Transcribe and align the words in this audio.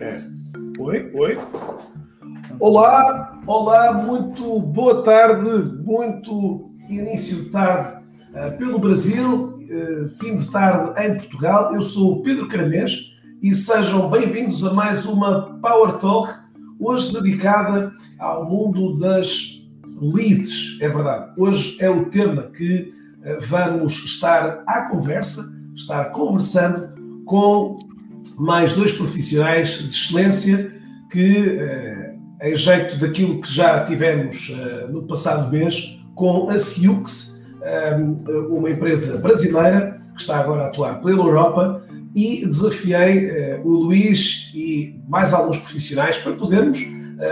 É. 0.00 0.20
Oi, 0.80 1.10
oi. 1.14 1.38
Olá, 2.58 3.40
olá, 3.46 3.92
muito 3.92 4.60
boa 4.60 5.04
tarde, 5.04 5.48
muito 5.84 6.70
início 6.88 7.44
de 7.44 7.50
tarde 7.50 8.04
uh, 8.32 8.58
pelo 8.58 8.80
Brasil, 8.80 9.54
uh, 9.54 10.08
fim 10.18 10.34
de 10.34 10.50
tarde 10.50 11.00
em 11.00 11.16
Portugal. 11.16 11.72
Eu 11.74 11.82
sou 11.82 12.14
o 12.14 12.22
Pedro 12.22 12.48
Caramês 12.48 13.14
e 13.40 13.54
sejam 13.54 14.10
bem-vindos 14.10 14.64
a 14.64 14.72
mais 14.72 15.06
uma 15.06 15.60
Power 15.60 15.92
Talk, 15.98 16.32
hoje 16.80 17.12
dedicada 17.12 17.92
ao 18.18 18.50
mundo 18.50 18.98
das 18.98 19.64
leads. 20.00 20.76
É 20.80 20.88
verdade, 20.88 21.32
hoje 21.36 21.76
é 21.78 21.88
o 21.88 22.06
tema 22.06 22.42
que 22.42 22.92
uh, 23.20 23.40
vamos 23.46 23.92
estar 24.04 24.64
à 24.66 24.88
conversa, 24.90 25.54
estar 25.76 26.06
conversando 26.06 27.22
com 27.24 27.76
mais 28.36 28.72
dois 28.72 28.92
profissionais 28.92 29.78
de 29.78 29.88
excelência 29.88 30.72
que, 31.10 31.58
eh, 31.58 32.14
em 32.42 32.56
jeito 32.56 32.98
daquilo 32.98 33.40
que 33.40 33.52
já 33.52 33.84
tivemos 33.84 34.52
eh, 34.52 34.88
no 34.90 35.02
passado 35.04 35.50
mês, 35.50 36.00
com 36.14 36.50
a 36.50 36.58
Ciux, 36.58 37.44
eh, 37.62 37.96
uma 38.50 38.70
empresa 38.70 39.18
brasileira 39.18 39.98
que 40.14 40.20
está 40.20 40.38
agora 40.38 40.64
a 40.64 40.66
atuar 40.66 41.00
pela 41.00 41.24
Europa, 41.24 41.84
e 42.14 42.46
desafiei 42.46 43.58
o 43.64 43.70
Luís 43.70 44.52
e 44.54 45.00
mais 45.08 45.32
alguns 45.32 45.58
profissionais 45.58 46.16
para 46.16 46.32
podermos 46.34 46.78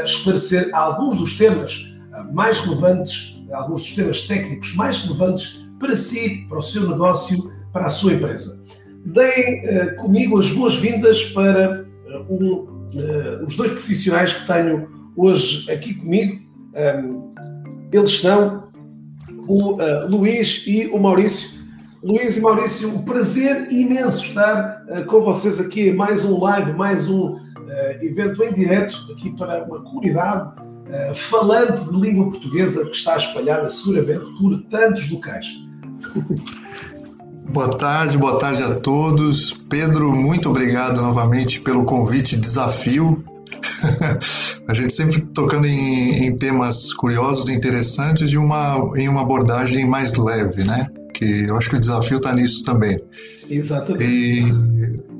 esclarecer 0.04 0.70
alguns 0.72 1.18
dos 1.18 1.38
temas 1.38 1.94
mais 2.32 2.58
relevantes, 2.58 3.40
alguns 3.52 3.82
dos 3.82 3.94
temas 3.94 4.22
técnicos 4.22 4.74
mais 4.74 4.98
relevantes 4.98 5.64
para 5.78 5.94
si, 5.94 6.44
para 6.48 6.58
o 6.58 6.62
seu 6.62 6.88
negócio, 6.88 7.38
para 7.72 7.86
a 7.86 7.90
sua 7.90 8.14
empresa 8.14 8.61
deem 9.04 9.64
uh, 9.64 9.96
comigo 9.96 10.38
as 10.38 10.50
boas-vindas 10.50 11.24
para 11.26 11.84
uh, 12.08 12.32
um, 12.32 12.52
uh, 12.94 13.44
os 13.46 13.56
dois 13.56 13.70
profissionais 13.70 14.32
que 14.32 14.46
tenho 14.46 14.88
hoje 15.16 15.70
aqui 15.70 15.94
comigo. 15.94 16.40
Um, 16.74 17.30
eles 17.92 18.20
são 18.20 18.70
o 19.46 19.72
Luís 20.08 20.64
e 20.66 20.86
o 20.86 20.98
Maurício. 20.98 21.60
Luís 22.02 22.36
e 22.36 22.40
Maurício, 22.40 22.88
um 22.88 23.04
prazer 23.04 23.70
imenso 23.70 24.24
estar 24.24 24.82
com 25.06 25.20
vocês 25.20 25.60
aqui 25.60 25.92
mais 25.92 26.24
um 26.24 26.40
live, 26.40 26.72
mais 26.72 27.08
um 27.08 27.38
evento 28.00 28.42
em 28.42 28.52
direto 28.52 28.96
aqui 29.12 29.30
para 29.36 29.64
uma 29.64 29.82
comunidade 29.82 30.52
falante 31.14 31.84
de 31.84 32.00
língua 32.00 32.30
portuguesa 32.30 32.86
que 32.86 32.96
está 32.96 33.16
espalhada 33.16 33.68
seguramente 33.68 34.30
por 34.38 34.62
tantos 34.64 35.10
locais. 35.10 35.46
Boa 37.50 37.68
tarde, 37.68 38.16
boa 38.16 38.38
tarde 38.38 38.62
a 38.62 38.76
todos. 38.76 39.52
Pedro, 39.68 40.12
muito 40.12 40.48
obrigado 40.48 41.02
novamente 41.02 41.60
pelo 41.60 41.84
convite 41.84 42.36
desafio. 42.36 43.22
a 44.66 44.74
gente 44.74 44.92
sempre 44.92 45.20
tocando 45.34 45.66
em, 45.66 46.26
em, 46.26 46.36
temas 46.36 46.94
curiosos 46.94 47.48
e 47.48 47.52
interessantes 47.54 48.30
de 48.30 48.38
uma, 48.38 48.90
em 48.96 49.08
uma 49.08 49.22
abordagem 49.22 49.86
mais 49.86 50.16
leve, 50.16 50.64
né? 50.64 50.88
Que 51.12 51.46
eu 51.48 51.56
acho 51.56 51.68
que 51.68 51.76
o 51.76 51.80
desafio 51.80 52.16
está 52.16 52.32
nisso 52.32 52.64
também. 52.64 52.96
Exatamente. 53.50 54.04
E, 54.04 54.42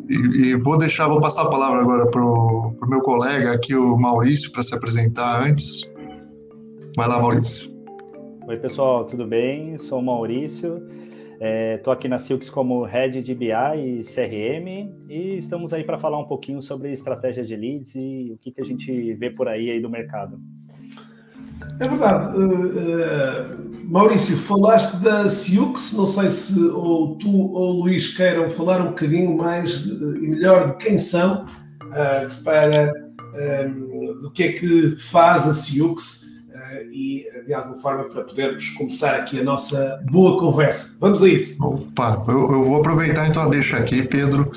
e, 0.08 0.48
e, 0.48 0.56
vou 0.56 0.78
deixar, 0.78 1.08
vou 1.08 1.20
passar 1.20 1.42
a 1.42 1.50
palavra 1.50 1.80
agora 1.80 2.06
para 2.06 2.24
o 2.24 2.74
meu 2.88 3.00
colega 3.00 3.52
aqui, 3.52 3.74
o 3.74 3.96
Maurício, 3.96 4.50
para 4.52 4.62
se 4.62 4.74
apresentar 4.74 5.42
antes. 5.42 5.82
Vai 6.96 7.08
lá, 7.08 7.20
Maurício. 7.20 7.70
Oi, 8.48 8.56
pessoal, 8.56 9.04
tudo 9.04 9.26
bem? 9.26 9.76
Sou 9.78 9.98
o 9.98 10.02
Maurício. 10.02 10.82
Estou 11.76 11.92
é, 11.92 11.96
aqui 11.96 12.06
na 12.06 12.18
Silks 12.18 12.48
como 12.48 12.84
Head 12.84 13.20
de 13.20 13.34
BI 13.34 13.48
e 13.50 14.00
CRM 14.04 14.94
e 15.08 15.38
estamos 15.38 15.72
aí 15.72 15.82
para 15.82 15.98
falar 15.98 16.16
um 16.20 16.24
pouquinho 16.24 16.62
sobre 16.62 16.92
estratégia 16.92 17.44
de 17.44 17.56
leads 17.56 17.96
e 17.96 18.30
o 18.32 18.38
que, 18.38 18.52
que 18.52 18.60
a 18.60 18.64
gente 18.64 19.12
vê 19.14 19.28
por 19.28 19.48
aí, 19.48 19.68
aí 19.68 19.82
do 19.82 19.90
mercado. 19.90 20.40
É 21.80 21.88
verdade. 21.88 22.38
Uh, 22.38 22.44
uh, 22.44 23.90
Maurício, 23.90 24.36
falaste 24.36 25.02
da 25.02 25.28
Siux, 25.28 25.94
não 25.94 26.06
sei 26.06 26.30
se 26.30 26.60
ou 26.60 27.16
tu 27.16 27.28
ou 27.28 27.70
o 27.70 27.82
Luís 27.82 28.16
queiram 28.16 28.48
falar 28.48 28.80
um 28.80 28.90
bocadinho 28.90 29.36
mais 29.36 29.84
uh, 29.86 30.16
e 30.18 30.28
melhor 30.28 30.68
de 30.68 30.84
quem 30.84 30.96
são, 30.96 31.44
para 32.44 32.92
do 34.20 34.30
que 34.30 34.44
é 34.44 34.52
que 34.52 34.96
faz 34.96 35.48
a 35.48 35.54
Siux 35.54 36.21
e, 36.90 37.24
de 37.46 37.54
alguma 37.54 37.76
forma, 37.76 38.04
para 38.04 38.22
podermos 38.22 38.70
começar 38.70 39.14
aqui 39.14 39.40
a 39.40 39.44
nossa 39.44 40.02
boa 40.10 40.38
conversa. 40.38 40.96
Vamos 41.00 41.22
a 41.22 41.28
isso. 41.28 41.62
Opa, 41.64 42.24
eu, 42.28 42.52
eu 42.52 42.64
vou 42.64 42.76
aproveitar 42.78 43.26
então 43.28 43.42
a 43.42 43.48
deixa 43.48 43.76
aqui, 43.76 44.02
Pedro. 44.02 44.50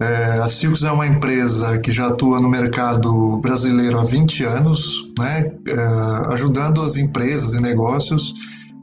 É, 0.00 0.40
a 0.40 0.48
Silks 0.48 0.82
é 0.82 0.90
uma 0.90 1.06
empresa 1.06 1.78
que 1.78 1.92
já 1.92 2.08
atua 2.08 2.40
no 2.40 2.48
mercado 2.48 3.36
brasileiro 3.38 3.98
há 3.98 4.04
20 4.04 4.44
anos, 4.44 5.12
né, 5.18 5.52
é, 5.68 6.32
ajudando 6.32 6.80
as 6.80 6.96
empresas 6.96 7.52
e 7.52 7.60
negócios 7.60 8.32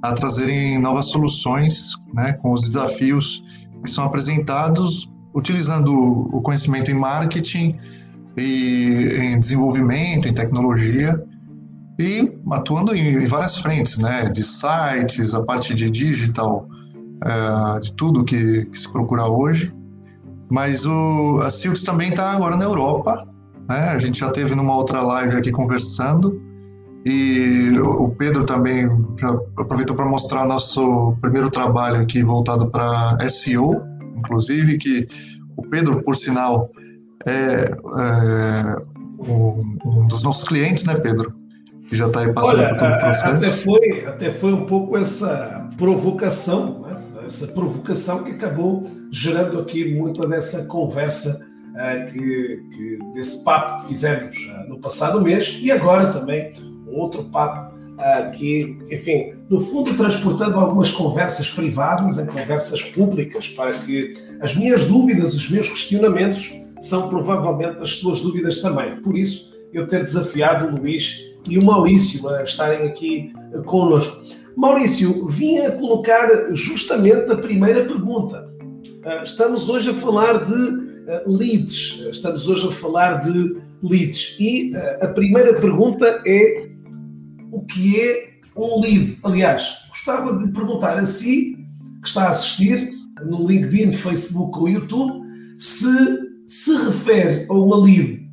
a 0.04 0.14
trazerem 0.14 0.80
novas 0.80 1.08
soluções 1.08 1.94
né, 2.14 2.34
com 2.34 2.54
os 2.54 2.62
desafios 2.62 3.42
que 3.84 3.90
são 3.90 4.04
apresentados 4.04 5.10
utilizando 5.34 5.92
o 5.92 6.42
conhecimento 6.42 6.90
em 6.90 6.96
marketing 6.96 7.78
e 8.36 9.20
em 9.20 9.40
desenvolvimento, 9.40 10.28
em 10.28 10.34
tecnologia, 10.34 11.24
e 12.00 12.32
atuando 12.52 12.96
em, 12.96 13.26
várias 13.26 13.58
frentes, 13.58 13.98
né, 13.98 14.26
de 14.30 14.44
sites, 14.44 15.34
a 15.34 15.44
parte 15.44 15.74
de 15.74 15.90
digital, 15.90 16.68
é, 17.24 17.80
de 17.80 17.94
tudo 17.94 18.24
que, 18.24 18.66
que, 18.66 18.78
se 18.78 18.92
procura 18.92 19.26
hoje. 19.26 19.74
Mas 20.50 20.86
o, 20.86 21.42
a 21.42 21.50
Silks 21.50 21.84
também 21.84 22.10
está 22.10 22.32
agora 22.32 22.56
na 22.56 22.66
Europa, 22.66 23.28
né? 23.68 23.90
A 23.90 24.00
gente 24.00 24.20
já 24.20 24.32
teve 24.32 24.56
numa 24.56 24.76
outra 24.76 25.02
live 25.02 25.36
aqui 25.36 25.52
conversando 25.52 26.42
e 27.06 27.78
o 27.80 28.10
Pedro 28.10 28.46
também 28.46 28.86
aproveitou 29.58 29.96
para 29.96 30.06
mostrar 30.08 30.46
nosso 30.46 31.18
primeiro 31.22 31.50
trabalho 31.50 32.02
aqui 32.02 32.24
voltado 32.24 32.70
para 32.70 33.18
SEO, 33.30 33.82
inclusive 34.16 34.78
que 34.78 35.08
o 35.58 35.64
Pedro, 35.64 36.02
por 36.04 36.16
sinal, 36.16 36.70
é, 37.26 37.72
é 38.00 38.76
um, 39.20 39.78
um 39.86 40.08
dos 40.08 40.24
nossos 40.24 40.48
clientes, 40.48 40.86
né, 40.86 40.96
Pedro? 40.96 41.34
Que 41.88 41.96
já 41.96 42.08
está 42.08 42.20
aí 42.22 42.34
passando 42.34 42.60
Olha, 42.60 42.70
por 42.70 42.78
todo 42.78 42.92
o 42.92 43.00
processo? 43.00 43.36
Até 43.36 43.50
foi, 43.50 44.06
até 44.06 44.32
foi 44.32 44.54
um 44.54 44.66
pouco 44.66 44.98
essa 44.98 45.70
provocação, 45.78 46.82
né? 46.82 46.98
essa 47.26 47.48
provocação 47.48 48.24
que 48.24 48.32
acabou 48.32 48.84
gerando 49.12 49.60
aqui 49.60 49.94
muita 49.94 50.28
dessa 50.28 50.66
conversa, 50.66 51.46
uh, 51.72 52.12
que, 52.12 52.64
que, 52.76 53.00
desse 53.14 53.44
papo 53.44 53.82
que 53.82 53.90
fizemos 53.90 54.36
uh, 54.36 54.70
no 54.70 54.80
passado 54.80 55.22
mês 55.22 55.58
e 55.62 55.72
agora 55.72 56.08
também 56.12 56.52
outro 56.88 57.26
papo 57.26 57.76
uh, 57.76 58.32
que, 58.32 58.78
enfim, 58.90 59.32
no 59.50 59.60
fundo 59.60 59.96
transportando 59.96 60.58
algumas 60.58 60.92
conversas 60.92 61.50
privadas 61.50 62.18
em 62.18 62.26
conversas 62.26 62.82
públicas 62.82 63.48
para 63.50 63.74
que 63.74 64.14
as 64.42 64.56
minhas 64.56 64.84
dúvidas, 64.84 65.34
os 65.34 65.50
meus 65.50 65.68
questionamentos 65.68 66.54
são 66.80 67.10
provavelmente 67.10 67.82
as 67.82 67.96
suas 67.96 68.22
dúvidas 68.22 68.62
também. 68.62 69.02
Por 69.02 69.18
isso, 69.18 69.57
eu 69.74 69.88
ter 69.88 70.04
desafiado 70.04 70.68
o 70.68 70.80
Luís 70.80 71.36
e 71.50 71.58
o 71.58 71.66
Maurício 71.66 72.28
a 72.30 72.44
estarem 72.44 72.88
aqui 72.88 73.32
conosco. 73.66 74.22
Maurício, 74.56 75.28
vim 75.28 75.60
a 75.60 75.72
colocar 75.72 76.54
justamente 76.54 77.32
a 77.32 77.36
primeira 77.36 77.86
pergunta. 77.86 78.50
Ah, 79.06 79.24
estamos 79.24 79.70
hoje 79.70 79.92
a 79.92 79.94
falar 79.94 80.46
de 80.46 80.88
ah, 81.08 81.24
leads, 81.28 82.06
estamos 82.12 82.48
hoje 82.48 82.68
a 82.68 82.72
falar 82.72 83.24
de 83.24 83.62
leads 83.84 84.36
e 84.40 84.76
ah, 84.76 85.06
a 85.06 85.08
primeira 85.10 85.54
pergunta 85.54 86.22
é 86.26 86.70
o 87.52 87.64
que 87.66 88.02
é 88.02 88.30
um 88.56 88.82
lead? 88.82 89.20
Aliás, 89.24 89.78
gostava 89.90 90.38
de 90.38 90.52
perguntar 90.52 90.98
a 90.98 91.06
si, 91.06 91.56
que 92.02 92.08
está 92.08 92.24
a 92.24 92.30
assistir 92.32 92.92
no 93.24 93.48
LinkedIn, 93.48 93.94
Facebook 93.94 94.58
ou 94.58 94.68
YouTube, 94.68 95.24
se 95.58 96.28
se 96.48 96.76
refere 96.78 97.46
a 97.50 97.54
uma 97.54 97.78
lead, 97.78 98.27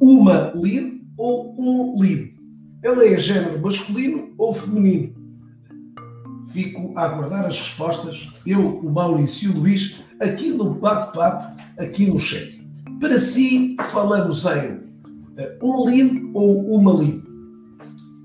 uma 0.00 0.52
lead 0.54 1.02
ou 1.16 1.54
um 1.58 2.00
lead. 2.00 2.34
Ela 2.82 3.04
é 3.06 3.18
género 3.18 3.60
masculino 3.60 4.32
ou 4.38 4.54
feminino? 4.54 5.14
Fico 6.48 6.98
a 6.98 7.04
aguardar 7.04 7.44
as 7.44 7.58
respostas, 7.60 8.28
eu, 8.46 8.78
o 8.78 8.90
Maurício 8.90 9.50
e 9.50 9.54
o 9.54 9.60
Luís, 9.60 10.00
aqui 10.18 10.50
no 10.50 10.74
bate-papo, 10.74 11.60
aqui 11.78 12.06
no 12.06 12.18
chat. 12.18 12.60
Para 12.98 13.18
si, 13.18 13.76
falamos 13.90 14.44
em 14.46 14.72
uh, 14.72 15.62
um 15.62 15.84
lead 15.84 16.30
ou 16.34 16.76
uma 16.76 16.98
lead? 16.98 17.22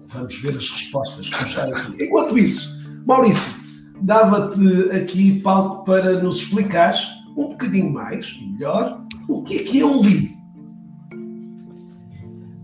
Vamos 0.08 0.42
ver 0.42 0.56
as 0.56 0.70
respostas 0.70 1.30
que 1.30 1.44
estão 1.44 1.76
aqui. 1.76 2.04
Enquanto 2.04 2.38
isso, 2.38 2.82
Maurício, 3.06 3.62
dava-te 4.02 4.92
aqui 4.92 5.42
palco 5.42 5.84
para 5.84 6.22
nos 6.22 6.38
explicares 6.38 7.06
um 7.38 7.50
bocadinho 7.50 7.92
mais 7.92 8.36
e 8.40 8.48
melhor 8.48 9.06
o 9.28 9.44
que 9.44 9.58
é 9.58 9.64
que 9.64 9.82
é 9.82 9.86
um 9.86 10.02
lead. 10.02 10.35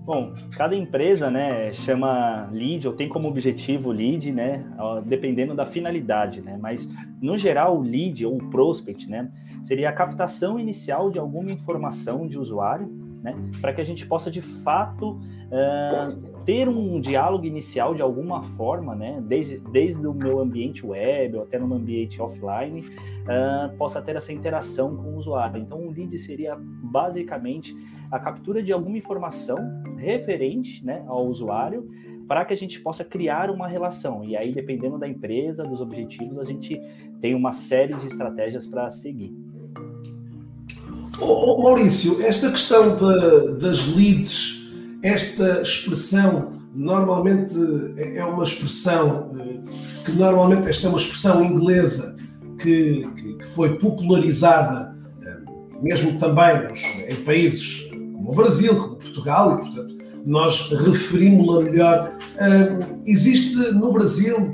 Bom, 0.04 0.34
cada 0.58 0.76
empresa, 0.76 1.30
né, 1.30 1.72
chama 1.72 2.50
lead 2.52 2.88
ou 2.88 2.94
tem 2.94 3.08
como 3.08 3.28
objetivo 3.28 3.92
lead, 3.92 4.32
né, 4.32 4.66
dependendo 5.06 5.54
da 5.54 5.64
finalidade, 5.64 6.42
né, 6.42 6.58
mas 6.60 6.90
no 7.22 7.38
geral 7.38 7.80
lead 7.80 8.26
ou 8.26 8.38
prospect, 8.50 9.08
né, 9.08 9.32
seria 9.62 9.90
a 9.90 9.94
captação 9.94 10.60
inicial 10.60 11.12
de 11.12 11.20
alguma 11.20 11.52
informação 11.52 12.28
de 12.28 12.40
usuário 12.40 13.11
né? 13.22 13.36
Para 13.60 13.74
que 13.74 13.82
a 13.82 13.84
gente 13.84 14.06
possa 14.06 14.32
de 14.32 14.42
fato 14.42 15.12
uh, 15.12 16.42
ter 16.46 16.68
um 16.68 17.00
diálogo 17.00 17.46
inicial 17.46 17.94
de 17.94 18.02
alguma 18.02 18.42
forma, 18.42 18.96
né? 18.96 19.22
Desde, 19.26 19.60
desde 19.60 20.06
o 20.06 20.14
meu 20.14 20.40
ambiente 20.40 20.86
web 20.86 21.38
ou 21.38 21.44
até 21.44 21.60
no 21.60 21.68
meu 21.68 21.78
ambiente 21.78 22.22
offline, 22.22 22.82
uh, 22.82 23.76
possa 23.78 24.02
ter 24.02 24.16
essa 24.16 24.34
interação 24.34 24.96
com 24.96 25.10
o 25.10 25.18
usuário. 25.18 25.62
Então, 25.62 25.88
o 25.88 25.92
lead 25.92 26.18
seria 26.18 26.58
basicamente 26.58 27.76
a 28.12 28.20
captura 28.20 28.62
de 28.62 28.74
alguma 28.74 28.98
informação 28.98 29.58
referente 29.98 30.84
né, 30.86 31.04
ao 31.08 31.28
usuário 31.28 31.88
para 32.28 32.46
que 32.46 32.54
a 32.54 32.58
gente 32.58 32.80
possa 32.80 33.04
criar 33.04 33.50
uma 33.50 33.68
relação. 33.68 34.24
E 34.24 34.38
aí, 34.38 34.54
dependendo 34.54 34.98
da 34.98 35.08
empresa, 35.08 35.66
dos 35.66 35.82
objetivos, 35.82 36.40
a 36.40 36.46
gente 36.46 36.82
tem 37.20 37.36
uma 37.36 37.52
série 37.52 37.94
de 37.96 38.08
estratégias 38.08 38.66
para 38.66 38.90
seguir. 38.90 39.36
Oh, 41.22 41.62
Maurício, 41.62 42.20
esta 42.24 42.50
questão 42.50 42.96
de, 42.96 43.60
das 43.60 43.86
leads, 43.88 44.64
esta 45.04 45.62
expressão, 45.62 46.54
normalmente 46.74 47.56
é, 47.96 48.18
é 48.18 48.26
uma 48.26 48.44
expressão 48.44 49.30
eh, 49.40 49.60
que 50.04 50.14
normalmente 50.14 50.68
esta 50.68 50.88
é 50.88 50.90
uma 50.90 50.98
expressão 50.98 51.44
inglesa 51.44 52.16
que, 52.60 53.08
que 53.16 53.46
foi 53.46 53.78
popularizada 53.78 54.96
eh, 55.22 55.82
mesmo 55.84 56.18
também 56.18 56.68
nos, 56.68 56.82
em 57.08 57.24
países 57.24 57.90
como 57.92 58.32
o 58.32 58.36
Brasil, 58.36 58.76
como 58.76 58.96
Portugal, 58.96 59.54
e 59.54 59.66
portanto 59.66 60.02
nós 60.26 60.70
referimos-la 60.70 61.62
melhor. 61.62 62.18
Uh, 62.36 63.02
existe 63.08 63.56
no 63.74 63.92
Brasil 63.92 64.52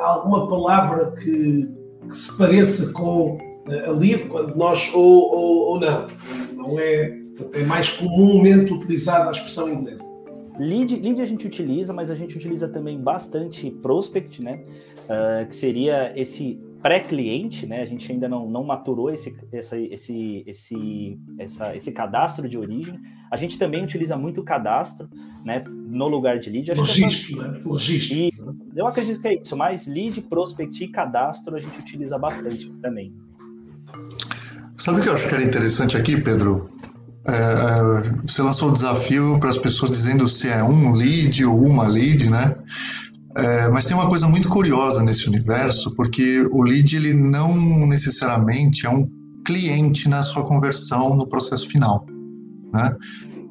alguma 0.00 0.46
palavra 0.48 1.12
que, 1.12 1.68
que, 2.08 2.16
se 2.16 2.36
pareça 2.38 2.92
com 2.92 3.38
LIB, 3.66 4.28
quando 4.28 4.54
nós, 4.56 4.92
ou, 4.94 5.34
ou, 5.34 5.56
ou, 5.68 5.80
não? 5.80 6.06
Não 6.54 6.78
é, 6.78 7.18
é 7.54 7.62
mais 7.64 7.88
comumente 7.88 8.72
utilizada 8.72 9.28
a 9.28 9.32
expressão 9.32 9.68
inglesa. 9.68 10.04
Lead, 10.58 10.96
lead 10.96 11.20
a 11.20 11.24
gente 11.24 11.46
utiliza, 11.46 11.92
mas 11.92 12.10
a 12.10 12.14
gente 12.14 12.36
utiliza 12.36 12.68
também 12.68 13.00
bastante 13.00 13.70
prospect, 13.70 14.42
né? 14.42 14.62
Uh, 15.04 15.48
que 15.48 15.54
seria 15.54 16.12
esse 16.18 16.58
pré-cliente, 16.80 17.66
né? 17.66 17.80
A 17.80 17.86
gente 17.86 18.12
ainda 18.12 18.28
não, 18.28 18.48
não 18.48 18.62
maturou 18.62 19.10
esse, 19.10 19.34
essa, 19.50 19.78
esse, 19.78 20.44
esse, 20.46 21.18
essa, 21.38 21.74
esse 21.74 21.90
cadastro 21.92 22.46
de 22.46 22.58
origem. 22.58 23.00
A 23.30 23.36
gente 23.36 23.58
também 23.58 23.82
utiliza 23.82 24.16
muito 24.16 24.42
o 24.42 24.44
cadastro, 24.44 25.08
né? 25.44 25.64
No 25.66 26.06
lugar 26.08 26.38
de 26.38 26.50
lead. 26.50 26.72
Registro, 26.72 27.42
né? 27.42 27.60
O 27.64 27.72
registro. 27.72 28.16
E 28.16 28.32
eu 28.76 28.86
acredito 28.86 29.20
que 29.20 29.28
é 29.28 29.40
isso, 29.40 29.56
mas 29.56 29.86
lead, 29.86 30.20
prospect 30.22 30.84
e 30.84 30.88
cadastro 30.88 31.56
a 31.56 31.60
gente 31.60 31.80
utiliza 31.80 32.18
bastante 32.18 32.70
também. 32.74 33.12
Sabe 34.76 35.00
o 35.00 35.02
que 35.02 35.08
eu 35.08 35.14
acho 35.14 35.28
que 35.28 35.34
era 35.34 35.44
interessante 35.44 35.96
aqui, 35.96 36.20
Pedro? 36.20 36.70
É, 37.26 37.34
é 37.34 38.12
você 38.26 38.42
lançou 38.42 38.70
o 38.70 38.72
desafio 38.72 39.38
para 39.38 39.50
as 39.50 39.58
pessoas 39.58 39.90
dizendo 39.90 40.28
se 40.28 40.48
é 40.48 40.62
um 40.62 40.92
lead 40.92 41.44
ou 41.44 41.64
uma 41.64 41.86
lead, 41.86 42.28
né? 42.28 42.54
É, 43.36 43.68
mas 43.68 43.86
tem 43.86 43.96
uma 43.96 44.08
coisa 44.08 44.28
muito 44.28 44.48
curiosa 44.48 45.02
nesse 45.02 45.28
universo, 45.28 45.94
porque 45.94 46.46
o 46.52 46.62
lead 46.62 46.94
ele 46.94 47.12
não 47.12 47.54
necessariamente 47.86 48.86
é 48.86 48.90
um 48.90 49.08
cliente 49.44 50.08
na 50.08 50.22
sua 50.22 50.44
conversão 50.44 51.16
no 51.16 51.28
processo 51.28 51.68
final. 51.68 52.06
Né? 52.72 52.94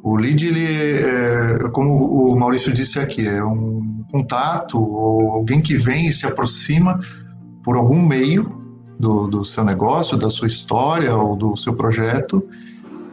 O 0.01 0.15
lead, 0.15 0.45
ele 0.45 0.65
é, 0.65 1.69
como 1.71 1.91
o 1.91 2.37
Maurício 2.39 2.73
disse 2.73 2.99
aqui, 2.99 3.27
é 3.27 3.43
um 3.43 4.03
contato 4.11 4.81
ou 4.81 5.31
alguém 5.31 5.61
que 5.61 5.75
vem 5.75 6.07
e 6.07 6.13
se 6.13 6.25
aproxima 6.25 6.99
por 7.63 7.75
algum 7.75 8.01
meio 8.05 8.62
do, 9.03 9.27
do 9.27 9.43
seu 9.43 9.65
negócio, 9.65 10.17
da 10.17 10.29
sua 10.29 10.47
história 10.47 11.13
ou 11.13 11.35
do 11.35 11.55
seu 11.57 11.75
projeto. 11.75 12.41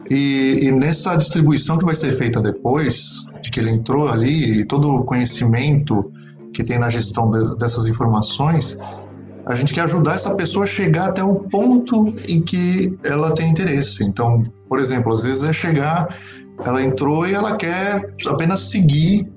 E, 0.09 0.59
e, 0.63 0.71
nessa 0.71 1.15
distribuição 1.15 1.77
que 1.77 1.85
vai 1.85 1.95
ser 1.95 2.13
feita 2.13 2.41
depois, 2.41 3.25
de 3.41 3.51
que 3.51 3.59
ele 3.59 3.71
entrou 3.71 4.07
ali, 4.07 4.65
todo 4.65 4.89
o 4.89 5.03
conhecimento 5.03 6.11
que 6.53 6.63
tem 6.63 6.79
na 6.79 6.89
gestão 6.89 7.29
de, 7.29 7.57
dessas 7.57 7.87
informações, 7.87 8.77
a 9.45 9.53
gente 9.53 9.73
quer 9.73 9.81
ajudar 9.81 10.15
essa 10.15 10.35
pessoa 10.35 10.65
a 10.65 10.67
chegar 10.67 11.09
até 11.09 11.23
o 11.23 11.35
ponto 11.35 12.13
em 12.27 12.41
que 12.41 12.97
ela 13.03 13.33
tem 13.33 13.49
interesse. 13.49 14.03
Então, 14.03 14.43
por 14.67 14.79
exemplo, 14.79 15.13
às 15.13 15.23
vezes 15.23 15.43
é 15.43 15.53
chegar, 15.53 16.15
ela 16.63 16.81
entrou 16.81 17.27
e 17.27 17.33
ela 17.33 17.55
quer 17.57 18.13
apenas 18.27 18.61
seguir 18.61 19.29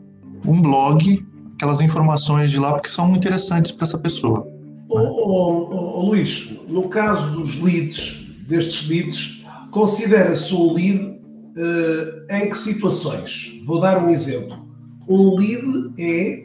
um 0.46 0.60
blog, 0.60 1.24
aquelas 1.54 1.80
informações 1.80 2.50
de 2.50 2.58
lá, 2.58 2.72
porque 2.74 2.88
são 2.88 3.14
interessantes 3.14 3.72
para 3.72 3.84
essa 3.84 3.98
pessoa. 3.98 4.53
Ô, 4.88 4.98
ô, 4.98 5.98
ô, 5.98 6.06
Luís, 6.06 6.56
no 6.68 6.88
caso 6.88 7.30
dos 7.30 7.60
leads, 7.60 8.24
destes 8.46 8.88
leads, 8.88 9.44
considera-se 9.70 10.54
um 10.54 10.72
lead 10.72 11.00
uh, 11.04 12.34
em 12.34 12.48
que 12.48 12.56
situações? 12.56 13.58
Vou 13.66 13.80
dar 13.80 14.04
um 14.04 14.10
exemplo. 14.10 14.64
Um 15.08 15.36
lead 15.36 15.92
é 15.98 16.44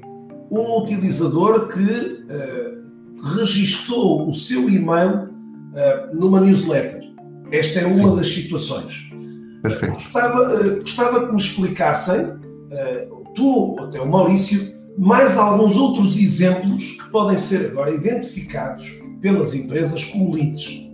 um 0.51 0.81
utilizador 0.81 1.67
que 1.67 1.79
uh, 1.79 3.35
registou 3.35 4.27
o 4.27 4.33
seu 4.33 4.69
e-mail 4.69 5.29
uh, 5.29 6.17
numa 6.17 6.39
newsletter. 6.39 7.01
Esta 7.51 7.79
é 7.79 7.85
uma 7.85 8.15
das 8.15 8.27
situações. 8.27 9.09
Perfeito. 9.61 9.93
Gostava, 9.93 10.61
uh, 10.61 10.79
gostava 10.79 11.25
que 11.25 11.31
me 11.31 11.39
explicassem, 11.39 12.39
tu 13.35 13.45
ou 13.45 13.83
até 13.83 13.99
o 13.99 14.07
Maurício, 14.07 14.78
mais 14.99 15.37
alguns 15.37 15.77
outros 15.77 16.17
exemplos 16.17 16.91
que 16.91 17.09
podem 17.09 17.37
ser 17.37 17.67
agora 17.67 17.89
identificados 17.91 18.85
pelas 19.21 19.55
empresas 19.55 20.03
como 20.03 20.33
leads. 20.33 20.89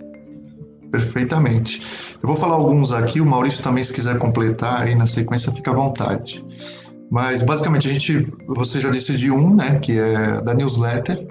Perfeitamente. 0.92 1.82
Eu 2.22 2.28
vou 2.28 2.36
falar 2.36 2.56
alguns 2.56 2.94
aqui, 2.94 3.20
o 3.20 3.26
Maurício 3.26 3.64
também, 3.64 3.84
se 3.84 3.92
quiser 3.92 4.20
completar 4.20 4.84
aí 4.84 4.94
na 4.94 5.08
sequência, 5.08 5.52
fica 5.52 5.72
à 5.72 5.74
vontade. 5.74 6.46
Mas 7.10 7.42
basicamente 7.42 7.88
a 7.88 7.92
gente, 7.92 8.32
você 8.48 8.80
já 8.80 8.92
disse 8.92 9.18
de 9.18 9.32
um, 9.32 9.56
né, 9.56 9.80
que 9.80 9.98
é 9.98 10.40
da 10.42 10.54
newsletter. 10.54 11.28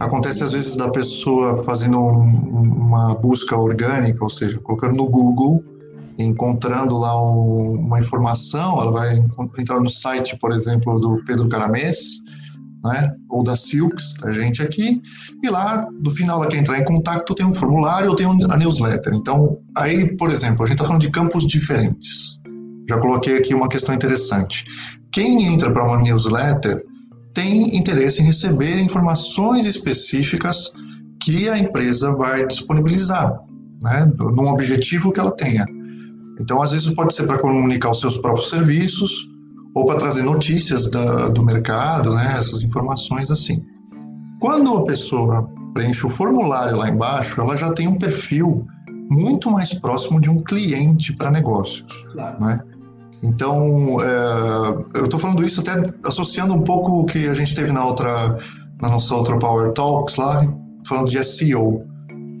Acontece 0.00 0.42
às 0.42 0.52
vezes 0.52 0.76
da 0.76 0.90
pessoa 0.90 1.62
fazendo 1.62 1.98
um, 1.98 2.60
uma 2.60 3.14
busca 3.14 3.56
orgânica, 3.56 4.18
ou 4.22 4.30
seja, 4.30 4.58
colocando 4.58 4.96
no 4.96 5.08
Google, 5.08 5.62
encontrando 6.22 6.98
lá 6.98 7.20
um, 7.20 7.74
uma 7.86 7.98
informação, 7.98 8.80
ela 8.80 8.92
vai 8.92 9.24
entrar 9.58 9.80
no 9.80 9.88
site, 9.88 10.36
por 10.38 10.52
exemplo, 10.52 10.98
do 10.98 11.22
Pedro 11.24 11.48
Caramês, 11.48 11.98
né, 12.82 13.14
ou 13.28 13.42
da 13.42 13.56
Silks, 13.56 14.14
a 14.24 14.32
gente 14.32 14.62
aqui, 14.62 15.00
e 15.42 15.50
lá, 15.50 15.86
no 16.02 16.10
final, 16.10 16.42
ela 16.42 16.50
quer 16.50 16.58
entrar 16.58 16.78
em 16.78 16.84
contato, 16.84 17.34
tem 17.34 17.44
um 17.44 17.52
formulário 17.52 18.08
ou 18.08 18.16
tem 18.16 18.26
a 18.26 18.56
newsletter. 18.56 19.14
Então, 19.14 19.58
aí, 19.76 20.16
por 20.16 20.30
exemplo, 20.30 20.64
a 20.64 20.66
gente 20.66 20.76
está 20.76 20.86
falando 20.86 21.02
de 21.02 21.10
campos 21.10 21.46
diferentes. 21.46 22.40
Já 22.88 22.98
coloquei 22.98 23.36
aqui 23.36 23.54
uma 23.54 23.68
questão 23.68 23.94
interessante 23.94 24.64
quem 25.12 25.44
entra 25.46 25.72
para 25.72 25.84
uma 25.84 26.00
newsletter 26.00 26.84
tem 27.34 27.76
interesse 27.76 28.22
em 28.22 28.26
receber 28.26 28.80
informações 28.80 29.66
específicas 29.66 30.72
que 31.20 31.48
a 31.48 31.58
empresa 31.58 32.12
vai 32.16 32.46
disponibilizar, 32.46 33.38
né, 33.80 34.10
num 34.18 34.48
objetivo 34.48 35.12
que 35.12 35.20
ela 35.20 35.32
tenha. 35.32 35.66
Então, 36.40 36.62
às 36.62 36.72
vezes, 36.72 36.92
pode 36.94 37.14
ser 37.14 37.26
para 37.26 37.38
comunicar 37.38 37.90
os 37.90 38.00
seus 38.00 38.16
próprios 38.16 38.48
serviços 38.50 39.28
ou 39.74 39.84
para 39.84 39.98
trazer 39.98 40.22
notícias 40.22 40.90
da, 40.90 41.28
do 41.28 41.44
mercado, 41.44 42.14
né, 42.14 42.36
essas 42.38 42.62
informações 42.62 43.30
assim. 43.30 43.64
Quando 44.40 44.76
a 44.76 44.84
pessoa 44.84 45.48
preenche 45.72 46.04
o 46.06 46.08
formulário 46.08 46.76
lá 46.76 46.88
embaixo, 46.88 47.40
ela 47.40 47.56
já 47.56 47.72
tem 47.72 47.86
um 47.86 47.98
perfil 47.98 48.66
muito 49.10 49.50
mais 49.50 49.74
próximo 49.74 50.20
de 50.20 50.30
um 50.30 50.42
cliente 50.42 51.12
para 51.12 51.30
negócios. 51.30 52.06
Claro. 52.12 52.44
Né? 52.44 52.60
Então, 53.22 54.00
é, 54.02 54.98
eu 54.98 55.04
estou 55.04 55.20
falando 55.20 55.44
isso 55.44 55.60
até 55.60 55.82
associando 56.04 56.54
um 56.54 56.62
pouco 56.62 57.00
o 57.00 57.04
que 57.04 57.28
a 57.28 57.34
gente 57.34 57.54
teve 57.54 57.70
na 57.70 57.84
outra, 57.84 58.38
na 58.80 58.88
nossa 58.88 59.14
outra 59.14 59.38
Power 59.38 59.72
Talks 59.72 60.16
lá, 60.16 60.46
falando 60.86 61.10
de 61.10 61.22
SEO, 61.22 61.82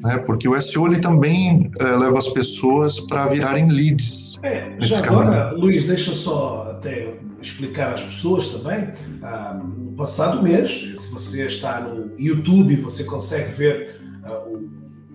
né? 0.02 0.18
Porque 0.18 0.48
o 0.48 0.60
SEO 0.60 0.86
ele 0.86 1.00
também 1.00 1.70
é, 1.78 1.84
leva 1.84 2.18
as 2.18 2.28
pessoas 2.28 3.00
para 3.00 3.26
virarem 3.26 3.70
leads. 3.70 4.42
É, 4.42 4.74
já 4.78 4.98
agora, 4.98 5.52
Luiz, 5.52 5.84
deixa 5.84 6.12
só 6.12 6.70
até 6.70 7.18
explicar 7.40 7.94
às 7.94 8.02
pessoas 8.02 8.48
também. 8.48 8.88
Ah, 9.22 9.58
no 9.62 9.92
passado 9.92 10.42
mês, 10.42 10.92
se 10.96 11.12
você 11.12 11.46
está 11.46 11.80
no 11.80 12.18
YouTube, 12.18 12.76
você 12.76 13.04
consegue 13.04 13.52
ver 13.52 14.00
ah, 14.24 14.44
o, 14.46 14.68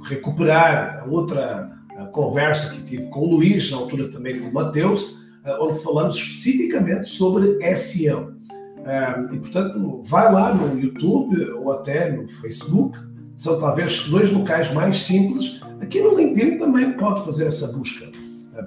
recuperar 0.04 1.04
a 1.04 1.06
outra 1.06 1.72
a 1.98 2.06
conversa 2.08 2.74
que 2.74 2.82
tive 2.84 3.06
com 3.08 3.22
o 3.22 3.36
Luís, 3.36 3.72
na 3.72 3.78
altura 3.78 4.12
também 4.12 4.38
com 4.40 4.50
o 4.50 4.54
Mateus 4.54 5.26
eh, 5.46 5.58
onde 5.60 5.80
falamos 5.80 6.16
especificamente 6.16 7.08
sobre 7.08 7.58
SEO. 7.76 8.34
Eh, 8.84 9.26
e, 9.34 9.38
portanto, 9.38 10.02
vai 10.04 10.32
lá 10.32 10.54
no 10.54 10.80
YouTube 10.80 11.40
ou 11.52 11.72
até 11.72 12.12
no 12.12 12.28
Facebook, 12.28 12.98
são 13.38 13.60
talvez 13.60 14.08
dois 14.10 14.32
locais 14.32 14.74
mais 14.74 14.98
simples. 14.98 15.60
Aqui 15.82 16.02
no 16.02 16.16
LinkedIn 16.16 16.58
também 16.58 16.94
pode 16.94 17.24
fazer 17.24 17.48
essa 17.48 17.68
busca. 17.74 18.06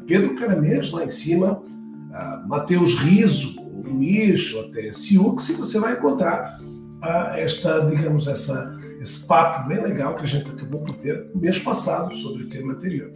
Pedro 0.06 0.34
Caramês, 0.34 0.90
lá 0.90 1.04
em 1.04 1.10
cima, 1.10 1.62
Mateus 2.46 2.94
Riso, 2.94 3.56
Luís, 3.84 4.52
ou 4.54 4.66
até 4.66 4.92
Siux, 4.92 5.48
e 5.48 5.54
você 5.54 5.78
vai 5.78 5.94
encontrar 5.94 6.58
esta, 7.36 7.80
digamos, 7.86 8.26
essa, 8.26 8.76
esse 9.00 9.26
papo 9.26 9.68
bem 9.68 9.82
legal 9.82 10.16
que 10.16 10.24
a 10.24 10.26
gente 10.26 10.48
acabou 10.50 10.80
por 10.80 10.96
ter 10.96 11.30
mês 11.34 11.58
passado 11.58 12.14
sobre 12.14 12.44
o 12.44 12.48
tema 12.48 12.72
anterior. 12.72 13.12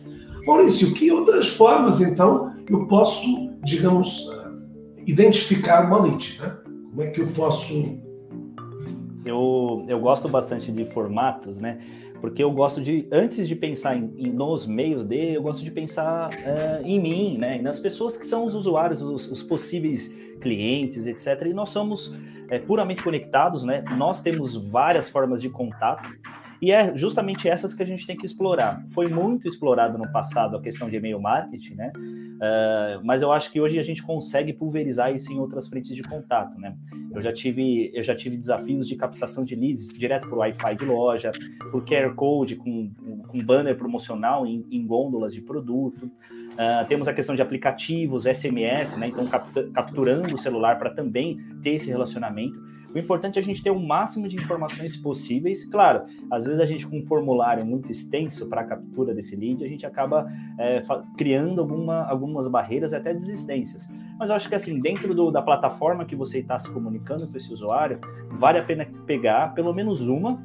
Maurício, 0.47 0.93
que 0.93 1.11
outras 1.11 1.49
formas 1.49 2.01
então 2.01 2.53
eu 2.69 2.87
posso, 2.87 3.53
digamos, 3.65 4.29
ah, 4.33 4.53
identificar 5.07 5.87
uma 5.87 6.03
lead? 6.03 6.39
Né? 6.41 6.57
Como 6.91 7.03
é 7.03 7.07
que 7.09 7.21
eu 7.21 7.29
posso. 7.29 8.02
Eu, 9.25 9.85
eu 9.89 10.01
gosto 10.01 10.29
bastante 10.29 10.73
de 10.73 10.85
formatos, 10.85 11.57
né? 11.59 11.79
porque 12.23 12.43
eu 12.43 12.53
gosto 12.53 12.81
de, 12.81 13.09
antes 13.11 13.49
de 13.49 13.57
pensar 13.57 13.97
em, 13.97 14.15
em 14.17 14.33
nos 14.33 14.65
meios 14.65 15.05
dele, 15.05 15.37
eu 15.37 15.43
gosto 15.43 15.65
de 15.65 15.73
pensar 15.73 16.31
uh, 16.31 16.87
em 16.87 17.01
mim, 17.01 17.37
né? 17.37 17.61
nas 17.61 17.81
pessoas 17.81 18.17
que 18.17 18.25
são 18.25 18.45
os 18.45 18.55
usuários, 18.55 19.03
os, 19.03 19.29
os 19.29 19.43
possíveis 19.43 20.15
clientes, 20.41 21.09
etc. 21.09 21.47
E 21.47 21.53
nós 21.53 21.71
somos 21.71 22.15
é, 22.49 22.59
puramente 22.59 23.03
conectados, 23.03 23.65
né? 23.65 23.83
Nós 23.97 24.21
temos 24.21 24.55
várias 24.71 25.09
formas 25.09 25.41
de 25.41 25.49
contato. 25.49 26.09
E 26.63 26.71
é 26.71 26.97
justamente 26.97 27.49
essas 27.49 27.75
que 27.75 27.83
a 27.83 27.87
gente 27.87 28.07
tem 28.07 28.17
que 28.17 28.25
explorar. 28.25 28.85
Foi 28.89 29.09
muito 29.09 29.49
explorado 29.49 29.99
no 29.99 30.11
passado 30.13 30.57
a 30.57 30.63
questão 30.63 30.89
de 30.89 30.97
e-mail 30.97 31.21
marketing, 31.21 31.75
né? 31.75 31.93
Uh, 31.97 33.05
mas 33.05 33.21
eu 33.21 33.33
acho 33.33 33.51
que 33.51 33.61
hoje 33.61 33.81
a 33.81 33.83
gente 33.83 34.01
consegue 34.01 34.53
pulverizar 34.53 35.13
isso 35.13 35.33
em 35.33 35.41
outras 35.41 35.67
frentes 35.67 35.97
de 35.97 36.05
contato, 36.05 36.57
né? 36.61 36.77
Eu 37.13 37.21
já 37.21 37.33
tive, 37.33 37.91
eu 37.93 38.05
já 38.05 38.15
tive 38.15 38.37
desafios 38.37 38.87
de 38.87 38.95
captação 38.95 39.45
de 39.45 39.57
leads 39.57 39.89
direto 39.89 40.29
por 40.29 40.39
Wi-Fi 40.39 40.77
de 40.77 40.85
loja, 40.85 41.33
por 41.73 41.85
QR 41.85 42.15
Code 42.15 42.55
com, 42.55 42.93
com 43.27 43.45
banner 43.45 43.77
promocional 43.77 44.47
em, 44.47 44.65
em 44.71 44.87
gôndolas 44.87 45.35
de 45.35 45.41
produto. 45.41 46.05
Uh, 46.05 46.87
temos 46.87 47.09
a 47.09 47.13
questão 47.13 47.35
de 47.35 47.43
aplicativos, 47.43 48.23
SMS, 48.23 48.97
né? 48.97 49.09
Então, 49.09 49.27
capturando 49.73 50.33
o 50.33 50.39
celular 50.39 50.79
para 50.79 50.91
também 50.91 51.39
ter 51.61 51.71
esse 51.71 51.89
relacionamento. 51.89 52.57
O 52.95 52.99
importante 52.99 53.39
é 53.39 53.43
a 53.43 53.45
gente 53.45 53.63
ter 53.63 53.71
o 53.71 53.81
máximo 53.81 54.29
de 54.29 54.37
informações 54.37 54.97
possíveis. 54.97 55.65
Claro, 55.65 56.05
às 56.31 56.45
vezes 56.45 56.61
a 56.61 56.67
gente 56.67 56.87
com 56.87 56.99
um 56.99 57.07
formulário 57.07 57.65
muito 57.65 57.91
extenso 57.91 58.49
para 58.49 58.61
a 58.61 58.65
captura 58.65 59.15
desse 59.15 59.35
lead, 59.35 59.65
a 59.65 59.69
gente 59.69 59.87
acaba 59.87 60.31
é, 60.59 60.81
criando 61.17 61.61
alguma, 61.61 62.05
algumas 62.05 62.49
barreiras 62.49 62.93
até 62.93 63.13
desistências. 63.13 63.89
Mas 64.19 64.29
eu 64.29 64.37
acho 64.37 64.49
que 64.49 64.55
assim, 64.55 64.79
dentro 64.79 65.15
do, 65.15 65.31
da 65.31 65.41
plataforma 65.41 66.05
que 66.05 66.15
você 66.15 66.41
está 66.41 66.59
se 66.59 66.71
comunicando 66.71 67.27
com 67.27 67.37
esse 67.37 67.53
usuário, 67.53 67.99
vale 68.31 68.59
a 68.59 68.63
pena 68.63 68.87
pegar 69.07 69.55
pelo 69.55 69.73
menos 69.73 70.03
uma 70.03 70.39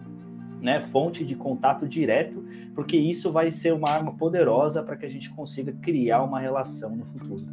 né, 0.62 0.80
fonte 0.80 1.24
de 1.24 1.36
contato 1.36 1.88
direto, 1.88 2.44
porque 2.74 2.98
isso 2.98 3.32
vai 3.32 3.51
ser 3.51 3.74
uma 3.74 3.89
arma 3.89 4.13
poderosa 4.13 4.82
para 4.84 4.96
que 4.96 5.06
a 5.06 5.10
gente 5.10 5.30
consiga 5.32 5.72
criar 5.82 6.24
uma 6.24 6.39
relação 6.39 6.96
no 6.96 7.06
futuro. 7.06 7.44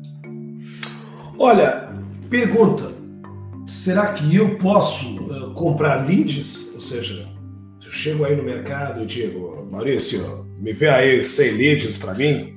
Olha, 1.39 1.91
pergunta: 2.31 3.04
será 3.67 4.13
que 4.13 4.35
eu 4.35 4.57
posso 4.59 5.17
uh, 5.17 5.51
comprar 5.53 6.07
leads? 6.07 6.73
Ou 6.75 6.81
seja, 6.81 7.27
se 7.81 7.87
eu 7.87 7.93
chego 7.93 8.25
aí 8.25 8.37
no 8.37 8.43
mercado 8.43 9.03
e 9.03 9.07
digo, 9.07 9.67
Maurício, 9.71 10.47
me 10.59 10.73
vê 10.73 10.89
aí 10.89 11.23
100 11.23 11.51
leads 11.53 11.99
para 11.99 12.15
mim. 12.15 12.55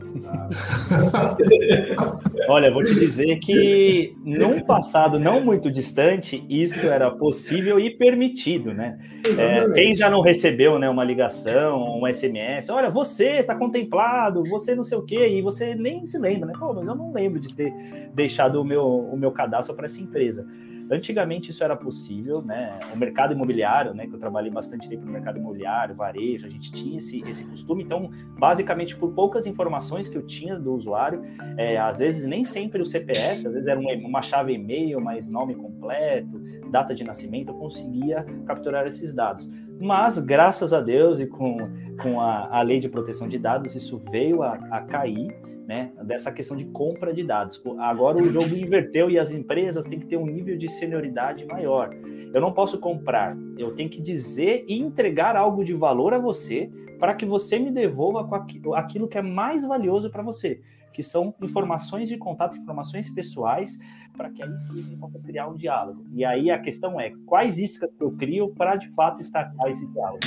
Olha, 2.50 2.68
vou 2.68 2.82
te 2.82 2.94
dizer 2.94 3.38
que 3.38 4.16
num 4.24 4.60
passado 4.62 5.20
não 5.20 5.40
muito 5.40 5.70
distante, 5.70 6.44
isso 6.48 6.88
era 6.88 7.08
possível 7.08 7.78
e 7.78 7.90
permitido, 7.90 8.74
né? 8.74 8.98
É, 9.38 9.72
quem 9.72 9.94
já 9.94 10.10
não 10.10 10.20
recebeu 10.20 10.76
né, 10.76 10.88
uma 10.88 11.04
ligação, 11.04 12.00
um 12.00 12.12
SMS, 12.12 12.68
olha, 12.70 12.90
você 12.90 13.38
está 13.38 13.54
contemplado, 13.54 14.42
você 14.44 14.74
não 14.74 14.82
sei 14.82 14.98
o 14.98 15.02
quê, 15.02 15.28
e 15.28 15.40
você 15.40 15.76
nem 15.76 16.04
se 16.04 16.18
lembra, 16.18 16.46
né? 16.46 16.52
Pô, 16.58 16.74
mas 16.74 16.88
eu 16.88 16.96
não 16.96 17.12
lembro 17.12 17.38
de 17.38 17.54
ter 17.54 17.72
deixado 18.12 18.60
o 18.60 18.64
meu, 18.64 18.84
o 18.84 19.16
meu 19.16 19.30
cadastro 19.30 19.76
para 19.76 19.86
essa 19.86 20.00
empresa. 20.00 20.44
Antigamente 20.90 21.50
isso 21.50 21.62
era 21.62 21.76
possível, 21.76 22.42
né? 22.46 22.80
O 22.92 22.96
mercado 22.96 23.32
imobiliário, 23.32 23.94
né? 23.94 24.06
Que 24.06 24.14
eu 24.14 24.18
trabalhei 24.18 24.50
bastante 24.50 24.88
tempo 24.88 25.06
no 25.06 25.12
mercado 25.12 25.38
imobiliário, 25.38 25.94
varejo, 25.94 26.46
a 26.46 26.50
gente 26.50 26.72
tinha 26.72 26.98
esse, 26.98 27.22
esse 27.28 27.44
costume. 27.46 27.84
Então, 27.84 28.10
basicamente, 28.36 28.96
por 28.96 29.12
poucas 29.12 29.46
informações 29.46 30.08
que 30.08 30.18
eu 30.18 30.26
tinha 30.26 30.58
do 30.58 30.74
usuário, 30.74 31.22
é, 31.56 31.78
às 31.78 31.98
vezes 31.98 32.26
nem 32.26 32.42
sempre 32.42 32.82
o 32.82 32.86
CPF, 32.86 33.46
às 33.46 33.54
vezes 33.54 33.68
era 33.68 33.78
uma, 33.78 33.92
uma 33.92 34.22
chave 34.22 34.52
e-mail, 34.52 35.00
mas 35.00 35.30
nome 35.30 35.54
completo, 35.54 36.40
data 36.70 36.92
de 36.92 37.04
nascimento, 37.04 37.50
eu 37.50 37.56
conseguia 37.56 38.24
capturar 38.44 38.84
esses 38.86 39.14
dados. 39.14 39.50
Mas, 39.80 40.18
graças 40.18 40.72
a 40.72 40.80
Deus 40.80 41.20
e 41.20 41.26
com, 41.26 41.56
com 42.02 42.20
a, 42.20 42.58
a 42.58 42.62
lei 42.62 42.80
de 42.80 42.88
proteção 42.88 43.28
de 43.28 43.38
dados, 43.38 43.76
isso 43.76 43.96
veio 44.10 44.42
a, 44.42 44.54
a 44.70 44.80
cair 44.82 45.34
né, 45.70 45.92
dessa 46.02 46.32
questão 46.32 46.56
de 46.56 46.64
compra 46.64 47.14
de 47.14 47.22
dados. 47.22 47.62
Agora 47.78 48.20
o 48.20 48.28
jogo 48.28 48.56
inverteu 48.56 49.08
e 49.08 49.16
as 49.16 49.30
empresas 49.30 49.86
têm 49.86 50.00
que 50.00 50.06
ter 50.06 50.16
um 50.16 50.26
nível 50.26 50.58
de 50.58 50.68
senioridade 50.68 51.46
maior. 51.46 51.94
Eu 52.34 52.40
não 52.40 52.52
posso 52.52 52.80
comprar, 52.80 53.36
eu 53.56 53.72
tenho 53.72 53.88
que 53.88 54.02
dizer 54.02 54.64
e 54.66 54.76
entregar 54.80 55.36
algo 55.36 55.64
de 55.64 55.72
valor 55.72 56.12
a 56.12 56.18
você 56.18 56.68
para 56.98 57.14
que 57.14 57.24
você 57.24 57.56
me 57.56 57.70
devolva 57.70 58.28
aquilo 58.74 59.06
que 59.06 59.16
é 59.16 59.22
mais 59.22 59.62
valioso 59.62 60.10
para 60.10 60.24
você, 60.24 60.60
que 60.92 61.04
são 61.04 61.32
informações 61.40 62.08
de 62.08 62.18
contato, 62.18 62.56
informações 62.56 63.08
pessoais, 63.08 63.78
para 64.16 64.28
que 64.28 64.42
aí 64.42 64.58
sim 64.58 64.98
possa 64.98 65.20
criar 65.20 65.46
um 65.46 65.54
diálogo. 65.54 66.04
E 66.12 66.24
aí 66.24 66.50
a 66.50 66.58
questão 66.58 67.00
é, 67.00 67.12
quais 67.24 67.60
iscas 67.60 67.88
eu 68.00 68.10
crio 68.10 68.52
para 68.56 68.74
de 68.74 68.88
fato 68.88 69.22
estar 69.22 69.54
esse 69.68 69.88
diálogo? 69.92 70.18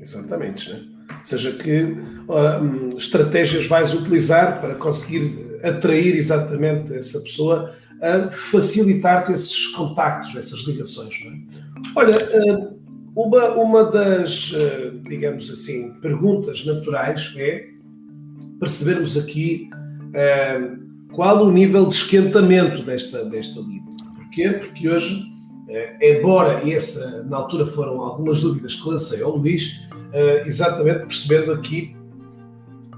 Exatamente, 0.00 0.72
né? 0.72 0.97
Ou 1.10 1.24
seja, 1.24 1.52
que 1.52 1.82
uh, 1.82 2.96
estratégias 2.96 3.66
vais 3.66 3.92
utilizar 3.94 4.60
para 4.60 4.74
conseguir 4.74 5.58
atrair 5.62 6.16
exatamente 6.16 6.94
essa 6.94 7.20
pessoa 7.20 7.74
a 8.00 8.28
facilitar-te 8.30 9.32
esses 9.32 9.66
contactos, 9.68 10.36
essas 10.36 10.60
ligações. 10.60 11.14
É? 11.14 11.58
Olha, 11.96 12.16
uh, 12.16 12.78
uma, 13.16 13.48
uma 13.54 13.84
das, 13.84 14.52
uh, 14.52 14.98
digamos 15.08 15.50
assim, 15.50 15.92
perguntas 16.00 16.64
naturais 16.64 17.34
é 17.36 17.66
percebermos 18.60 19.16
aqui 19.16 19.70
qual 21.12 21.46
o 21.46 21.52
nível 21.52 21.86
de 21.86 21.94
esquentamento 21.94 22.82
desta, 22.82 23.24
desta 23.24 23.60
lead. 23.60 23.84
Porquê? 24.16 24.48
Porque 24.54 24.88
hoje, 24.88 25.22
embora 26.00 26.68
essa, 26.68 27.22
na 27.24 27.36
altura 27.36 27.66
foram 27.66 28.00
algumas 28.00 28.40
dúvidas 28.40 28.74
que 28.74 28.88
lancei 28.88 29.22
ao 29.22 29.36
Luís, 29.36 29.87
exatamente 30.46 31.00
percebendo 31.00 31.52
aqui 31.52 31.96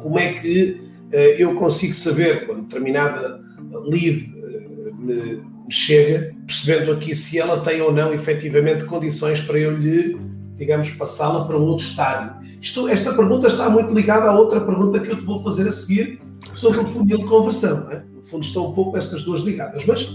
como 0.00 0.18
é 0.18 0.32
que 0.32 0.80
uh, 1.12 1.16
eu 1.38 1.54
consigo 1.54 1.94
saber 1.94 2.46
quando 2.46 2.62
determinada 2.62 3.40
lead 3.86 4.32
uh, 4.34 4.94
me, 4.96 5.42
chega, 5.70 6.34
percebendo 6.46 6.92
aqui 6.92 7.14
se 7.14 7.38
ela 7.38 7.60
tem 7.60 7.80
ou 7.80 7.92
não 7.92 8.12
efetivamente 8.12 8.84
condições 8.84 9.40
para 9.40 9.58
eu 9.58 9.76
lhe, 9.76 10.18
digamos, 10.56 10.90
passá-la 10.92 11.44
para 11.44 11.56
um 11.56 11.62
outro 11.62 11.86
estádio. 11.86 12.34
Isto, 12.60 12.88
esta 12.88 13.14
pergunta 13.14 13.46
está 13.46 13.70
muito 13.70 13.94
ligada 13.94 14.28
à 14.28 14.36
outra 14.36 14.60
pergunta 14.60 14.98
que 14.98 15.10
eu 15.10 15.16
te 15.16 15.24
vou 15.24 15.42
fazer 15.42 15.68
a 15.68 15.72
seguir 15.72 16.18
sobre 16.54 16.80
o 16.80 16.86
funil 16.86 17.18
de 17.18 17.24
conversão. 17.24 17.86
Né? 17.88 18.02
No 18.12 18.22
fundo, 18.22 18.44
estão 18.44 18.66
um 18.66 18.72
pouco 18.72 18.98
estas 18.98 19.22
duas 19.22 19.42
ligadas. 19.42 19.84
Mas, 19.86 20.10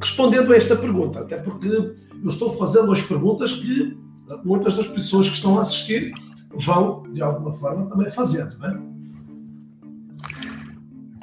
respondendo 0.00 0.52
a 0.52 0.56
esta 0.56 0.76
pergunta, 0.76 1.20
até 1.20 1.36
porque 1.38 1.66
eu 1.66 1.94
estou 2.28 2.56
fazendo 2.56 2.92
as 2.92 3.02
perguntas 3.02 3.52
que 3.52 3.96
muitas 4.44 4.76
das 4.76 4.86
pessoas 4.86 5.28
que 5.28 5.34
estão 5.34 5.58
a 5.58 5.62
assistir 5.62 6.12
vão, 6.54 7.02
de 7.12 7.22
alguma 7.22 7.52
forma, 7.52 7.86
também 7.86 8.10
fazendo, 8.10 8.58
né? 8.58 8.78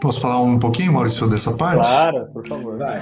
Posso 0.01 0.19
falar 0.19 0.41
um 0.41 0.59
pouquinho, 0.59 0.93
Maurício, 0.93 1.29
dessa 1.29 1.53
parte? 1.53 1.87
Claro, 1.87 2.27
por 2.33 2.45
favor. 2.45 2.77
Vai. 2.77 3.01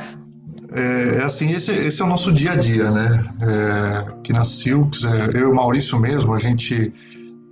É, 0.74 1.17
é 1.17 1.24
assim, 1.24 1.51
esse, 1.51 1.72
esse 1.72 2.01
é 2.01 2.05
o 2.05 2.08
nosso 2.08 2.31
dia 2.31 2.51
a 2.51 2.55
dia, 2.55 2.91
né? 2.91 3.25
É, 3.41 3.98
aqui 4.10 4.31
na 4.31 4.43
Silks, 4.43 5.03
é, 5.03 5.29
eu 5.34 5.39
e 5.39 5.43
o 5.46 5.55
Maurício 5.55 6.00
mesmo, 6.00 6.34
a 6.34 6.39
gente 6.39 6.93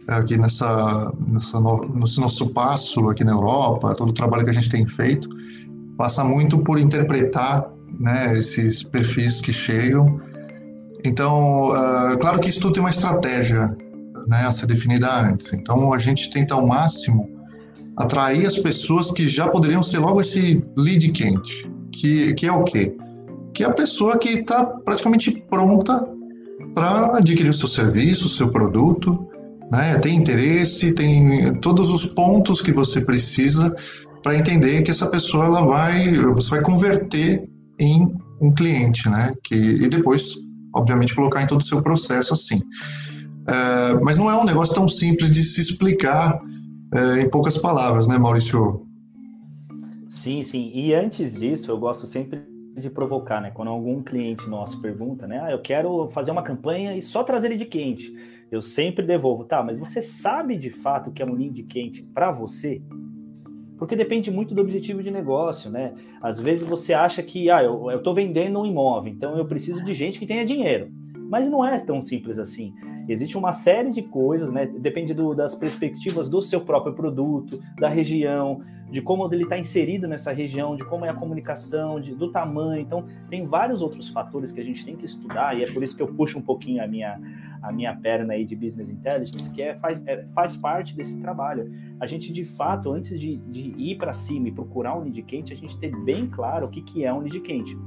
aqui 0.07 0.37
nessa, 0.37 1.11
nessa 1.27 1.59
no, 1.59 1.85
nesse 1.93 2.19
nosso 2.19 2.49
passo 2.49 3.09
aqui 3.09 3.23
na 3.23 3.31
Europa, 3.31 3.93
todo 3.95 4.09
o 4.09 4.13
trabalho 4.13 4.43
que 4.43 4.49
a 4.49 4.53
gente 4.53 4.69
tem 4.69 4.87
feito, 4.87 5.29
passa 5.97 6.23
muito 6.23 6.59
por 6.59 6.79
interpretar 6.79 7.69
né, 7.99 8.37
esses 8.37 8.83
perfis 8.83 9.41
que 9.41 9.51
chegam 9.51 10.19
então, 11.03 11.69
uh, 11.69 12.17
claro 12.19 12.39
que 12.39 12.49
isso 12.49 12.59
tudo 12.59 12.73
tem 12.73 12.83
uma 12.83 12.89
estratégia 12.89 13.75
né, 14.27 14.45
a 14.45 14.51
ser 14.51 14.67
definida 14.67 15.21
antes. 15.21 15.53
Então, 15.53 15.93
a 15.93 15.97
gente 15.97 16.29
tenta 16.29 16.53
ao 16.53 16.67
máximo 16.67 17.29
atrair 17.97 18.45
as 18.45 18.57
pessoas 18.57 19.11
que 19.11 19.27
já 19.27 19.47
poderiam 19.47 19.83
ser 19.83 19.99
logo 19.99 20.21
esse 20.21 20.63
lead 20.77 21.11
quente, 21.11 21.69
que, 21.91 22.33
que 22.33 22.47
é 22.47 22.51
o 22.51 22.63
quê? 22.63 22.95
Que 23.53 23.63
é 23.63 23.67
a 23.67 23.73
pessoa 23.73 24.17
que 24.17 24.29
está 24.29 24.65
praticamente 24.65 25.31
pronta 25.49 26.07
para 26.73 27.17
adquirir 27.17 27.49
o 27.49 27.53
seu 27.53 27.67
serviço, 27.67 28.27
o 28.27 28.29
seu 28.29 28.51
produto, 28.51 29.27
né? 29.71 29.97
tem 29.99 30.15
interesse, 30.15 30.93
tem 30.95 31.53
todos 31.55 31.89
os 31.89 32.05
pontos 32.05 32.61
que 32.61 32.71
você 32.71 33.01
precisa 33.01 33.75
para 34.23 34.37
entender 34.37 34.81
que 34.83 34.91
essa 34.91 35.07
pessoa 35.07 35.45
ela 35.45 35.65
vai, 35.65 36.15
você 36.15 36.51
vai 36.51 36.61
converter 36.61 37.49
em 37.79 38.13
um 38.41 38.53
cliente, 38.53 39.09
né? 39.09 39.33
Que, 39.43 39.55
e 39.55 39.89
depois 39.89 40.48
obviamente, 40.73 41.15
colocar 41.15 41.41
em 41.41 41.47
todo 41.47 41.61
o 41.61 41.63
seu 41.63 41.81
processo 41.81 42.33
assim. 42.33 42.59
É, 43.47 43.93
mas 44.03 44.17
não 44.17 44.29
é 44.29 44.35
um 44.35 44.45
negócio 44.45 44.75
tão 44.75 44.87
simples 44.87 45.31
de 45.31 45.43
se 45.43 45.61
explicar 45.61 46.39
é, 46.93 47.21
em 47.21 47.29
poucas 47.29 47.57
palavras, 47.57 48.07
né, 48.07 48.17
Maurício? 48.17 48.85
Sim, 50.09 50.43
sim. 50.43 50.71
E 50.73 50.93
antes 50.93 51.39
disso, 51.39 51.71
eu 51.71 51.77
gosto 51.77 52.05
sempre 52.05 52.43
de 52.77 52.89
provocar, 52.89 53.41
né? 53.41 53.51
Quando 53.51 53.69
algum 53.69 54.01
cliente 54.01 54.49
nosso 54.49 54.81
pergunta, 54.81 55.27
né? 55.27 55.41
Ah, 55.43 55.51
eu 55.51 55.61
quero 55.61 56.07
fazer 56.07 56.31
uma 56.31 56.43
campanha 56.43 56.95
e 56.95 57.01
só 57.01 57.23
trazer 57.23 57.49
lead 57.49 57.65
quente. 57.65 58.13
Eu 58.51 58.61
sempre 58.61 59.05
devolvo, 59.05 59.43
tá? 59.43 59.61
Mas 59.63 59.77
você 59.77 60.01
sabe 60.01 60.57
de 60.57 60.69
fato 60.69 61.11
que 61.11 61.21
é 61.21 61.25
um 61.25 61.33
lead 61.33 61.61
quente 61.63 62.01
para 62.01 62.31
você? 62.31 62.81
Porque 63.79 63.95
depende 63.95 64.29
muito 64.29 64.53
do 64.53 64.61
objetivo 64.61 65.01
de 65.01 65.09
negócio, 65.09 65.71
né? 65.71 65.93
Às 66.21 66.37
vezes 66.37 66.67
você 66.67 66.93
acha 66.93 67.23
que, 67.23 67.49
ah, 67.49 67.63
eu 67.63 67.89
estou 67.91 68.13
vendendo 68.13 68.59
um 68.59 68.65
imóvel, 68.65 69.11
então 69.11 69.37
eu 69.37 69.45
preciso 69.45 69.81
de 69.83 69.93
gente 69.93 70.19
que 70.19 70.27
tenha 70.27 70.45
dinheiro. 70.45 70.91
Mas 71.29 71.49
não 71.49 71.65
é 71.65 71.79
tão 71.79 72.01
simples 72.01 72.37
assim. 72.37 72.73
Existe 73.07 73.37
uma 73.37 73.51
série 73.51 73.91
de 73.91 74.01
coisas, 74.01 74.51
né? 74.51 74.65
Depende 74.65 75.13
do, 75.13 75.33
das 75.33 75.55
perspectivas 75.55 76.27
do 76.27 76.41
seu 76.41 76.61
próprio 76.61 76.93
produto, 76.93 77.59
da 77.79 77.87
região, 77.87 78.61
de 78.91 79.01
como 79.01 79.31
ele 79.33 79.43
está 79.43 79.57
inserido 79.57 80.07
nessa 80.07 80.31
região, 80.31 80.75
de 80.75 80.83
como 80.83 81.05
é 81.05 81.09
a 81.09 81.13
comunicação, 81.13 81.99
de, 81.99 82.13
do 82.13 82.31
tamanho. 82.31 82.81
Então, 82.81 83.05
tem 83.29 83.45
vários 83.45 83.81
outros 83.81 84.09
fatores 84.09 84.51
que 84.51 84.59
a 84.59 84.63
gente 84.63 84.83
tem 84.83 84.95
que 84.95 85.05
estudar, 85.05 85.57
e 85.57 85.63
é 85.63 85.71
por 85.71 85.83
isso 85.83 85.95
que 85.95 86.01
eu 86.01 86.07
puxo 86.07 86.37
um 86.37 86.41
pouquinho 86.41 86.83
a 86.83 86.87
minha, 86.87 87.19
a 87.61 87.71
minha 87.71 87.95
perna 87.95 88.33
aí 88.33 88.45
de 88.45 88.55
Business 88.55 88.89
Intelligence, 88.89 89.51
que 89.53 89.61
é, 89.61 89.77
faz, 89.77 90.05
é, 90.07 90.25
faz 90.27 90.55
parte 90.55 90.95
desse 90.95 91.19
trabalho. 91.19 91.71
A 91.99 92.07
gente, 92.07 92.31
de 92.31 92.43
fato, 92.43 92.91
antes 92.91 93.19
de, 93.19 93.37
de 93.37 93.73
ir 93.77 93.97
para 93.97 94.13
cima 94.13 94.47
e 94.47 94.51
procurar 94.51 94.97
um 94.97 95.03
lead 95.03 95.21
quente, 95.23 95.53
a 95.53 95.55
gente 95.55 95.77
tem 95.77 95.91
bem 96.03 96.27
claro 96.27 96.67
o 96.67 96.69
que, 96.69 96.81
que 96.81 97.05
é 97.05 97.13
um 97.13 97.19
lead 97.19 97.39
quente. 97.41 97.77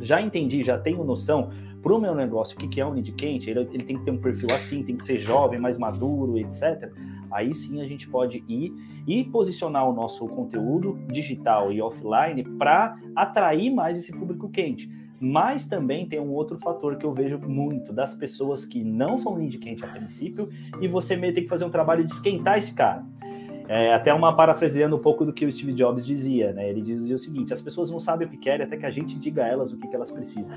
Já 0.00 0.20
entendi, 0.20 0.62
já 0.62 0.78
tenho 0.78 1.02
noção 1.04 1.50
para 1.82 1.94
o 1.94 2.00
meu 2.00 2.14
negócio 2.14 2.56
o 2.56 2.58
que, 2.58 2.68
que 2.68 2.80
é 2.80 2.86
um 2.86 2.92
lead 2.92 3.12
quente, 3.12 3.48
ele, 3.48 3.60
ele 3.60 3.84
tem 3.84 3.96
que 3.96 4.04
ter 4.04 4.10
um 4.10 4.18
perfil 4.18 4.48
assim, 4.52 4.82
tem 4.82 4.96
que 4.96 5.04
ser 5.04 5.18
jovem, 5.18 5.58
mais 5.58 5.78
maduro, 5.78 6.36
etc 6.36 6.92
aí 7.30 7.52
sim 7.54 7.80
a 7.80 7.86
gente 7.86 8.08
pode 8.08 8.44
ir 8.48 8.72
e 9.06 9.24
posicionar 9.24 9.88
o 9.88 9.92
nosso 9.92 10.26
conteúdo 10.28 10.98
digital 11.08 11.72
e 11.72 11.80
offline 11.80 12.42
para 12.42 12.98
atrair 13.14 13.70
mais 13.70 13.98
esse 13.98 14.16
público 14.16 14.48
quente. 14.48 14.90
Mas 15.20 15.66
também 15.66 16.06
tem 16.06 16.20
um 16.20 16.30
outro 16.30 16.58
fator 16.58 16.96
que 16.96 17.06
eu 17.06 17.12
vejo 17.12 17.38
muito 17.38 17.92
das 17.92 18.14
pessoas 18.14 18.64
que 18.66 18.84
não 18.84 19.16
são 19.16 19.34
lead 19.34 19.58
quente 19.58 19.84
a 19.84 19.88
princípio 19.88 20.48
e 20.80 20.88
você 20.88 21.16
meio 21.16 21.34
tem 21.34 21.44
que 21.44 21.48
fazer 21.48 21.64
um 21.64 21.70
trabalho 21.70 22.04
de 22.04 22.12
esquentar 22.12 22.58
esse 22.58 22.74
cara. 22.74 23.04
É, 23.68 23.92
até 23.92 24.14
uma 24.14 24.34
parafraseando 24.34 24.94
um 24.94 24.98
pouco 24.98 25.24
do 25.24 25.32
que 25.32 25.44
o 25.44 25.50
Steve 25.50 25.72
Jobs 25.72 26.06
dizia, 26.06 26.52
né? 26.52 26.68
Ele 26.70 26.80
dizia 26.80 27.16
o 27.16 27.18
seguinte: 27.18 27.52
as 27.52 27.60
pessoas 27.60 27.90
não 27.90 27.98
sabem 27.98 28.26
o 28.26 28.30
que 28.30 28.36
querem 28.36 28.64
até 28.64 28.76
que 28.76 28.86
a 28.86 28.90
gente 28.90 29.18
diga 29.18 29.44
a 29.44 29.48
elas 29.48 29.72
o 29.72 29.78
que, 29.78 29.88
que 29.88 29.96
elas 29.96 30.12
precisam. 30.12 30.56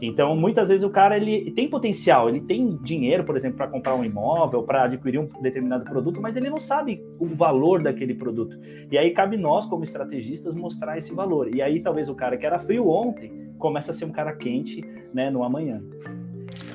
Então, 0.00 0.34
muitas 0.34 0.70
vezes 0.70 0.82
o 0.82 0.90
cara 0.90 1.16
ele 1.16 1.50
tem 1.50 1.68
potencial, 1.68 2.28
ele 2.28 2.40
tem 2.40 2.76
dinheiro, 2.82 3.24
por 3.24 3.36
exemplo, 3.36 3.58
para 3.58 3.68
comprar 3.68 3.94
um 3.94 4.04
imóvel, 4.04 4.62
para 4.62 4.84
adquirir 4.84 5.18
um 5.18 5.28
determinado 5.42 5.84
produto, 5.84 6.20
mas 6.20 6.36
ele 6.36 6.48
não 6.48 6.58
sabe 6.58 7.02
o 7.18 7.26
valor 7.26 7.82
daquele 7.82 8.14
produto. 8.14 8.58
E 8.90 8.96
aí 8.96 9.10
cabe 9.10 9.36
nós, 9.36 9.66
como 9.66 9.84
estrategistas, 9.84 10.56
mostrar 10.56 10.96
esse 10.96 11.14
valor. 11.14 11.54
E 11.54 11.60
aí 11.60 11.80
talvez 11.80 12.08
o 12.08 12.14
cara 12.14 12.38
que 12.38 12.46
era 12.46 12.58
frio 12.58 12.88
ontem 12.88 13.45
começa 13.58 13.90
a 13.90 13.94
ser 13.94 14.04
um 14.04 14.12
cara 14.12 14.32
quente, 14.34 14.82
né, 15.12 15.30
no 15.30 15.42
amanhã. 15.42 15.82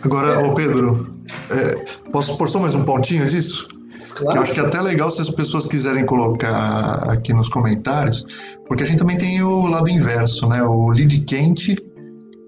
Agora, 0.01 0.39
ô 0.45 0.53
Pedro, 0.53 1.15
é, 1.50 2.09
posso 2.11 2.38
pôr 2.38 2.50
só 2.50 2.59
mais 2.59 2.75
um 2.75 2.83
pontinho 2.83 3.25
disso? 3.27 3.67
Claro, 4.15 4.39
eu 4.39 4.41
acho 4.41 4.53
que 4.55 4.59
é 4.59 4.63
até 4.63 4.81
legal 4.81 5.11
se 5.11 5.21
as 5.21 5.29
pessoas 5.29 5.67
quiserem 5.67 6.05
colocar 6.05 7.11
aqui 7.11 7.33
nos 7.33 7.50
comentários, 7.50 8.25
porque 8.67 8.83
a 8.83 8.85
gente 8.85 9.00
também 9.00 9.17
tem 9.17 9.43
o 9.43 9.67
lado 9.67 9.89
inverso, 9.89 10.47
né? 10.47 10.63
O 10.63 10.89
lead 10.89 11.19
quente 11.21 11.77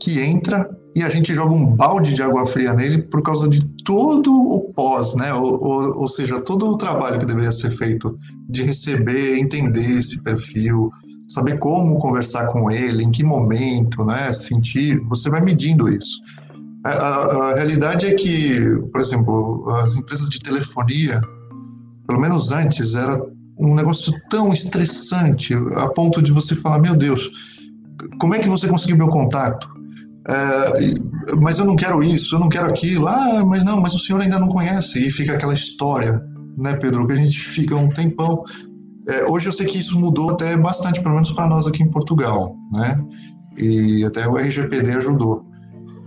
que 0.02 0.20
entra 0.20 0.68
e 0.96 1.04
a 1.04 1.10
gente 1.10 1.34
joga 1.34 1.54
um 1.54 1.66
balde 1.66 2.14
de 2.14 2.22
água 2.22 2.46
fria 2.46 2.74
nele 2.74 3.04
por 3.04 3.22
causa 3.22 3.48
de 3.48 3.60
todo 3.84 4.32
o 4.32 4.74
pós, 4.74 5.16
né? 5.16 5.34
Ou, 5.34 5.64
ou, 5.64 6.02
ou 6.02 6.08
seja, 6.08 6.42
todo 6.42 6.68
o 6.68 6.78
trabalho 6.78 7.20
que 7.20 7.26
deveria 7.26 7.52
ser 7.52 7.70
feito 7.70 8.18
de 8.50 8.64
receber, 8.64 9.38
entender 9.38 10.00
esse 10.00 10.24
perfil, 10.24 10.92
saber 11.34 11.58
como 11.60 11.98
conversar 11.98 12.48
com 12.48 12.70
ele, 12.70 13.04
em 13.04 13.12
que 13.12 13.24
momento, 13.24 14.04
né? 14.06 14.32
Sentir, 14.34 15.00
você 15.10 15.30
vai 15.30 15.42
medindo 15.42 15.90
isso. 15.90 16.20
A, 16.86 16.90
a, 16.90 17.52
a 17.52 17.56
realidade 17.56 18.06
é 18.06 18.14
que, 18.14 18.60
por 18.92 19.00
exemplo, 19.00 19.70
as 19.82 19.96
empresas 19.96 20.30
de 20.30 20.40
telefonia 20.40 21.22
pelo 22.08 22.20
menos 22.20 22.52
antes, 22.52 22.96
era 22.96 23.22
um 23.58 23.76
negócio 23.76 24.14
tão 24.30 24.54
estressante 24.54 25.54
a 25.76 25.88
ponto 25.90 26.22
de 26.22 26.32
você 26.32 26.56
falar: 26.56 26.80
Meu 26.80 26.96
Deus, 26.96 27.30
como 28.20 28.36
é 28.36 28.40
que 28.40 28.50
você 28.50 28.68
conseguiu 28.68 28.98
meu 28.98 29.08
contato? 29.08 29.68
É, 30.28 31.36
mas 31.42 31.60
eu 31.60 31.66
não 31.66 31.76
quero 31.76 32.02
isso, 32.04 32.36
eu 32.36 32.40
não 32.40 32.50
quero 32.50 32.68
aquilo. 32.68 33.08
Ah, 33.08 33.44
mas 33.46 33.64
não, 33.64 33.80
mas 33.82 33.94
o 33.94 34.00
senhor 34.00 34.22
ainda 34.22 34.40
não 34.40 34.48
conhece. 34.48 35.06
E 35.06 35.12
fica 35.12 35.34
aquela 35.34 35.54
história, 35.54 36.22
né, 36.58 36.76
Pedro, 36.76 37.06
que 37.06 37.14
a 37.14 37.18
gente 37.18 37.40
fica 37.40 37.76
um 37.76 37.90
tempão. 37.90 38.44
É, 39.08 39.26
hoje 39.26 39.48
eu 39.48 39.54
sei 39.54 39.68
que 39.68 39.78
isso 39.78 40.00
mudou 40.00 40.32
até 40.32 40.56
bastante, 40.56 41.02
pelo 41.02 41.16
menos 41.16 41.32
para 41.32 41.48
nós 41.48 41.68
aqui 41.68 41.84
em 41.84 41.92
Portugal, 41.92 42.56
né? 42.74 43.04
E 43.58 44.04
até 44.06 44.28
o 44.28 44.38
RGPD 44.38 44.92
ajudou. 44.94 45.46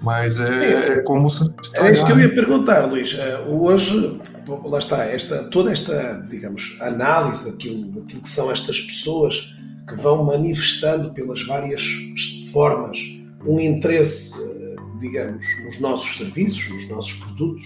Mas 0.03 0.41
é, 0.41 0.93
é 0.93 1.03
como 1.03 1.29
se. 1.29 1.53
É 1.79 1.93
isso 1.93 2.07
que 2.07 2.13
eu 2.13 2.21
ia 2.21 2.35
perguntar, 2.35 2.87
Luís. 2.87 3.15
É, 3.19 3.41
hoje, 3.49 4.21
lá 4.65 4.79
está, 4.79 5.05
esta, 5.05 5.45
toda 5.45 5.73
esta, 5.73 6.25
digamos, 6.31 6.79
análise 6.81 7.51
daquilo, 7.51 7.91
daquilo 7.93 8.23
que 8.23 8.29
são 8.29 8.51
estas 8.51 8.81
pessoas 8.81 9.57
que 9.89 9.95
vão 9.95 10.25
manifestando 10.25 11.13
pelas 11.13 11.45
várias 11.45 11.83
formas 12.53 13.17
um 13.47 13.61
interesse, 13.61 14.35
eh, 14.43 14.77
digamos, 15.01 15.45
nos 15.65 15.81
nossos 15.81 16.17
serviços, 16.17 16.69
nos 16.69 16.89
nossos 16.89 17.15
produtos, 17.15 17.65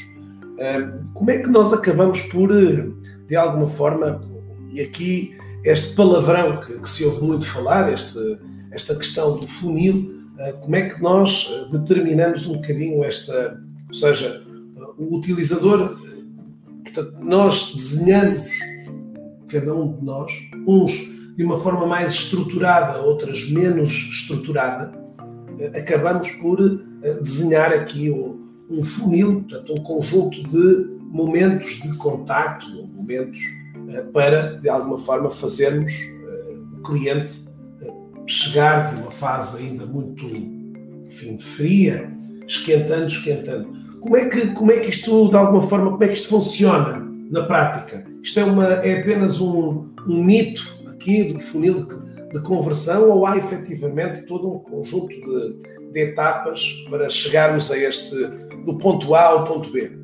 eh, 0.58 0.88
como 1.14 1.30
é 1.30 1.38
que 1.38 1.48
nós 1.48 1.72
acabamos 1.72 2.20
por, 2.22 2.50
eh, 2.50 2.86
de 3.26 3.36
alguma 3.36 3.66
forma, 3.66 4.20
e 4.72 4.80
aqui 4.80 5.36
este 5.64 5.94
palavrão 5.94 6.60
que, 6.60 6.78
que 6.78 6.88
se 6.88 7.04
ouve 7.04 7.26
muito 7.26 7.46
falar, 7.46 7.92
este, 7.92 8.18
esta 8.70 8.94
questão 8.94 9.38
do 9.38 9.46
funil, 9.46 10.20
eh, 10.38 10.52
como 10.52 10.74
é 10.76 10.88
que 10.88 11.02
nós 11.02 11.50
eh, 11.52 11.78
determinamos 11.78 12.46
um 12.46 12.54
bocadinho 12.54 13.04
esta, 13.04 13.60
ou 13.88 13.94
seja, 13.94 14.42
o 14.96 15.16
utilizador, 15.16 15.98
portanto, 16.84 17.14
nós 17.20 17.74
desenhamos, 17.74 18.50
cada 19.48 19.74
um 19.74 19.98
de 19.98 20.04
nós, 20.04 20.32
uns 20.66 20.92
de 21.36 21.44
uma 21.44 21.58
forma 21.58 21.86
mais 21.86 22.12
estruturada, 22.12 23.00
outras 23.00 23.50
menos 23.50 23.90
estruturada, 23.90 24.92
eh, 25.58 25.78
acabamos 25.78 26.30
por 26.32 26.58
desenhar 27.22 27.72
aqui 27.72 28.10
um, 28.10 28.46
um 28.68 28.82
funil, 28.82 29.42
portanto, 29.42 29.74
um 29.78 29.82
conjunto 29.82 30.42
de 30.42 31.00
momentos 31.00 31.80
de 31.80 31.96
contacto, 31.96 32.66
momentos 32.94 33.40
para, 34.12 34.58
de 34.58 34.68
alguma 34.68 34.98
forma, 34.98 35.30
fazermos 35.30 35.92
o 36.72 36.82
cliente 36.82 37.50
chegar 38.26 38.94
de 38.94 39.00
uma 39.00 39.10
fase 39.10 39.58
ainda 39.62 39.84
muito 39.84 40.24
enfim, 41.10 41.36
fria, 41.38 42.10
esquentando, 42.46 43.06
esquentando. 43.06 43.68
Como 44.00 44.16
é, 44.16 44.28
que, 44.28 44.46
como 44.48 44.72
é 44.72 44.78
que 44.78 44.88
isto, 44.88 45.28
de 45.28 45.36
alguma 45.36 45.60
forma, 45.60 45.90
como 45.90 46.04
é 46.04 46.06
que 46.06 46.14
isto 46.14 46.28
funciona 46.28 47.06
na 47.30 47.42
prática? 47.42 48.06
Isto 48.22 48.40
é, 48.40 48.44
uma, 48.44 48.66
é 48.66 49.00
apenas 49.00 49.40
um, 49.40 49.88
um 50.06 50.24
mito 50.24 50.62
aqui 50.86 51.24
do 51.24 51.38
funil 51.38 51.86
de, 51.86 52.28
de, 52.32 52.40
conversão 52.42 53.10
ou 53.10 53.26
há 53.26 53.36
efetivamente 53.36 54.24
todo 54.26 54.48
um 54.48 54.58
conjunto 54.60 55.08
de, 55.08 55.92
de 55.92 56.00
etapas 56.00 56.84
para 56.88 57.10
chegarmos 57.10 57.70
a 57.70 57.76
este, 57.76 58.14
do 58.64 58.78
ponto 58.78 59.14
A 59.14 59.24
ao 59.24 59.44
ponto 59.44 59.70
B? 59.70 59.99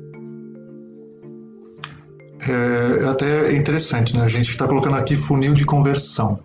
É 2.41 3.05
até 3.05 3.55
interessante, 3.55 4.15
né? 4.15 4.23
A 4.23 4.27
gente 4.27 4.49
está 4.49 4.67
colocando 4.67 4.95
aqui 4.95 5.15
funil 5.15 5.53
de 5.53 5.65
conversão. 5.65 6.39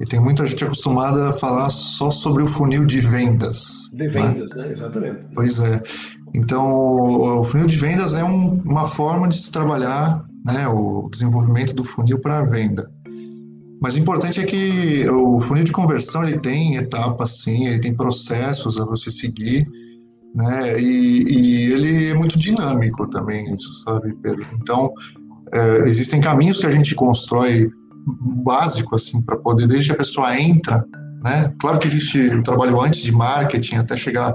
E 0.00 0.06
tem 0.06 0.20
muita 0.20 0.46
gente 0.46 0.62
acostumada 0.62 1.30
a 1.30 1.32
falar 1.32 1.70
só 1.70 2.10
sobre 2.10 2.42
o 2.42 2.46
funil 2.46 2.86
de 2.86 3.00
vendas. 3.00 3.88
De 3.92 4.08
vendas, 4.08 4.54
né? 4.54 4.66
né? 4.66 4.72
Exatamente. 4.72 5.28
Pois 5.34 5.58
é. 5.58 5.82
Então, 6.34 7.40
o 7.40 7.44
funil 7.44 7.66
de 7.66 7.76
vendas 7.76 8.14
é 8.14 8.22
um, 8.22 8.62
uma 8.64 8.86
forma 8.86 9.28
de 9.28 9.36
se 9.36 9.50
trabalhar 9.50 10.24
né, 10.44 10.68
o 10.68 11.08
desenvolvimento 11.10 11.74
do 11.74 11.84
funil 11.84 12.20
para 12.20 12.38
a 12.38 12.44
venda. 12.44 12.88
Mas 13.80 13.94
o 13.94 13.98
importante 13.98 14.40
é 14.40 14.44
que 14.44 15.08
o 15.08 15.40
funil 15.40 15.64
de 15.64 15.72
conversão 15.72 16.24
ele 16.24 16.38
tem 16.38 16.76
etapas, 16.76 17.42
sim, 17.42 17.66
ele 17.66 17.80
tem 17.80 17.94
processos 17.94 18.78
a 18.80 18.84
você 18.84 19.10
seguir, 19.10 19.66
né? 20.34 20.80
E, 20.80 21.22
e 21.28 21.72
ele 21.72 22.08
é 22.10 22.14
muito 22.14 22.38
dinâmico 22.38 23.08
também, 23.08 23.54
isso, 23.54 23.72
sabe, 23.84 24.14
Pedro? 24.20 24.48
Então, 24.60 24.92
é, 25.52 25.88
existem 25.88 26.20
caminhos 26.20 26.60
que 26.60 26.66
a 26.66 26.70
gente 26.70 26.94
constrói 26.94 27.70
básico 28.44 28.94
assim 28.94 29.20
para 29.22 29.36
poder 29.36 29.66
desde 29.66 29.88
que 29.88 29.92
a 29.92 29.98
pessoa 29.98 30.38
entra, 30.40 30.84
né? 31.24 31.52
Claro 31.60 31.78
que 31.78 31.86
existe 31.86 32.28
o 32.28 32.42
trabalho 32.42 32.80
antes 32.80 33.02
de 33.02 33.12
marketing 33.12 33.76
até 33.76 33.96
chegar 33.96 34.34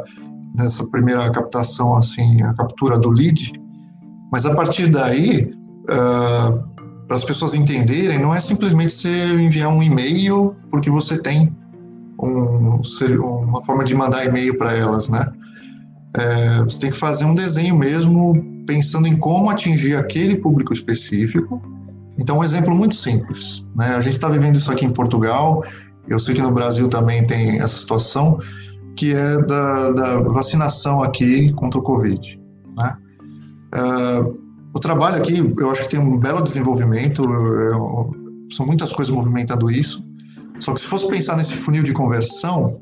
nessa 0.58 0.86
primeira 0.90 1.30
captação 1.32 1.98
assim, 1.98 2.42
a 2.44 2.54
captura 2.54 2.98
do 3.00 3.10
lead, 3.10 3.52
mas 4.32 4.46
a 4.46 4.54
partir 4.56 4.88
daí 4.88 5.52
uh, 5.84 6.74
para 7.08 7.16
as 7.16 7.26
pessoas 7.26 7.54
entenderem, 7.54 8.20
não 8.20 8.34
é 8.34 8.40
simplesmente 8.40 8.94
você 8.94 9.34
enviar 9.34 9.70
um 9.70 9.82
e-mail 9.82 10.56
porque 10.70 10.90
você 10.90 11.22
tem 11.22 11.56
um, 12.22 12.80
uma 13.22 13.62
forma 13.64 13.84
de 13.84 13.96
mandar 13.96 14.26
e-mail 14.26 14.58
para 14.58 14.76
elas, 14.76 15.10
né? 15.10 15.32
É, 16.16 16.64
você 16.64 16.80
tem 16.80 16.92
que 16.92 16.98
fazer 16.98 17.26
um 17.26 17.34
desenho 17.34 17.76
mesmo 17.76 18.53
pensando 18.66 19.08
em 19.08 19.16
como 19.16 19.50
atingir 19.50 19.96
aquele 19.96 20.38
público 20.38 20.74
específico 20.74 21.62
então, 22.18 22.40
um 22.40 22.44
exemplo 22.44 22.76
muito 22.76 22.96
simples. 22.96 23.66
Né? 23.76 23.88
A 23.88 24.00
gente 24.00 24.16
está 24.16 24.30
vivendo 24.30 24.56
isso 24.56 24.72
aqui 24.72 24.86
em 24.86 24.92
Portugal, 24.92 25.64
eu 26.08 26.20
sei 26.20 26.36
que 26.36 26.42
no 26.42 26.52
Brasil 26.52 26.88
também 26.88 27.26
tem 27.26 27.60
essa 27.60 27.76
situação, 27.76 28.40
que 28.96 29.14
é 29.14 29.42
da, 29.46 29.92
da 29.92 30.22
vacinação 30.22 31.02
aqui 31.02 31.52
contra 31.54 31.80
o 31.80 31.84
Covid. 31.84 32.40
Né? 32.78 32.98
Uh, 33.76 34.38
o 34.74 34.80
trabalho 34.80 35.18
aqui, 35.18 35.38
eu 35.38 35.70
acho 35.70 35.84
que 35.84 35.90
tem 35.90 36.00
um 36.00 36.18
belo 36.20 36.42
desenvolvimento, 36.42 37.24
eu, 37.24 38.12
são 38.52 38.66
muitas 38.66 38.92
coisas 38.92 39.14
movimentando 39.14 39.70
isso. 39.72 40.06
Só 40.60 40.74
que 40.74 40.82
se 40.82 40.88
fosse 40.88 41.08
pensar 41.08 41.36
nesse 41.36 41.56
funil 41.56 41.84
de 41.84 41.94
conversão, 41.94 42.80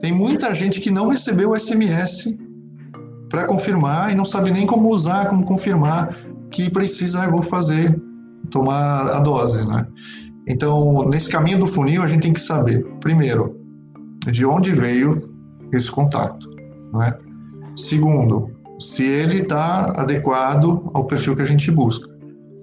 tem 0.00 0.12
muita 0.12 0.54
gente 0.54 0.80
que 0.80 0.90
não 0.90 1.08
recebeu 1.08 1.52
o 1.52 1.58
SMS 1.58 2.36
para 3.28 3.46
confirmar 3.46 4.12
e 4.12 4.14
não 4.14 4.24
sabe 4.24 4.50
nem 4.50 4.66
como 4.66 4.88
usar, 4.88 5.28
como 5.28 5.44
confirmar 5.44 6.16
que 6.50 6.70
precisa, 6.70 7.24
eu 7.24 7.32
vou 7.32 7.42
fazer, 7.42 8.00
tomar 8.50 9.10
a 9.10 9.20
dose, 9.20 9.66
né? 9.68 9.86
Então, 10.48 11.04
nesse 11.10 11.30
caminho 11.30 11.58
do 11.58 11.66
funil, 11.66 12.02
a 12.02 12.06
gente 12.06 12.22
tem 12.22 12.32
que 12.32 12.40
saber, 12.40 12.84
primeiro, 13.00 13.56
de 14.30 14.46
onde 14.46 14.72
veio 14.72 15.12
esse 15.72 15.90
contato, 15.90 16.48
não 16.92 17.02
é? 17.02 17.18
Segundo, 17.76 18.50
se 18.78 19.04
ele 19.04 19.42
está 19.42 19.92
adequado 19.96 20.88
ao 20.94 21.04
perfil 21.04 21.34
que 21.34 21.42
a 21.42 21.46
gente 21.46 21.70
busca. 21.70 22.14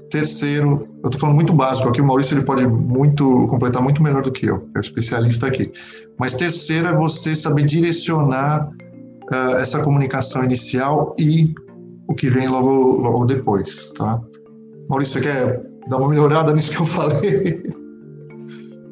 Terceiro, 0.09 0.87
eu 1.03 1.07
estou 1.07 1.19
falando 1.19 1.35
muito 1.35 1.53
básico 1.53 1.89
aqui, 1.89 1.99
o 1.99 2.05
Maurício 2.05 2.37
ele 2.37 2.45
pode 2.45 2.65
muito 2.67 3.47
completar 3.47 3.81
muito 3.81 4.01
melhor 4.01 4.21
do 4.21 4.31
que 4.31 4.45
eu, 4.45 4.65
é 4.75 4.77
o 4.77 4.81
especialista 4.81 5.47
aqui. 5.47 5.71
Mas 6.19 6.35
terceiro 6.35 6.87
é 6.87 6.95
você 6.95 7.35
saber 7.35 7.65
direcionar 7.65 8.69
uh, 9.31 9.57
essa 9.57 9.83
comunicação 9.83 10.43
inicial 10.43 11.13
e 11.19 11.53
o 12.07 12.13
que 12.13 12.29
vem 12.29 12.47
logo, 12.47 12.97
logo 12.97 13.25
depois, 13.25 13.91
tá? 13.93 14.21
Maurício, 14.89 15.21
você 15.21 15.21
quer 15.21 15.63
dar 15.87 15.97
uma 15.97 16.09
melhorada 16.09 16.53
nisso 16.53 16.71
que 16.71 16.81
eu 16.81 16.85
falei? 16.85 17.63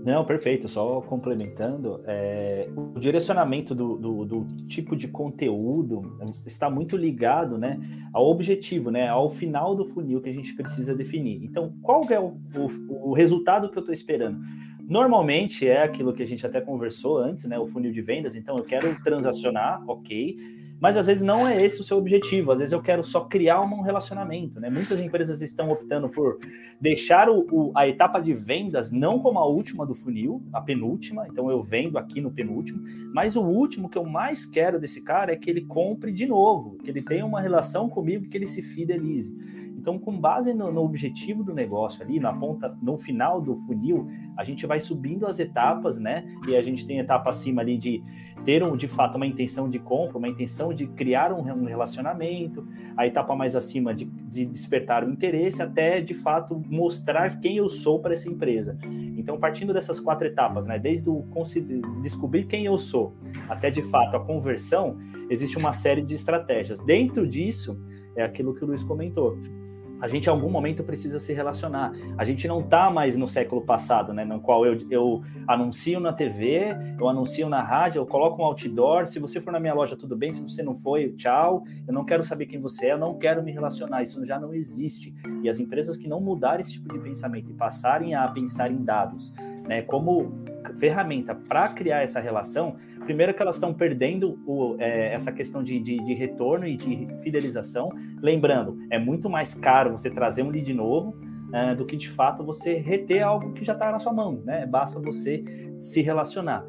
Não, 0.03 0.25
perfeito. 0.25 0.67
Só 0.67 0.99
complementando, 1.01 2.01
é, 2.05 2.67
o 2.75 2.99
direcionamento 2.99 3.75
do, 3.75 3.97
do, 3.97 4.25
do, 4.25 4.45
tipo 4.67 4.95
de 4.95 5.07
conteúdo 5.07 6.17
está 6.45 6.69
muito 6.69 6.97
ligado 6.97 7.57
né, 7.57 7.79
ao 8.11 8.27
objetivo, 8.27 8.89
né, 8.89 9.07
ao 9.07 9.29
final 9.29 9.75
do 9.75 9.85
funil 9.85 10.19
que 10.19 10.29
a 10.29 10.33
gente 10.33 10.55
precisa 10.55 10.95
definir. 10.95 11.43
Então, 11.43 11.73
qual 11.81 12.01
é 12.09 12.19
o, 12.19 12.35
o, 12.55 13.09
o 13.09 13.13
resultado 13.13 13.69
que 13.69 13.77
eu 13.77 13.81
estou 13.81 13.93
esperando? 13.93 14.39
Normalmente 14.91 15.65
é 15.65 15.83
aquilo 15.83 16.11
que 16.11 16.21
a 16.21 16.27
gente 16.27 16.45
até 16.45 16.59
conversou 16.59 17.17
antes, 17.17 17.45
né, 17.45 17.57
o 17.57 17.65
funil 17.65 17.93
de 17.93 18.01
vendas. 18.01 18.35
Então, 18.35 18.57
eu 18.57 18.63
quero 18.65 19.01
transacionar, 19.01 19.81
ok 19.89 20.35
mas 20.81 20.97
às 20.97 21.05
vezes 21.05 21.21
não 21.21 21.47
é 21.47 21.63
esse 21.63 21.79
o 21.79 21.83
seu 21.83 21.95
objetivo. 21.95 22.51
Às 22.51 22.57
vezes 22.57 22.73
eu 22.73 22.81
quero 22.81 23.03
só 23.03 23.25
criar 23.25 23.61
um 23.61 23.81
relacionamento, 23.81 24.59
né? 24.59 24.67
Muitas 24.67 24.99
empresas 24.99 25.39
estão 25.39 25.69
optando 25.69 26.09
por 26.09 26.39
deixar 26.81 27.29
o, 27.29 27.45
o, 27.51 27.71
a 27.75 27.87
etapa 27.87 28.19
de 28.19 28.33
vendas 28.33 28.91
não 28.91 29.19
como 29.19 29.37
a 29.37 29.45
última 29.45 29.85
do 29.85 29.93
funil, 29.93 30.41
a 30.51 30.59
penúltima. 30.59 31.27
Então 31.27 31.51
eu 31.51 31.61
vendo 31.61 31.99
aqui 31.99 32.19
no 32.19 32.31
penúltimo, 32.31 32.83
mas 33.13 33.35
o 33.35 33.43
último 33.43 33.89
que 33.89 33.97
eu 33.97 34.03
mais 34.03 34.43
quero 34.43 34.79
desse 34.79 35.03
cara 35.03 35.31
é 35.31 35.35
que 35.35 35.51
ele 35.51 35.61
compre 35.61 36.11
de 36.11 36.25
novo, 36.25 36.79
que 36.83 36.89
ele 36.89 37.03
tenha 37.03 37.27
uma 37.27 37.39
relação 37.39 37.87
comigo, 37.87 38.27
que 38.27 38.35
ele 38.35 38.47
se 38.47 38.63
fidelize. 38.63 39.31
Então, 39.81 39.97
com 39.97 40.15
base 40.15 40.53
no, 40.53 40.71
no, 40.71 40.83
objetivo 40.83 41.43
do 41.43 41.55
negócio 41.55 42.03
ali, 42.03 42.19
na 42.19 42.31
ponta, 42.31 42.77
no 42.79 42.99
final 42.99 43.41
do 43.41 43.55
funil, 43.55 44.07
a 44.37 44.43
gente 44.43 44.67
vai 44.67 44.79
subindo 44.79 45.25
as 45.25 45.39
etapas, 45.39 45.97
né? 45.97 46.23
E 46.47 46.55
a 46.55 46.61
gente 46.61 46.85
tem 46.85 46.99
etapa 46.99 47.31
acima 47.31 47.63
ali 47.63 47.79
de 47.79 48.03
ter 48.45 48.63
um, 48.63 48.75
de 48.75 48.87
fato 48.87 49.15
uma 49.15 49.25
intenção 49.25 49.67
de 49.67 49.79
compra, 49.79 50.19
uma 50.19 50.27
intenção 50.27 50.71
de 50.71 50.85
criar 50.85 51.33
um, 51.33 51.39
um 51.39 51.65
relacionamento, 51.65 52.67
a 52.95 53.07
etapa 53.07 53.35
mais 53.35 53.55
acima 53.55 53.91
de, 53.91 54.05
de, 54.05 54.45
despertar 54.45 55.03
o 55.03 55.09
interesse, 55.09 55.63
até 55.63 55.99
de 55.99 56.13
fato 56.13 56.61
mostrar 56.69 57.39
quem 57.39 57.57
eu 57.57 57.67
sou 57.67 57.99
para 58.03 58.13
essa 58.13 58.29
empresa. 58.29 58.77
Então, 59.17 59.39
partindo 59.39 59.73
dessas 59.73 59.99
quatro 59.99 60.27
etapas, 60.27 60.67
né? 60.67 60.77
Desde 60.77 61.09
o 61.09 61.25
descobrir 62.03 62.45
quem 62.45 62.65
eu 62.65 62.77
sou 62.77 63.15
até 63.49 63.71
de 63.71 63.81
fato 63.81 64.15
a 64.15 64.19
conversão, 64.19 64.95
existe 65.27 65.57
uma 65.57 65.73
série 65.73 66.03
de 66.03 66.13
estratégias. 66.13 66.79
Dentro 66.79 67.27
disso, 67.27 67.81
é 68.15 68.23
aquilo 68.23 68.53
que 68.53 68.63
o 68.63 68.67
Luiz 68.67 68.83
comentou 68.83 69.35
a 70.01 70.07
gente 70.07 70.25
em 70.25 70.29
algum 70.29 70.49
momento 70.49 70.83
precisa 70.83 71.19
se 71.19 71.31
relacionar. 71.31 71.93
A 72.17 72.25
gente 72.25 72.47
não 72.47 72.59
está 72.59 72.89
mais 72.89 73.15
no 73.15 73.27
século 73.27 73.61
passado, 73.61 74.13
né, 74.13 74.25
no 74.25 74.39
qual 74.39 74.65
eu, 74.65 74.77
eu 74.89 75.21
anuncio 75.47 75.99
na 75.99 76.11
TV, 76.11 76.75
eu 76.99 77.07
anuncio 77.07 77.47
na 77.47 77.61
rádio, 77.61 77.99
eu 77.99 78.05
coloco 78.05 78.41
um 78.41 78.45
outdoor. 78.45 79.05
Se 79.07 79.19
você 79.19 79.39
for 79.39 79.51
na 79.51 79.59
minha 79.59 79.73
loja, 79.73 79.95
tudo 79.95 80.15
bem. 80.15 80.33
Se 80.33 80.41
você 80.41 80.63
não 80.63 80.73
foi, 80.73 81.09
tchau. 81.13 81.63
Eu 81.87 81.93
não 81.93 82.03
quero 82.03 82.23
saber 82.23 82.47
quem 82.47 82.59
você 82.59 82.87
é, 82.87 82.93
eu 82.93 82.97
não 82.97 83.17
quero 83.17 83.43
me 83.43 83.51
relacionar. 83.51 84.01
Isso 84.01 84.25
já 84.25 84.39
não 84.39 84.53
existe. 84.53 85.13
E 85.43 85.47
as 85.47 85.59
empresas 85.59 85.95
que 85.95 86.07
não 86.07 86.19
mudarem 86.19 86.61
esse 86.61 86.73
tipo 86.73 86.91
de 86.91 86.99
pensamento 86.99 87.51
e 87.51 87.53
passarem 87.53 88.15
a 88.15 88.27
pensar 88.27 88.71
em 88.71 88.83
dados, 88.83 89.33
né, 89.67 89.81
como 89.81 90.33
ferramenta 90.77 91.33
para 91.35 91.69
criar 91.69 92.01
essa 92.01 92.19
relação, 92.19 92.75
primeiro 93.05 93.33
que 93.33 93.41
elas 93.41 93.55
estão 93.55 93.73
perdendo 93.73 94.39
o, 94.45 94.75
é, 94.79 95.13
essa 95.13 95.31
questão 95.31 95.63
de, 95.63 95.79
de, 95.79 95.97
de, 96.03 96.13
retorno 96.13 96.67
e 96.67 96.75
de 96.75 97.07
fidelização. 97.21 97.89
Lembrando, 98.21 98.77
é 98.89 98.99
muito 98.99 99.29
mais 99.29 99.53
caro 99.53 99.91
você 99.91 100.09
trazer 100.09 100.43
um 100.43 100.49
lead 100.49 100.73
novo 100.73 101.15
é, 101.53 101.75
do 101.75 101.85
que 101.85 101.95
de 101.97 102.09
fato 102.09 102.43
você 102.43 102.75
reter 102.75 103.21
algo 103.23 103.53
que 103.53 103.63
já 103.63 103.73
está 103.73 103.91
na 103.91 103.99
sua 103.99 104.13
mão, 104.13 104.41
né? 104.45 104.65
Basta 104.65 104.99
você 104.99 105.43
se 105.79 106.01
relacionar. 106.01 106.65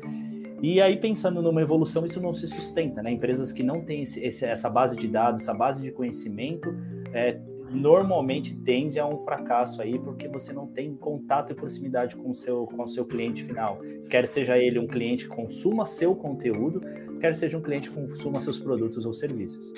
E 0.63 0.81
aí, 0.81 0.97
pensando 0.97 1.43
numa 1.43 1.61
evolução, 1.61 2.07
isso 2.07 2.21
não 2.23 2.33
se 2.33 2.47
sustenta, 2.47 3.03
né? 3.03 3.11
Empresas 3.11 3.53
que 3.53 3.65
não 3.65 3.85
têm 3.85 4.03
esse, 4.03 4.45
essa 4.45 4.71
base 4.71 4.97
de 4.97 5.09
dados, 5.09 5.43
essa 5.43 5.53
base 5.53 5.83
de 5.83 5.91
conhecimento, 5.91 6.73
é, 7.13 7.41
normalmente 7.73 8.55
tende 8.55 8.99
a 8.99 9.07
um 9.07 9.19
fracasso 9.19 9.81
aí, 9.81 9.99
porque 9.99 10.29
você 10.29 10.53
não 10.53 10.67
tem 10.67 10.95
contato 10.95 11.53
e 11.53 11.55
proximidade 11.55 12.17
com 12.17 12.31
o 12.31 12.35
seu, 12.35 12.67
com 12.67 12.83
o 12.83 12.89
seu 12.89 13.05
cliente 13.05 13.43
final. 13.43 13.81
Quer 14.09 14.29
seja 14.29 14.59
ele 14.59 14.79
um 14.79 14.87
cliente 14.87 15.25
que 15.25 15.35
consuma 15.35 15.87
seu 15.87 16.15
conteúdo, 16.15 16.81
quer 17.21 17.35
seja 17.35 17.57
um 17.57 17.63
cliente 17.63 17.91
que 17.91 17.97
consuma 17.97 18.41
seus 18.41 18.59
produtos 18.59 19.07
ou 19.07 19.13
serviços. 19.13 19.73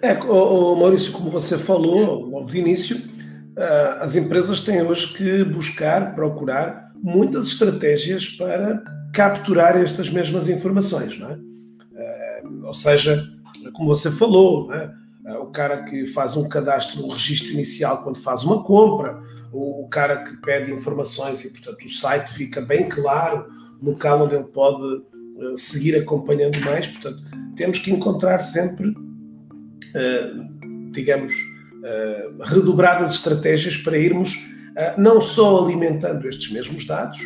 É, 0.00 0.14
Maurício, 0.14 1.12
como 1.12 1.30
você 1.30 1.58
falou 1.58 2.24
logo 2.24 2.46
de 2.46 2.58
início, 2.58 3.00
ah, 3.56 3.98
as 4.00 4.16
empresas 4.16 4.60
têm 4.60 4.82
hoje 4.82 5.12
que 5.12 5.44
buscar, 5.44 6.14
procurar 6.14 6.90
muitas 6.96 7.48
estratégias 7.48 8.28
para 8.28 8.82
capturar 9.12 9.76
estas 9.76 10.08
mesmas 10.10 10.48
informações, 10.48 11.18
não 11.18 11.30
é? 11.30 11.38
Ah, 11.96 12.68
ou 12.68 12.74
seja, 12.74 13.22
como 13.72 13.88
você 13.88 14.10
falou, 14.10 14.68
não 14.68 14.74
é? 14.74 15.01
Ah, 15.24 15.38
o 15.38 15.46
cara 15.46 15.84
que 15.84 16.06
faz 16.06 16.36
um 16.36 16.48
cadastro, 16.48 17.04
um 17.04 17.10
registro 17.10 17.52
inicial 17.52 18.02
quando 18.02 18.18
faz 18.18 18.42
uma 18.42 18.62
compra, 18.62 19.22
o, 19.52 19.86
cara 19.88 20.24
que 20.24 20.36
pede 20.38 20.72
informações 20.72 21.44
e, 21.44 21.50
portanto, 21.50 21.84
o 21.84 21.88
site 21.88 22.32
fica 22.32 22.60
bem 22.60 22.88
claro, 22.88 23.46
local 23.82 24.24
onde 24.24 24.34
ele 24.34 24.44
pode 24.44 24.82
uh, 24.82 25.58
seguir 25.58 25.94
acompanhando 25.96 26.58
mais. 26.60 26.86
Portanto, 26.86 27.18
temos 27.54 27.78
que 27.78 27.92
encontrar 27.92 28.40
sempre, 28.40 28.88
uh, 28.88 30.92
digamos, 30.92 31.34
redobradas 32.44 33.14
estratégias 33.14 33.76
para 33.76 33.98
irmos 33.98 34.38
não 34.96 35.20
só 35.20 35.64
alimentando 35.64 36.28
estes 36.28 36.52
mesmos 36.52 36.86
dados, 36.86 37.20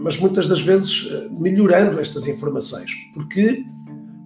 mas 0.00 0.18
muitas 0.18 0.48
das 0.48 0.62
vezes 0.62 1.06
melhorando 1.30 2.00
estas 2.00 2.26
informações, 2.26 2.90
porque 3.12 3.62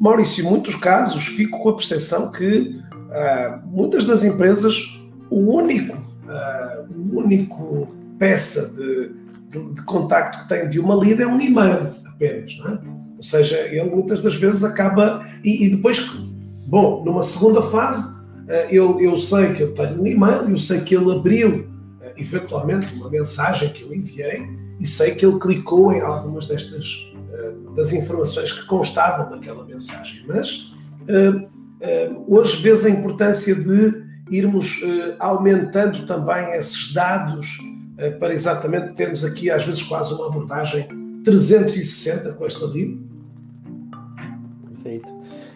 Maurício, 0.00 0.44
em 0.44 0.48
muitos 0.48 0.74
casos 0.74 1.26
fico 1.26 1.58
com 1.62 1.70
a 1.70 1.76
percepção 1.76 2.30
que 2.30 2.80
uh, 2.90 3.66
muitas 3.66 4.04
das 4.04 4.24
empresas, 4.24 5.00
o 5.30 5.56
único, 5.56 5.96
uh, 5.96 6.92
o 6.92 7.18
único 7.18 7.94
peça 8.18 8.74
de, 8.74 9.10
de, 9.48 9.74
de, 9.74 9.82
contacto 9.82 10.42
que 10.42 10.48
tem 10.48 10.68
de 10.68 10.78
uma 10.78 10.94
lead 10.94 11.22
é 11.22 11.26
um 11.26 11.40
e-mail 11.40 11.94
apenas, 12.06 12.56
não 12.58 12.74
é? 12.74 12.80
Ou 13.16 13.22
seja, 13.22 13.56
ele 13.56 13.90
muitas 13.90 14.22
das 14.22 14.36
vezes 14.36 14.62
acaba 14.62 15.24
e, 15.42 15.64
e 15.64 15.70
depois, 15.70 16.00
bom, 16.66 17.02
numa 17.04 17.22
segunda 17.22 17.62
fase, 17.62 18.14
uh, 18.16 18.52
eu, 18.70 19.00
eu 19.00 19.16
sei 19.16 19.54
que 19.54 19.62
eu 19.62 19.74
tenho 19.74 20.02
um 20.02 20.06
e-mail, 20.06 20.48
eu 20.50 20.58
sei 20.58 20.80
que 20.80 20.94
ele 20.94 21.10
abriu 21.10 21.74
eventualmente 22.16 22.94
uma 22.94 23.10
mensagem 23.10 23.72
que 23.72 23.82
eu 23.82 23.92
enviei 23.92 24.46
e 24.80 24.86
sei 24.86 25.14
que 25.14 25.24
ele 25.24 25.38
clicou 25.38 25.92
em 25.92 26.00
algumas 26.00 26.46
destas 26.46 27.12
das 27.74 27.92
informações 27.92 28.52
que 28.52 28.66
constavam 28.66 29.30
naquela 29.30 29.64
mensagem. 29.64 30.24
Mas 30.26 30.72
uh, 31.08 31.38
uh, 31.38 32.24
hoje 32.26 32.62
vês 32.62 32.84
a 32.84 32.90
importância 32.90 33.54
de 33.54 34.04
irmos 34.30 34.80
aumentando 35.20 36.04
também 36.04 36.52
esses 36.54 36.92
dados 36.92 37.58
para 38.18 38.34
exatamente 38.34 38.92
termos 38.94 39.24
aqui, 39.24 39.50
às 39.52 39.64
vezes, 39.64 39.84
quase 39.84 40.12
uma 40.14 40.26
abordagem 40.26 40.88
360 41.22 42.32
com 42.32 42.44
esta 42.44 42.66
livro. 42.66 43.06
Perfeito. 44.68 45.08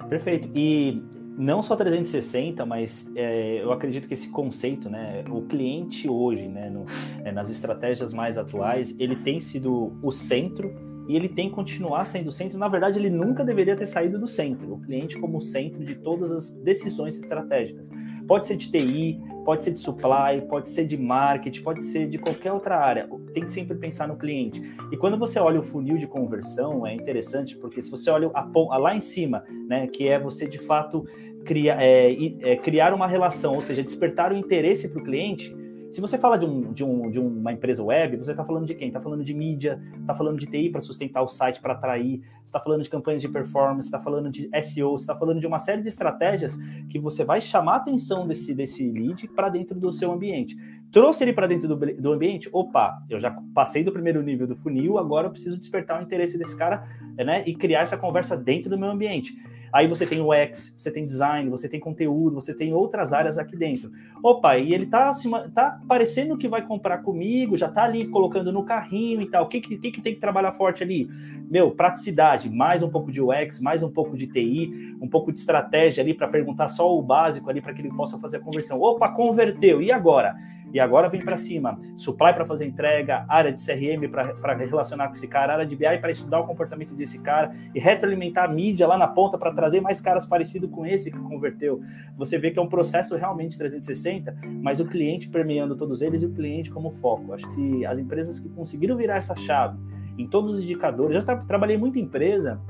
Perfeito. 0.09 0.49
E 0.55 1.03
não 1.39 1.63
só 1.63 1.75
360, 1.75 2.67
mas 2.67 3.11
é, 3.15 3.63
eu 3.63 3.73
acredito 3.73 4.07
que 4.07 4.15
esse 4.15 4.29
conceito, 4.31 4.91
né, 4.91 5.25
o 5.31 5.43
cliente 5.43 6.09
hoje, 6.09 6.49
né, 6.49 6.69
no, 6.69 6.85
é, 7.25 7.33
nas 7.33 7.49
estratégias 7.51 8.13
mais 8.13 8.37
atuais, 8.37 8.95
ele 8.99 9.17
tem 9.17 9.41
sido 9.41 9.97
o 10.03 10.13
centro 10.13 10.75
e 11.11 11.17
ele 11.17 11.29
tem 11.29 11.49
que 11.49 11.57
continuar 11.57 12.05
sendo 12.05 12.29
o 12.29 12.33
centro. 12.33 12.57
Na 12.57 12.69
verdade, 12.69 12.97
ele 12.97 13.11
nunca 13.11 13.45
deveria 13.45 13.75
ter 13.75 13.87
saído 13.87 14.17
do 14.17 14.29
centro, 14.29 14.75
o 14.75 14.81
cliente 14.81 15.19
como 15.19 15.41
centro 15.41 15.85
de 15.85 15.97
todas 15.97 16.31
as 16.31 16.53
decisões 16.53 17.19
estratégicas. 17.19 17.91
Pode 18.29 18.47
ser 18.47 18.57
de 18.57 18.71
TI, 18.71 19.21
pode 19.45 19.65
ser 19.65 19.73
de 19.73 19.81
supply, 19.81 20.41
pode 20.49 20.69
ser 20.69 20.87
de 20.87 20.97
marketing, 20.97 21.63
pode 21.63 21.83
ser 21.83 22.09
de 22.09 22.17
qualquer 22.17 22.53
outra 22.53 22.77
área. 22.77 23.09
tem 23.35 23.43
que 23.43 23.51
sempre 23.51 23.77
pensar 23.77 24.07
no 24.07 24.17
cliente. 24.17 24.63
E 24.93 24.97
quando 24.97 25.19
você 25.19 25.41
olha 25.41 25.59
o 25.59 25.65
funil 25.65 25.99
de 25.99 26.07
conversão, 26.07 26.87
é 26.87 26.95
interessante, 26.95 27.57
porque 27.57 27.83
se 27.83 27.91
você 27.91 28.09
olha 28.09 28.31
a, 28.33 28.79
lá 28.79 28.95
em 28.95 29.01
cima, 29.01 29.43
né, 29.67 29.89
que 29.89 30.07
é 30.07 30.17
você 30.17 30.47
de 30.47 30.61
fato 30.61 31.05
criar, 31.45 31.83
é, 31.83 32.13
é, 32.41 32.57
criar 32.57 32.95
uma 32.95 33.09
relação, 33.09 33.57
ou 33.57 33.61
seja, 33.61 33.83
despertar 33.83 34.33
o 34.33 34.37
interesse 34.37 34.89
para 34.89 35.03
o 35.03 35.05
cliente, 35.05 35.53
se 35.91 36.01
você 36.01 36.17
fala 36.17 36.39
de, 36.39 36.47
um, 36.47 36.73
de, 36.73 36.85
um, 36.85 37.11
de 37.11 37.19
uma 37.19 37.53
empresa 37.53 37.83
web, 37.83 38.17
você 38.17 38.31
está 38.31 38.45
falando 38.45 38.67
de 38.67 38.75
quem? 38.75 38.89
Está 38.89 39.01
falando 39.01 39.25
de 39.25 39.35
mídia, 39.35 39.81
está 40.01 40.15
falando 40.15 40.39
de 40.39 40.47
TI 40.47 40.71
para 40.71 40.81
sustentar 40.81 41.23
o 41.23 41.29
site, 41.29 41.61
para 41.61 41.73
atrair, 41.73 42.23
está 42.45 42.61
falando 42.61 42.83
de 42.83 42.91
campanhas 42.91 43.21
de 43.21 43.29
performance, 43.29 43.89
está 43.89 43.99
falando 43.99 44.31
de 44.31 44.49
SEO, 44.63 44.95
está 44.95 45.15
falando 45.15 45.41
de 45.41 45.47
uma 45.47 45.59
série 45.59 45.83
de 45.83 45.89
estratégias 45.89 46.57
que 46.89 46.99
você 46.99 47.25
vai 47.25 47.41
chamar 47.41 47.75
a 47.75 47.77
atenção 47.77 48.27
desse, 48.27 48.55
desse 48.55 48.89
lead 48.91 49.29
para 49.29 49.49
dentro 49.49 49.79
do 49.79 49.93
seu 49.93 50.13
ambiente. 50.13 50.57
Trouxe 50.93 51.25
ele 51.25 51.33
para 51.33 51.47
dentro 51.47 51.69
do, 51.69 51.77
do 51.77 52.13
ambiente, 52.13 52.49
opa, 52.53 53.03
eu 53.09 53.19
já 53.19 53.37
passei 53.55 53.83
do 53.83 53.93
primeiro 53.93 54.23
nível 54.23 54.47
do 54.47 54.55
funil, 54.55 54.99
agora 54.99 55.27
eu 55.27 55.31
preciso 55.31 55.59
despertar 55.59 56.01
o 56.01 56.03
interesse 56.03 56.39
desse 56.39 56.57
cara 56.57 56.85
né, 57.17 57.43
e 57.47 57.55
criar 57.55 57.81
essa 57.81 57.97
conversa 57.97 58.37
dentro 58.37 58.71
do 58.71 58.79
meu 58.79 58.89
ambiente. 58.89 59.35
Aí 59.73 59.87
você 59.87 60.05
tem 60.05 60.21
o 60.21 60.33
X, 60.33 60.75
você 60.77 60.91
tem 60.91 61.05
design, 61.05 61.49
você 61.49 61.69
tem 61.69 61.79
conteúdo, 61.79 62.35
você 62.35 62.55
tem 62.55 62.73
outras 62.73 63.13
áreas 63.13 63.39
aqui 63.39 63.57
dentro. 63.57 63.91
Opa, 64.23 64.59
e 64.59 64.75
ele 64.75 64.87
tá, 64.87 65.09
assim, 65.09 65.31
tá 65.55 65.81
parecendo 65.87 66.37
que 66.37 66.49
vai 66.49 66.67
comprar 66.67 66.99
comigo, 66.99 67.57
já 67.57 67.69
tá 67.69 67.85
ali 67.85 68.07
colocando 68.09 68.53
no 68.53 68.65
carrinho 68.65 69.23
e 69.23 69.31
tal. 69.31 69.45
O 69.45 69.49
que, 69.49 69.61
que, 69.61 69.91
que 69.91 70.01
tem 70.01 70.15
que 70.15 70.21
trabalhar 70.21 70.53
forte 70.53 70.83
ali? 70.83 71.09
Meu, 71.51 71.71
praticidade, 71.71 72.51
mais 72.51 72.83
um 72.83 72.91
pouco 72.91 73.13
de 73.13 73.23
UX, 73.23 73.61
mais 73.61 73.83
um 73.83 73.91
pouco 73.91 74.17
de 74.17 74.27
TI, 74.27 74.97
um 75.01 75.09
pouco 75.09 75.33
de 75.33 75.39
estratégia 75.39 76.03
ali 76.03 76.15
para 76.15 76.29
perguntar 76.29 76.69
só 76.69 76.97
o 76.97 77.03
básico 77.03 77.49
ali 77.49 77.61
para 77.61 77.73
que 77.73 77.81
ele 77.81 77.91
possa 77.91 78.19
fazer 78.19 78.39
a 78.39 78.41
conversão. 78.41 78.81
Opa, 78.81 79.09
converteu, 79.09 79.81
e 79.81 79.93
agora? 79.93 80.37
E 80.73 80.81
agora 80.81 81.09
vem 81.09 81.21
para 81.21 81.37
cima. 81.37 81.79
Supply 81.97 82.33
para 82.33 82.45
fazer 82.45 82.67
entrega, 82.67 83.25
área 83.29 83.53
de 83.53 83.61
CRM 83.65 84.09
para 84.09 84.55
relacionar 84.55 85.09
com 85.09 85.15
esse 85.15 85.29
cara, 85.29 85.55
área 85.55 85.67
de 85.67 85.77
BI 85.77 85.99
para 85.99 86.11
estudar 86.11 86.41
o 86.41 86.47
comportamento 86.47 86.95
desse 86.95 87.21
cara 87.21 87.53
e 87.75 87.81
retroalimentar 87.81 88.45
a 88.45 88.49
mídia 88.49 88.87
lá 88.87 88.97
na 88.97 89.09
ponta 89.09 89.37
para 89.39 89.53
trazer 89.53 89.81
mais 89.81 90.01
caras 90.01 90.27
parecidos 90.27 90.71
com 90.71 90.87
esse 90.87 91.11
que 91.11 91.19
converteu. 91.19 91.81
Você 92.17 92.39
vê 92.39 92.51
que 92.51 92.59
é 92.59 92.63
um 92.63 92.69
processo 92.69 93.17
realmente 93.17 93.57
360, 93.59 94.37
mas 94.63 94.81
o 94.81 94.87
cliente 94.87 95.29
permeando 95.29 95.77
todos 95.77 96.03
eles 96.03 96.23
e 96.23 96.27
o 96.27 96.33
cliente 96.33 96.71
como 96.71 96.91
foco. 96.91 97.33
Acho 97.33 97.49
que 97.51 97.85
as 97.87 97.99
empresas 97.99 98.39
que 98.39 98.49
conseguiram 98.49 98.97
virar 98.97 99.17
essa 99.17 99.35
chave 99.35 99.79
em 100.19 100.27
todos 100.27 100.55
os 100.55 100.61
indicadores, 100.61 101.15
já 101.15 101.23
tra 101.23 101.37
trabalhei 101.37 101.79
muito 101.79 101.99
em 101.99 102.03
empresa 102.03 102.61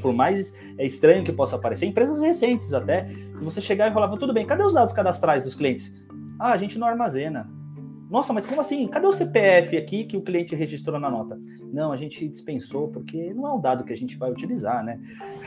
por 0.00 0.12
mais 0.12 0.54
estranho 0.78 1.24
que 1.24 1.32
possa 1.32 1.58
parecer, 1.58 1.86
empresas 1.86 2.20
recentes 2.20 2.72
até, 2.72 3.08
e 3.10 3.44
você 3.44 3.60
chegar 3.60 3.88
e 3.88 3.92
falava, 3.92 4.16
tudo 4.16 4.32
bem, 4.32 4.46
cadê 4.46 4.62
os 4.62 4.74
dados 4.74 4.92
cadastrais 4.92 5.42
dos 5.42 5.54
clientes? 5.54 5.94
Ah, 6.42 6.52
a 6.52 6.56
gente 6.56 6.76
não 6.76 6.88
armazena. 6.88 7.48
Nossa, 8.10 8.32
mas 8.32 8.44
como 8.44 8.60
assim? 8.60 8.88
Cadê 8.88 9.06
o 9.06 9.12
CPF 9.12 9.76
aqui 9.76 10.02
que 10.02 10.16
o 10.16 10.20
cliente 10.20 10.56
registrou 10.56 10.98
na 10.98 11.08
nota? 11.08 11.38
Não, 11.72 11.92
a 11.92 11.96
gente 11.96 12.28
dispensou 12.28 12.88
porque 12.88 13.32
não 13.32 13.46
é 13.46 13.52
um 13.52 13.60
dado 13.60 13.84
que 13.84 13.92
a 13.92 13.96
gente 13.96 14.18
vai 14.18 14.28
utilizar, 14.28 14.84
né? 14.84 14.98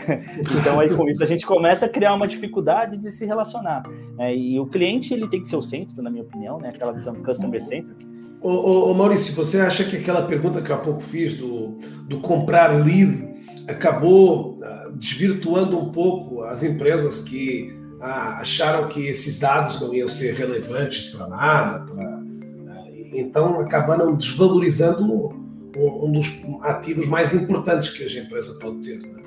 então 0.57 0.79
aí 0.79 0.87
com 0.95 1.05
isso 1.09 1.21
a 1.21 1.27
gente 1.27 1.45
começa 1.45 1.85
a 1.85 1.89
criar 1.89 2.13
uma 2.13 2.25
dificuldade 2.25 2.95
de 2.95 3.11
se 3.11 3.25
relacionar. 3.25 3.83
É, 4.17 4.33
e 4.33 4.57
o 4.57 4.65
cliente 4.67 5.13
ele 5.13 5.27
tem 5.27 5.41
que 5.41 5.49
ser 5.49 5.57
o 5.57 5.61
centro, 5.61 6.01
na 6.01 6.09
minha 6.09 6.23
opinião, 6.23 6.59
né? 6.59 6.69
Aquela 6.69 6.93
visão 6.93 7.13
customer 7.15 7.61
centric. 7.61 8.07
Ô, 8.41 8.49
ô, 8.49 8.91
ô, 8.91 8.93
Maurício, 8.93 9.35
você 9.35 9.59
acha 9.59 9.83
que 9.83 9.97
aquela 9.97 10.21
pergunta 10.21 10.61
que 10.61 10.71
eu 10.71 10.75
há 10.75 10.79
pouco 10.79 11.01
fiz 11.01 11.33
do, 11.33 11.77
do 12.07 12.21
comprar 12.21 12.69
lead 12.69 13.35
acabou 13.67 14.55
uh, 14.55 14.95
desvirtuando 14.95 15.77
um 15.77 15.91
pouco 15.91 16.41
as 16.43 16.63
empresas 16.63 17.21
que 17.21 17.84
ah, 18.01 18.39
acharam 18.39 18.87
que 18.87 19.07
esses 19.07 19.39
dados 19.39 19.79
não 19.79 19.93
iam 19.93 20.07
ser 20.07 20.33
relevantes 20.33 21.11
para 21.11 21.27
nada, 21.27 21.85
pra, 21.85 22.03
ah, 22.03 22.87
então 23.13 23.59
acabaram 23.59 24.15
desvalorizando 24.15 25.03
um, 25.03 26.05
um, 26.05 26.11
dos 26.11 26.27
ativos 26.61 27.07
mais 27.07 27.33
importantes 27.33 27.89
que 27.89 28.03
a 28.03 28.23
empresa 28.23 28.57
pode 28.59 28.77
ter. 28.79 28.99
Né? 28.99 29.23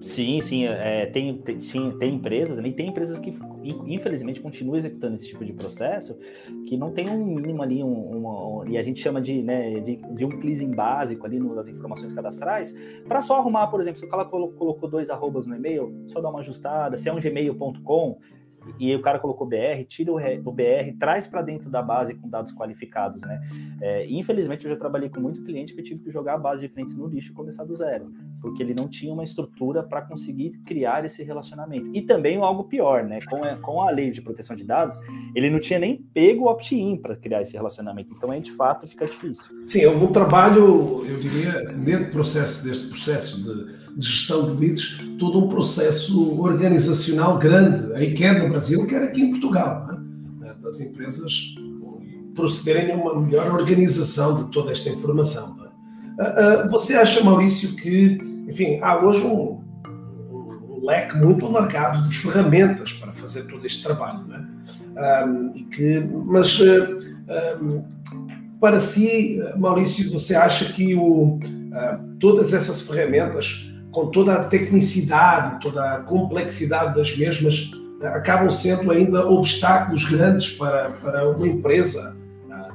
Sim, 0.00 0.40
sim, 0.40 0.64
é, 0.64 1.06
tem, 1.06 1.36
tem, 1.38 1.58
tem 1.98 2.14
empresas, 2.14 2.64
e 2.64 2.72
tem 2.72 2.88
empresas 2.88 3.18
que 3.18 3.34
infelizmente 3.84 4.40
continuam 4.40 4.76
executando 4.76 5.16
esse 5.16 5.26
tipo 5.26 5.44
de 5.44 5.52
processo, 5.52 6.16
que 6.66 6.76
não 6.76 6.92
tem 6.92 7.10
um 7.10 7.24
mínimo 7.24 7.62
ali, 7.62 7.82
um, 7.82 8.60
um, 8.60 8.68
e 8.68 8.78
a 8.78 8.82
gente 8.82 9.00
chama 9.00 9.20
de, 9.20 9.42
né, 9.42 9.80
de, 9.80 9.96
de 9.96 10.24
um 10.24 10.28
cleansing 10.28 10.70
básico 10.70 11.26
ali 11.26 11.40
nas 11.40 11.66
informações 11.66 12.12
cadastrais, 12.12 12.76
para 13.08 13.20
só 13.20 13.38
arrumar, 13.38 13.66
por 13.66 13.80
exemplo, 13.80 13.98
se 13.98 14.06
o 14.06 14.08
cara 14.08 14.24
colocou 14.24 14.88
dois 14.88 15.10
arrobas 15.10 15.46
no 15.46 15.56
e-mail, 15.56 15.92
só 16.06 16.20
dar 16.20 16.30
uma 16.30 16.40
ajustada, 16.40 16.96
se 16.96 17.08
é 17.08 17.12
um 17.12 17.18
gmail.com, 17.18 18.18
e 18.78 18.94
o 18.94 19.02
cara 19.02 19.18
colocou 19.18 19.46
BR, 19.46 19.84
tira 19.86 20.12
o, 20.12 20.52
BR, 20.52 20.96
traz 20.98 21.26
para 21.26 21.42
dentro 21.42 21.70
da 21.70 21.82
base 21.82 22.14
com 22.14 22.28
dados 22.28 22.52
qualificados, 22.52 23.22
né? 23.22 23.40
É, 23.80 24.06
infelizmente, 24.10 24.64
eu 24.64 24.70
já 24.70 24.76
trabalhei 24.76 25.08
com 25.08 25.20
muito 25.20 25.42
cliente 25.42 25.74
que 25.74 25.80
eu 25.80 25.84
tive 25.84 26.02
que 26.02 26.10
jogar 26.10 26.34
a 26.34 26.38
base 26.38 26.62
de 26.62 26.68
clientes 26.68 26.96
no 26.96 27.06
lixo 27.06 27.32
e 27.32 27.34
começar 27.34 27.64
do 27.64 27.76
zero, 27.76 28.12
porque 28.40 28.62
ele 28.62 28.74
não 28.74 28.88
tinha 28.88 29.12
uma 29.12 29.24
estrutura 29.24 29.82
para 29.82 30.02
conseguir 30.02 30.50
criar 30.64 31.04
esse 31.04 31.22
relacionamento. 31.22 31.90
E 31.94 32.02
também 32.02 32.36
algo 32.36 32.64
pior, 32.64 33.04
né? 33.04 33.18
Com 33.28 33.44
a, 33.44 33.56
com 33.56 33.82
a 33.82 33.90
lei 33.90 34.10
de 34.10 34.22
proteção 34.22 34.56
de 34.56 34.64
dados, 34.64 34.98
ele 35.34 35.50
não 35.50 35.60
tinha 35.60 35.78
nem 35.78 35.96
pego 35.96 36.44
o 36.44 36.48
opt-in 36.48 36.96
para 36.96 37.16
criar 37.16 37.42
esse 37.42 37.54
relacionamento. 37.54 38.12
Então, 38.16 38.30
aí, 38.30 38.40
de 38.40 38.52
fato, 38.52 38.86
fica 38.86 39.06
difícil. 39.06 39.54
Sim, 39.66 39.86
houve 39.86 40.04
um 40.04 40.12
trabalho, 40.12 41.04
eu 41.06 41.18
diria, 41.18 41.52
dentro 41.72 42.06
do 42.06 42.10
processo, 42.10 42.64
deste 42.66 42.88
processo 42.88 43.42
de 43.42 43.88
de 43.98 44.06
gestão 44.06 44.46
de 44.46 44.52
leads, 44.52 44.98
todo 45.18 45.44
um 45.44 45.48
processo 45.48 46.40
organizacional 46.40 47.36
grande, 47.38 47.92
aí 47.94 48.14
quer 48.14 48.40
no 48.42 48.48
Brasil, 48.48 48.86
quer 48.86 49.02
aqui 49.02 49.22
em 49.22 49.30
Portugal, 49.30 49.86
é? 50.42 50.54
das 50.62 50.80
empresas 50.80 51.54
procederem 52.34 52.92
a 52.92 52.96
uma 52.96 53.20
melhor 53.20 53.52
organização 53.52 54.44
de 54.44 54.50
toda 54.52 54.70
esta 54.70 54.88
informação. 54.88 55.56
É? 55.64 55.68
Ah, 56.20 56.24
ah, 56.24 56.68
você 56.68 56.94
acha, 56.94 57.22
Maurício, 57.22 57.74
que, 57.76 58.18
enfim, 58.48 58.78
há 58.80 59.04
hoje 59.04 59.26
um, 59.26 59.60
um 60.70 60.86
leque 60.86 61.16
muito 61.16 61.44
alargado 61.46 62.08
de 62.08 62.16
ferramentas 62.16 62.92
para 62.92 63.12
fazer 63.12 63.42
todo 63.48 63.66
este 63.66 63.82
trabalho, 63.82 64.24
um, 64.24 64.32
é? 64.32 65.58
e 65.58 65.64
que, 65.64 66.00
mas 66.26 66.60
um, 67.60 67.82
para 68.60 68.80
si, 68.80 69.40
Maurício, 69.56 70.10
você 70.10 70.34
acha 70.34 70.72
que 70.72 70.94
o, 70.94 71.38
todas 72.18 72.52
essas 72.52 72.82
ferramentas 72.82 73.67
com 73.98 74.06
toda 74.12 74.34
a 74.34 74.44
tecnicidade, 74.44 75.60
toda 75.60 75.96
a 75.96 76.00
complexidade 76.02 76.94
das 76.94 77.16
mesmas, 77.16 77.72
acabam 78.00 78.48
sendo 78.48 78.92
ainda 78.92 79.26
obstáculos 79.26 80.04
grandes 80.04 80.52
para, 80.52 80.90
para 80.90 81.28
uma 81.28 81.48
empresa, 81.48 82.16
ah, 82.48 82.70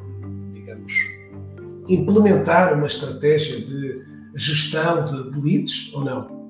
digamos, 0.51 0.91
implementar 1.87 2.73
uma 2.73 2.87
estratégia 2.87 3.61
de 3.61 4.03
gestão 4.35 5.05
de, 5.05 5.31
de 5.31 5.39
leads 5.39 5.93
ou 5.93 6.03
não? 6.03 6.42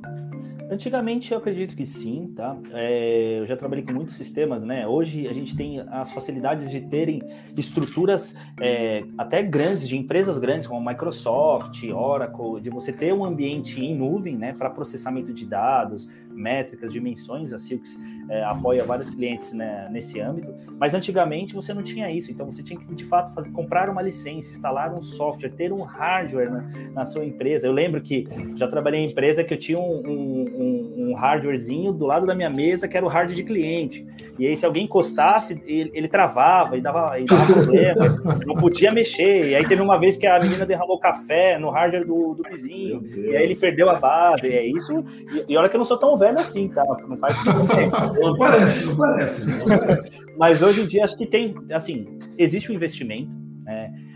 Antigamente 0.73 1.31
eu 1.31 1.37
acredito 1.37 1.75
que 1.75 1.85
sim, 1.85 2.33
tá? 2.35 2.57
É, 2.71 3.37
eu 3.39 3.45
já 3.45 3.55
trabalhei 3.55 3.85
com 3.85 3.93
muitos 3.93 4.15
sistemas, 4.15 4.63
né? 4.63 4.87
Hoje 4.87 5.27
a 5.27 5.33
gente 5.33 5.55
tem 5.55 5.79
as 5.79 6.11
facilidades 6.11 6.71
de 6.71 6.81
terem 6.81 7.21
estruturas 7.55 8.35
é, 8.59 9.03
até 9.15 9.43
grandes, 9.43 9.87
de 9.87 9.95
empresas 9.95 10.39
grandes 10.39 10.67
como 10.67 10.83
Microsoft, 10.83 11.83
Oracle, 11.83 12.59
de 12.59 12.71
você 12.71 12.91
ter 12.91 13.13
um 13.13 13.23
ambiente 13.23 13.79
em 13.85 13.95
nuvem, 13.95 14.35
né, 14.35 14.53
para 14.57 14.67
processamento 14.67 15.31
de 15.31 15.45
dados, 15.45 16.09
métricas, 16.33 16.91
dimensões. 16.91 17.53
A 17.53 17.59
Silks 17.59 17.99
é, 18.29 18.43
apoia 18.43 18.83
vários 18.83 19.09
clientes 19.09 19.53
né, 19.53 19.87
nesse 19.91 20.19
âmbito, 20.19 20.53
mas 20.79 20.93
antigamente 20.93 21.53
você 21.53 21.73
não 21.73 21.83
tinha 21.83 22.09
isso, 22.11 22.31
então 22.31 22.49
você 22.49 22.63
tinha 22.63 22.79
que 22.79 22.93
de 22.93 23.05
fato 23.05 23.33
fazer, 23.33 23.51
comprar 23.51 23.89
uma 23.89 24.01
licença, 24.01 24.51
instalar 24.51 24.93
um 24.93 25.01
software, 25.01 25.49
ter 25.49 25.71
um 25.71 25.81
hardware 25.81 26.51
na, 26.51 26.69
na 26.93 27.05
sua 27.05 27.25
empresa. 27.25 27.67
Eu 27.67 27.73
lembro 27.73 28.01
que 28.01 28.27
já 28.55 28.67
trabalhei 28.67 29.01
em 29.01 29.05
empresa 29.05 29.43
que 29.43 29.53
eu 29.53 29.57
tinha 29.57 29.79
um, 29.79 30.01
um 30.05 30.83
um, 30.95 31.13
hardwarezinho 31.13 31.91
do 31.91 32.05
lado 32.05 32.25
da 32.25 32.33
minha 32.33 32.49
mesa, 32.49 32.87
que 32.87 32.97
era 32.97 33.05
o 33.05 33.09
hardware 33.09 33.35
de 33.35 33.43
cliente. 33.43 34.05
E 34.37 34.47
aí, 34.47 34.55
se 34.55 34.65
alguém 34.65 34.85
encostasse, 34.85 35.61
ele, 35.65 35.91
ele 35.93 36.07
travava 36.07 36.77
e 36.77 36.81
dava, 36.81 37.19
e 37.19 37.25
dava 37.25 37.53
problema, 37.53 38.05
não 38.45 38.55
podia 38.55 38.91
mexer. 38.91 39.49
E 39.49 39.55
aí, 39.55 39.67
teve 39.67 39.81
uma 39.81 39.97
vez 39.99 40.17
que 40.17 40.25
a 40.25 40.39
menina 40.39 40.65
derramou 40.65 40.99
café 40.99 41.57
no 41.59 41.69
hardware 41.69 42.05
do, 42.05 42.33
do 42.33 42.43
vizinho, 42.43 43.03
e 43.15 43.35
aí 43.35 43.43
ele 43.43 43.55
perdeu 43.55 43.89
a 43.89 43.95
base. 43.95 44.47
E 44.47 44.53
é 44.53 44.65
isso. 44.65 45.03
E, 45.31 45.53
e 45.53 45.57
olha 45.57 45.69
que 45.69 45.75
eu 45.75 45.79
não 45.79 45.85
sou 45.85 45.97
tão 45.97 46.15
velho 46.23 46.39
assim, 46.39 46.67
tá? 46.69 46.83
Não 47.07 47.17
faz. 47.17 47.37
Não 48.19 48.37
parece, 48.37 48.85
não 48.87 48.95
parece, 48.95 49.49
não 49.49 49.79
parece. 49.79 50.19
Mas 50.37 50.61
hoje 50.61 50.81
em 50.81 50.87
dia, 50.87 51.03
acho 51.03 51.17
que 51.17 51.25
tem, 51.25 51.55
assim, 51.71 52.17
existe 52.37 52.71
um 52.71 52.75
investimento? 52.75 53.29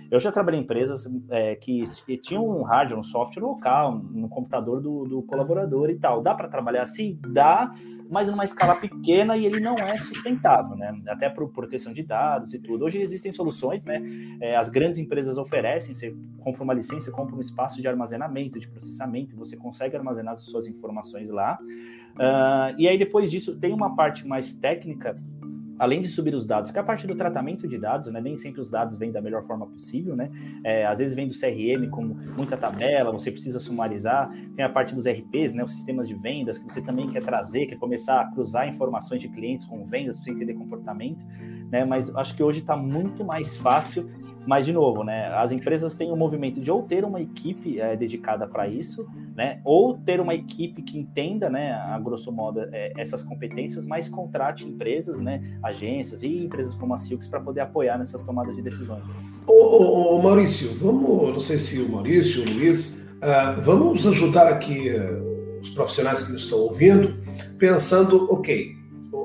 Eu 0.10 0.20
já 0.20 0.32
trabalhei 0.32 0.60
em 0.60 0.64
empresas 0.64 1.10
é, 1.30 1.56
que, 1.56 1.84
que 2.06 2.18
tinham 2.18 2.48
um 2.48 2.64
hardware, 2.64 3.00
um 3.00 3.04
software 3.04 3.44
local, 3.44 3.98
no 3.98 4.30
computador 4.30 4.82
do, 4.82 5.06
do 5.06 5.22
colaborador 5.24 5.90
e 5.90 5.96
tal. 5.96 6.22
Dá 6.22 6.34
para 6.34 6.48
trabalhar 6.48 6.84
assim? 6.84 7.20
Dá, 7.28 7.72
mas 8.10 8.30
numa 8.30 8.44
escala 8.44 8.76
pequena 8.76 9.36
e 9.36 9.46
ele 9.46 9.60
não 9.60 9.76
é 9.76 9.98
sustentável, 9.98 10.76
né? 10.76 10.98
Até 11.08 11.30
por 11.30 11.50
proteção 11.50 11.94
de 11.94 12.04
dados 12.04 12.54
e 12.54 12.60
tudo. 12.60 12.86
Hoje 12.86 13.02
existem 13.02 13.32
soluções, 13.32 13.84
né? 13.86 14.02
É, 14.40 14.56
as 14.56 14.70
grandes 14.70 14.98
empresas 14.98 15.38
oferecem, 15.38 15.94
você 15.94 16.16
compra 16.40 16.64
uma 16.64 16.74
licença, 16.74 17.12
compra 17.12 17.36
um 17.36 17.42
espaço 17.42 17.82
de 17.82 17.88
armazenamento, 17.88 18.60
de 18.60 18.68
processamento, 18.68 19.36
você 19.36 19.58
consegue 19.58 19.96
armazenar 19.96 20.34
as 20.34 20.46
suas 20.46 20.68
informações 20.68 21.30
lá. 21.30 21.60
Uh, 21.62 22.74
e 22.78 22.88
aí 22.88 22.98
depois 22.98 23.30
disso 23.30 23.56
tem 23.58 23.74
uma 23.74 23.96
parte 23.96 24.28
mais 24.28 24.54
técnica 24.54 25.16
além 25.78 26.02
de 26.02 26.08
subir 26.08 26.34
os 26.34 26.46
dados, 26.46 26.72
que 26.72 26.78
é 26.78 26.82
a 26.82 26.84
parte 26.84 27.06
do 27.06 27.16
tratamento 27.16 27.68
de 27.68 27.78
dados, 27.78 28.12
né? 28.12 28.20
Nem 28.20 28.38
sempre 28.38 28.62
os 28.62 28.70
dados 28.70 28.98
vêm 28.98 29.12
da 29.12 29.22
melhor 29.22 29.44
forma 29.44 29.68
possível, 29.68 30.16
né? 30.16 30.32
É, 30.64 30.86
às 30.86 31.00
vezes 31.00 31.16
vem 31.16 31.28
do 31.28 31.34
CRM 31.34 31.90
com 31.90 32.04
muita 32.36 32.58
tabela, 32.58 33.12
você 33.12 33.32
precisa 33.32 33.60
sumarizar. 33.60 34.30
Tem 34.56 34.64
a 34.64 34.70
parte 34.70 34.96
dos 34.96 35.08
RPs, 35.08 35.54
né? 35.54 35.64
Os 35.64 35.72
sistemas 35.72 36.08
de 36.08 36.16
vendas 36.16 36.58
que 36.58 36.72
você 36.72 36.82
também 36.82 37.10
quer 37.10 37.24
trazer, 37.24 37.66
quer 37.66 37.78
começar 37.78 38.22
a 38.22 38.32
cruzar 38.32 38.68
informações 38.68 39.22
de 39.22 39.30
clientes 39.30 39.66
com 39.66 39.84
vendas 39.84 40.20
para 40.20 40.32
entender 40.32 40.54
comportamento, 40.54 41.26
né? 41.72 41.86
Mas 41.86 42.14
acho 42.16 42.36
que 42.36 42.44
hoje 42.44 42.60
está 42.60 42.76
muito 42.76 43.24
mais 43.24 43.56
fácil 43.56 44.10
mas, 44.48 44.66
de 44.66 44.72
novo, 44.72 45.04
né, 45.04 45.28
as 45.36 45.52
empresas 45.52 45.94
têm 45.94 46.10
o 46.10 46.14
um 46.14 46.18
movimento 46.18 46.62
de 46.62 46.72
ou 46.72 46.82
ter 46.82 47.04
uma 47.04 47.22
equipe 47.22 47.80
é, 47.82 47.98
dedicada 47.98 48.48
para 48.48 48.66
isso, 48.68 49.06
né, 49.36 49.60
ou 49.66 49.98
ter 49.98 50.22
uma 50.22 50.34
equipe 50.34 50.82
que 50.82 50.98
entenda, 50.98 51.50
né, 51.50 51.74
a 51.74 52.00
grosso 52.00 52.32
modo, 52.32 52.62
é, 52.72 52.94
essas 52.98 53.22
competências, 53.22 53.86
mas 53.86 54.08
contrate 54.08 54.66
empresas, 54.66 55.20
né, 55.20 55.60
agências 55.62 56.24
e 56.24 56.46
empresas 56.46 56.76
como 56.76 56.94
a 56.94 56.98
Silks 56.98 57.28
para 57.28 57.42
poder 57.42 57.60
apoiar 57.60 57.98
nessas 57.98 58.24
tomadas 58.24 58.56
de 58.56 58.62
decisões. 58.62 59.04
Ô, 59.46 59.54
ô, 59.54 60.16
ô, 60.16 60.22
Maurício, 60.24 60.74
vamos, 60.76 61.34
não 61.34 61.40
sei 61.42 61.58
se 61.58 61.82
o 61.82 61.92
Maurício, 61.92 62.44
o 62.44 62.54
Luiz, 62.54 63.12
uh, 63.18 63.62
vamos 63.62 64.08
ajudar 64.08 64.48
aqui 64.48 64.92
uh, 64.92 65.60
os 65.60 65.70
profissionais 65.72 66.24
que 66.24 66.32
nos 66.32 66.44
estão 66.44 66.60
ouvindo, 66.60 67.18
pensando, 67.58 68.32
ok, 68.32 68.78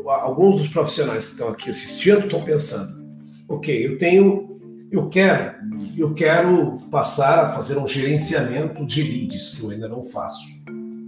alguns 0.07 0.57
dos 0.57 0.69
profissionais 0.69 1.27
que 1.27 1.33
estão 1.33 1.49
aqui 1.49 1.71
assistindo 1.71 2.25
estão 2.25 2.45
pensando, 2.45 3.05
ok, 3.49 3.87
eu 3.87 3.99
tenho 3.99 4.52
eu 4.93 5.09
quero, 5.09 5.55
eu 5.97 6.13
quero 6.13 6.79
passar 6.91 7.47
a 7.47 7.49
fazer 7.53 7.79
um 7.79 7.89
gerenciamento 7.89 8.85
de 8.85 9.03
leads 9.03 9.49
que 9.49 9.65
eu 9.65 9.71
ainda 9.71 9.89
não 9.89 10.03
faço, 10.03 10.45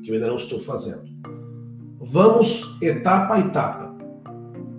que 0.03 0.11
eu 0.11 0.15
ainda 0.15 0.27
não 0.27 0.37
estou 0.37 0.59
fazendo. 0.59 1.03
Vamos 2.01 2.79
etapa 2.81 3.35
a 3.35 3.41
etapa. 3.41 3.95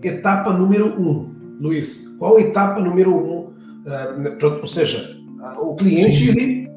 Etapa 0.01 0.51
número 0.51 0.99
um, 0.99 1.31
Luiz. 1.59 2.15
Qual 2.17 2.39
etapa 2.39 2.81
número 2.81 3.15
um? 3.15 3.53
Uh, 3.85 4.59
ou 4.61 4.67
seja, 4.67 5.15
o 5.59 5.75
cliente 5.75 6.29
ele 6.29 6.67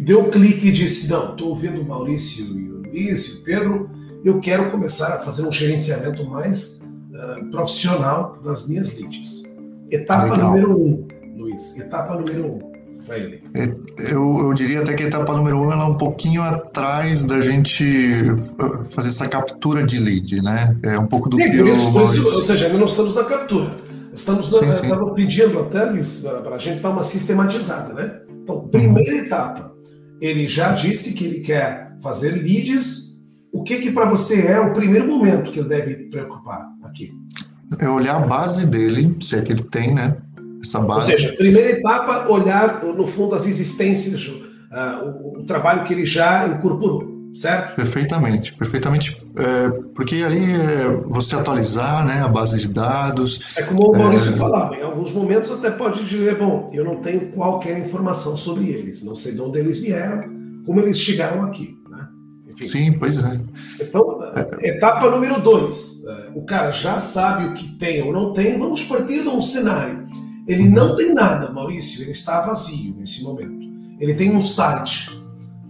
deu 0.00 0.30
clique 0.30 0.68
e 0.68 0.72
disse: 0.72 1.10
não, 1.10 1.30
estou 1.30 1.48
ouvindo 1.48 1.80
o 1.80 1.84
Maurício 1.84 2.44
e 2.44 2.70
o 2.70 2.82
Luiz 2.82 3.26
e 3.26 3.38
o 3.38 3.44
Pedro, 3.44 3.90
eu 4.22 4.38
quero 4.40 4.70
começar 4.70 5.14
a 5.14 5.18
fazer 5.20 5.46
um 5.46 5.52
gerenciamento 5.52 6.24
mais 6.24 6.86
uh, 7.12 7.50
profissional 7.50 8.38
das 8.44 8.68
minhas 8.68 8.98
leads. 8.98 9.42
Etapa 9.90 10.24
Legal. 10.24 10.48
número 10.48 10.78
um 10.78 11.19
Luiz? 11.40 11.78
Etapa 11.78 12.14
número 12.14 12.46
um 12.46 12.70
para 13.06 13.18
ele. 13.18 13.42
É, 13.54 13.64
eu, 14.12 14.38
eu 14.38 14.52
diria 14.54 14.80
até 14.80 14.94
que 14.94 15.02
a 15.02 15.06
etapa 15.06 15.32
número 15.32 15.60
um 15.60 15.72
ela 15.72 15.84
é 15.84 15.88
um 15.88 15.96
pouquinho 15.96 16.42
atrás 16.42 17.24
da 17.24 17.40
gente 17.40 17.84
uh, 17.84 18.84
fazer 18.88 19.08
essa 19.08 19.28
captura 19.28 19.82
de 19.82 19.98
lead, 19.98 20.42
né? 20.42 20.76
É 20.82 20.98
um 20.98 21.06
pouco 21.06 21.28
do 21.28 21.36
sim, 21.36 21.50
que 21.50 21.58
por 21.58 21.68
isso, 21.68 21.98
Ou 21.98 22.42
seja, 22.42 22.66
ainda 22.66 22.78
não 22.78 22.86
estamos 22.86 23.14
na 23.14 23.24
captura. 23.24 23.76
Estamos 24.12 24.46
sim, 24.46 24.72
sim. 24.72 25.14
pedindo 25.14 25.58
até, 25.60 25.84
Luiz, 25.84 26.24
para 26.42 26.56
a 26.56 26.58
gente 26.58 26.80
dar 26.80 26.90
uma 26.90 27.02
sistematizada, 27.02 27.94
né? 27.94 28.20
Então, 28.42 28.68
primeira 28.68 29.12
uhum. 29.12 29.24
etapa, 29.24 29.72
ele 30.20 30.48
já 30.48 30.72
disse 30.72 31.14
que 31.14 31.24
ele 31.24 31.40
quer 31.40 31.96
fazer 32.02 32.30
leads. 32.32 33.10
O 33.52 33.62
que 33.62 33.78
que 33.78 33.90
para 33.90 34.08
você 34.08 34.46
é 34.46 34.60
o 34.60 34.72
primeiro 34.72 35.06
momento 35.06 35.50
que 35.50 35.60
ele 35.60 35.68
deve 35.68 35.94
preocupar 36.08 36.68
aqui? 36.84 37.12
É 37.78 37.88
olhar 37.88 38.16
a 38.16 38.26
base 38.26 38.66
dele, 38.66 39.16
se 39.20 39.36
é 39.36 39.42
que 39.42 39.52
ele 39.52 39.62
tem, 39.62 39.94
né? 39.94 40.16
Essa 40.62 40.80
base. 40.80 41.12
Ou 41.12 41.18
seja, 41.18 41.32
primeira 41.32 41.70
etapa, 41.70 42.28
olhar 42.28 42.84
no 42.84 43.06
fundo 43.06 43.34
as 43.34 43.46
existências, 43.46 44.26
uh, 44.26 45.04
o, 45.04 45.40
o, 45.40 45.44
trabalho 45.44 45.84
que 45.84 45.94
ele 45.94 46.04
já 46.04 46.46
incorporou, 46.46 47.30
certo? 47.34 47.76
Perfeitamente, 47.76 48.54
perfeitamente, 48.54 49.22
é, 49.36 49.70
porque 49.94 50.16
ali 50.16 50.52
é 50.52 51.02
você 51.06 51.36
atualizar 51.36 52.04
né, 52.06 52.22
a 52.22 52.28
base 52.28 52.58
de 52.58 52.68
dados. 52.68 53.56
É 53.56 53.62
como 53.62 53.90
o 53.90 53.98
Maurício 53.98 54.34
é... 54.34 54.36
falava, 54.36 54.76
em 54.76 54.82
alguns 54.82 55.12
momentos 55.12 55.50
até 55.50 55.70
pode 55.70 56.04
dizer, 56.04 56.36
bom, 56.36 56.70
eu 56.72 56.84
não 56.84 56.96
tenho 56.96 57.30
qualquer 57.32 57.78
informação 57.78 58.36
sobre 58.36 58.68
eles, 58.68 59.02
não 59.04 59.16
sei 59.16 59.32
de 59.32 59.40
onde 59.40 59.58
eles 59.58 59.78
vieram, 59.78 60.24
como 60.66 60.80
eles 60.80 60.98
chegaram 60.98 61.42
aqui. 61.42 61.76
Né? 61.88 62.06
Enfim. 62.52 62.64
Sim, 62.64 62.92
pois 62.98 63.24
é. 63.24 63.40
Então, 63.80 64.18
etapa 64.60 65.08
número 65.08 65.40
dois, 65.40 66.04
é, 66.04 66.30
o 66.34 66.44
cara 66.44 66.70
já 66.70 66.98
sabe 66.98 67.46
o 67.46 67.54
que 67.54 67.78
tem 67.78 68.02
ou 68.02 68.12
não 68.12 68.32
tem, 68.32 68.58
vamos 68.58 68.84
partir 68.84 69.22
de 69.22 69.28
um 69.28 69.40
cenário 69.40 70.04
ele 70.50 70.68
não 70.68 70.96
tem 70.96 71.14
nada, 71.14 71.52
Maurício, 71.52 72.02
ele 72.02 72.10
está 72.10 72.40
vazio 72.40 72.96
nesse 72.96 73.22
momento. 73.22 73.70
Ele 74.00 74.14
tem 74.14 74.34
um 74.34 74.40
site. 74.40 75.08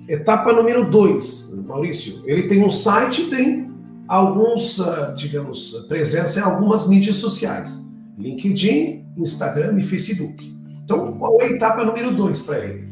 Etapa 0.08 0.54
número 0.54 0.90
dois, 0.90 1.52
Maurício, 1.66 2.22
ele 2.24 2.44
tem 2.44 2.64
um 2.64 2.70
site 2.70 3.22
e 3.22 3.26
tem 3.26 3.70
alguns, 4.08 4.80
ah, 4.80 5.12
digamos, 5.14 5.72
presença 5.86 6.40
em 6.40 6.42
algumas 6.42 6.88
mídias 6.88 7.16
sociais: 7.16 7.86
LinkedIn, 8.18 9.04
Instagram 9.18 9.78
e 9.78 9.82
Facebook. 9.82 10.50
Então, 10.82 11.12
qual 11.18 11.38
é 11.42 11.44
a 11.44 11.50
etapa 11.50 11.84
número 11.84 12.16
dois 12.16 12.40
para 12.40 12.64
ele? 12.64 12.88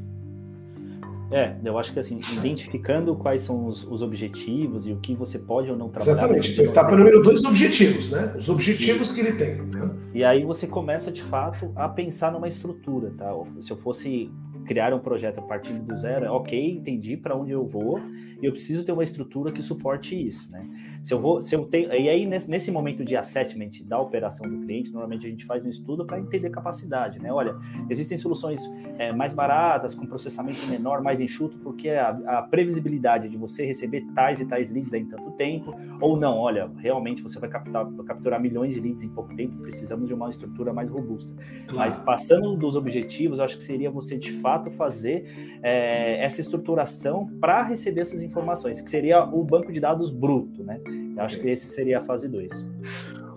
É, 1.31 1.55
eu 1.63 1.79
acho 1.79 1.93
que 1.93 1.99
assim, 1.99 2.19
identificando 2.33 3.15
quais 3.15 3.43
são 3.43 3.67
os, 3.67 3.85
os, 3.85 4.01
objetivos 4.01 4.87
e 4.87 4.93
o 4.93 4.97
que 4.97 5.15
você 5.15 5.39
pode 5.39 5.71
ou 5.71 5.77
não 5.77 5.91
trabalhar. 5.91 6.13
Exatamente. 6.13 6.61
Etapa 6.61 6.97
número 6.97 7.23
dois, 7.23 7.41
os 7.41 7.45
objetivos, 7.45 8.11
né? 8.11 8.33
Os 8.37 8.49
objetivos 8.49 9.13
que 9.13 9.21
ele 9.21 9.33
tem. 9.33 9.57
Né? 9.57 9.91
E 10.15 10.25
aí 10.25 10.43
você 10.43 10.67
começa, 10.67 11.13
de 11.13 11.23
fato, 11.23 11.71
a 11.77 11.87
pensar 11.89 12.33
numa 12.33 12.49
estrutura, 12.49 13.13
tá? 13.17 13.31
Se 13.61 13.71
eu 13.71 13.77
fosse 13.77 14.31
criar 14.67 14.93
um 14.95 14.99
projeto 14.99 15.39
a 15.39 15.43
partir 15.43 15.73
do 15.73 15.97
zero, 15.97 16.25
é 16.25 16.31
ok, 16.31 16.73
entendi 16.73 17.17
para 17.17 17.37
onde 17.37 17.53
eu 17.53 17.67
vou, 17.67 18.01
e 18.41 18.47
eu 18.47 18.53
preciso 18.53 18.85
ter 18.85 18.93
uma 18.93 19.03
estrutura 19.05 19.51
que 19.51 19.63
suporte 19.63 20.15
isso, 20.15 20.51
né? 20.51 20.69
Se 21.03 21.13
eu 21.13 21.19
vou, 21.19 21.41
se 21.41 21.55
eu 21.55 21.65
tenho, 21.65 21.93
e 21.93 22.09
aí 22.09 22.27
nesse, 22.27 22.71
momento 22.71 23.05
de 23.05 23.17
assessment 23.17 23.71
da 23.85 23.99
operação 23.99 24.49
do 24.49 24.59
cliente, 24.61 24.91
normalmente 24.91 25.27
a 25.27 25.31
gente 25.31 25.45
faz 25.45 25.65
um 25.65 25.71
estudo 25.71 26.05
para 26.05 26.19
entender 26.19 26.51
capacidade, 26.51 27.19
né? 27.19 27.33
Olha, 27.33 27.57
existem 27.89 28.17
soluções 28.17 28.63
é, 28.99 29.13
mais 29.13 29.35
baratas, 29.35 29.95
com 29.95 30.07
processamento 30.07 30.67
menor, 30.67 31.03
mais 31.03 31.21
enxuto, 31.21 31.59
porque 31.59 31.91
a, 31.91 32.11
a, 32.11 32.43
previsibilidade 32.43 33.29
de 33.29 33.37
você 33.37 33.65
receber 33.65 34.07
tais 34.15 34.41
e 34.41 34.47
tais 34.47 34.71
leads 34.71 34.95
em 34.95 35.07
tanto 35.07 35.31
tempo, 35.33 35.75
ou 36.01 36.17
não, 36.17 36.37
olha, 36.37 36.71
realmente 36.79 37.23
você 37.23 37.39
vai 37.39 37.49
captar, 37.49 37.87
capturar 38.07 38.41
milhões 38.41 38.75
de 38.75 38.81
leads 38.81 39.03
em 39.03 39.09
pouco 39.09 39.35
tempo, 39.35 39.57
precisamos 39.63 40.09
de 40.09 40.15
uma 40.15 40.31
estrutura 40.31 40.73
mais 40.73 40.91
robusta. 40.91 41.33
Claro. 41.67 41.77
Mas 41.77 41.99
passando 41.99 42.57
dos 42.57 42.77
objetivos, 42.77 43.39
eu 43.39 43.45
acho 43.45 43.57
que 43.57 43.65
seria 43.65 43.91
você 43.91 44.17
de 44.17 44.33
fato 44.33 44.71
fazer 44.71 45.59
é, 45.63 46.23
essa 46.25 46.41
estruturação 46.41 47.27
para 47.41 47.63
receber 47.63 48.03
essas 48.03 48.23
informações, 48.29 48.81
que 48.81 48.91
seria 48.91 49.25
o 49.25 49.43
banco 49.43 49.73
de 49.73 49.81
dados 49.81 50.11
bruto, 50.11 50.63
né? 50.63 50.81
Eu 51.17 51.23
acho 51.23 51.41
que 51.41 51.49
esse 51.49 51.69
seria 51.69 51.99
a 51.99 52.01
fase 52.01 52.29
2. 52.29 52.65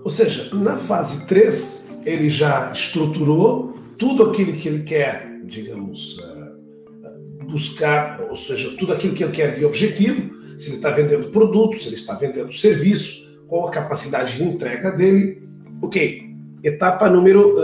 Ou 0.04 0.10
seja, 0.10 0.54
na 0.56 0.77
fase 0.77 1.25
3, 1.27 2.01
ele 2.06 2.30
já 2.30 2.71
estruturou 2.71 3.75
tudo 3.97 4.23
aquilo 4.23 4.54
que 4.54 4.67
ele 4.67 4.84
quer, 4.84 5.41
digamos, 5.45 6.19
eh, 6.19 6.51
buscar, 7.45 8.21
ou 8.30 8.36
seja, 8.36 8.75
tudo 8.77 8.93
aquilo 8.93 9.13
que 9.13 9.23
ele 9.23 9.32
quer 9.32 9.56
de 9.56 9.63
objetivo, 9.63 10.32
se 10.58 10.69
ele 10.69 10.77
está 10.77 10.89
vendendo 10.89 11.30
produto, 11.30 11.77
se 11.77 11.88
ele 11.88 11.95
está 11.95 12.13
vendendo 12.13 12.51
serviço, 12.51 13.21
qual 13.47 13.67
a 13.67 13.71
capacidade 13.71 14.36
de 14.36 14.43
entrega 14.43 14.91
dele. 14.91 15.41
Ok, 15.82 16.30
etapa 16.63 17.10
número 17.10 17.56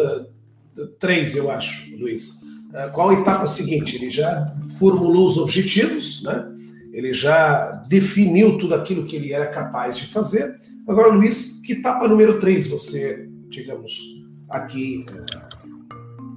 3, 1.00 1.34
uh, 1.34 1.38
eu 1.38 1.52
acho, 1.52 1.96
Luiz. 1.98 2.42
Uh, 2.70 2.92
qual 2.92 3.10
a 3.10 3.14
etapa 3.14 3.48
seguinte? 3.48 3.96
Ele 3.96 4.10
já 4.10 4.56
formulou 4.78 5.26
os 5.26 5.38
objetivos, 5.38 6.24
né? 6.24 6.57
Ele 6.98 7.14
já 7.14 7.72
definiu 7.88 8.58
tudo 8.58 8.74
aquilo 8.74 9.06
que 9.06 9.16
ele 9.16 9.32
era 9.32 9.46
capaz 9.46 9.98
de 9.98 10.08
fazer. 10.08 10.58
Agora, 10.88 11.10
Luiz, 11.10 11.62
que 11.64 11.74
etapa 11.74 12.08
número 12.08 12.40
3 12.40 12.72
você, 12.72 13.30
digamos, 13.50 14.02
aqui 14.50 15.06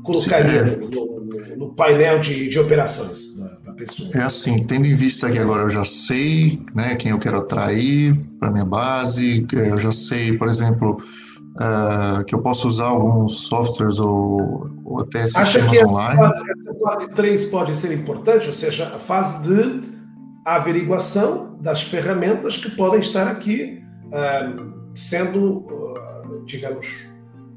colocaria 0.05 0.61
é. 0.61 0.77
no, 0.77 0.88
no, 0.90 1.57
no, 1.57 1.75
painel 1.75 2.20
de, 2.20 2.51
de 2.51 2.59
operações 2.59 3.38
da, 3.38 3.70
da, 3.70 3.73
pessoa? 3.73 4.11
É 4.12 4.20
assim, 4.20 4.62
tendo 4.66 4.87
em 4.87 4.94
vista 4.94 5.31
que 5.31 5.38
agora 5.38 5.62
eu 5.62 5.70
já 5.70 5.85
sei 5.85 6.61
né, 6.75 6.94
quem 6.94 7.12
eu 7.12 7.18
quero 7.18 7.38
atrair 7.38 8.14
para 8.38 8.51
minha 8.51 8.64
base, 8.66 9.46
eu 9.55 9.79
já 9.79 9.92
sei, 9.92 10.37
por 10.37 10.49
exemplo, 10.49 11.03
Uh, 11.57 12.25
que 12.25 12.35
eu 12.35 12.40
posso 12.40 12.68
usar 12.68 12.87
alguns 12.87 13.49
softwares 13.49 13.99
ou, 13.99 14.70
ou 14.85 15.03
até 15.03 15.25
sistemas 15.25 15.57
Acha 15.57 15.68
que 15.68 15.85
online. 15.85 16.20
Acha 16.23 16.44
que 16.44 16.68
essa 16.68 16.81
fase 16.81 17.11
3 17.11 17.44
pode 17.46 17.75
ser 17.75 17.92
importante, 17.92 18.46
ou 18.46 18.55
seja, 18.55 18.85
a 18.87 18.99
fase 19.01 19.42
de 19.42 20.00
a 20.44 20.57
averiguação 20.57 21.57
das 21.61 21.83
ferramentas 21.83 22.56
que 22.56 22.71
podem 22.71 23.00
estar 23.00 23.29
aqui 23.29 23.83
uh, 24.06 24.73
sendo, 24.94 25.58
uh, 25.58 26.44
digamos, 26.46 27.06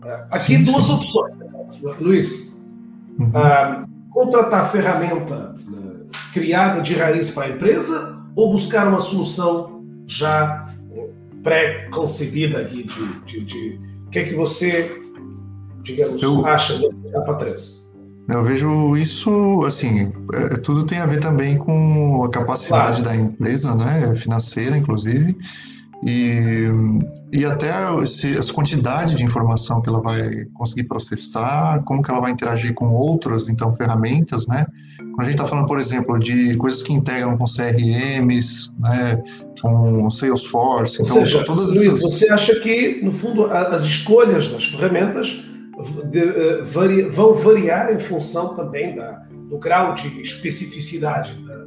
uh, 0.03 0.26
aqui 0.32 0.58
sim, 0.58 0.64
duas 0.64 0.86
sim. 0.86 0.93
opções, 0.93 1.99
Luiz. 1.99 2.53
Uhum. 3.20 3.30
contratar 4.10 4.72
ferramenta 4.72 5.55
criada 6.34 6.82
de 6.82 6.95
raiz 6.95 7.30
para 7.30 7.45
a 7.45 7.49
empresa 7.49 8.20
ou 8.36 8.51
buscar 8.51 8.88
uma 8.88 8.99
solução 8.99 9.84
já 10.08 10.74
pré-concebida 11.43 12.62
aqui 12.62 12.88
de, 12.88 13.20
de, 13.26 13.45
de, 13.45 13.80
o 14.08 14.10
que 14.10 14.18
é 14.18 14.24
que 14.24 14.34
você, 14.34 14.99
digamos, 15.84 16.24
Eu... 16.24 16.43
acha 16.45 16.78
dessa 16.80 17.08
etapa 17.08 17.36
3? 17.36 17.83
Eu 18.28 18.43
vejo 18.43 18.95
isso, 18.95 19.63
assim, 19.65 20.11
é, 20.34 20.47
tudo 20.57 20.86
tem 20.86 20.99
a 20.99 21.05
ver 21.05 21.19
também 21.19 21.57
com 21.57 22.24
a 22.24 22.30
capacidade 22.30 23.01
claro. 23.01 23.03
da 23.03 23.15
empresa, 23.15 23.76
né, 23.76 24.15
financeira, 24.15 24.78
inclusive, 24.78 25.36
e, 26.05 26.67
e 27.32 27.45
até 27.45 27.71
esse, 28.01 28.38
essa 28.38 28.51
quantidade 28.51 29.15
de 29.15 29.24
informação 29.24 29.82
que 29.82 29.89
ela 29.89 30.01
vai 30.01 30.45
conseguir 30.53 30.84
processar, 30.84 31.82
como 31.86 32.01
que 32.01 32.11
ela 32.11 32.19
vai 32.21 32.32
interagir 32.32 32.74
com 32.74 32.91
outras, 32.91 33.49
então, 33.49 33.74
ferramentas, 33.74 34.47
né? 34.47 34.65
Quando 34.97 35.21
a 35.21 35.24
gente 35.26 35.36
está 35.36 35.47
falando, 35.47 35.67
por 35.67 35.80
exemplo, 35.80 36.17
de 36.17 36.55
coisas 36.57 36.82
que 36.82 36.91
integram 36.91 37.38
com 37.38 37.45
CRMs, 37.45 38.71
né, 38.80 39.21
com 39.61 40.09
Salesforce, 40.09 41.01
Ou 41.01 41.05
então, 41.05 41.15
seja, 41.21 41.43
todas 41.45 41.67
Luiz, 41.67 41.97
essas... 41.97 42.01
você 42.01 42.30
acha 42.30 42.59
que, 42.59 42.99
no 43.01 43.11
fundo, 43.11 43.45
as 43.45 43.84
escolhas 43.84 44.49
das 44.49 44.65
ferramentas 44.65 45.41
vão 47.10 47.34
variar 47.34 47.94
em 47.94 48.00
função 48.00 48.56
também 48.56 48.96
da, 48.96 49.26
do 49.50 49.58
grau 49.58 49.94
de 49.94 50.22
especificidade 50.22 51.34
da, 51.46 51.64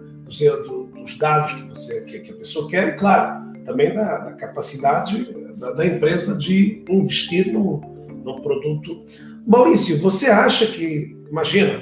do, 0.63 0.85
dos 0.87 1.19
dados 1.19 1.53
que, 1.53 1.69
você, 1.69 2.01
que, 2.05 2.31
a 2.31 2.37
pessoa 2.37 2.69
quer, 2.69 2.89
e, 2.89 2.93
claro, 2.93 3.55
também 3.65 3.95
da, 3.95 4.19
da 4.19 4.33
capacidade 4.33 5.33
da, 5.57 5.73
da, 5.73 5.87
empresa 5.87 6.37
de 6.37 6.85
investir 6.89 7.53
no, 7.53 7.81
no 8.25 8.41
produto. 8.43 9.05
Maurício, 9.47 9.99
você 9.99 10.27
acha 10.27 10.67
que, 10.67 11.17
imagina, 11.31 11.81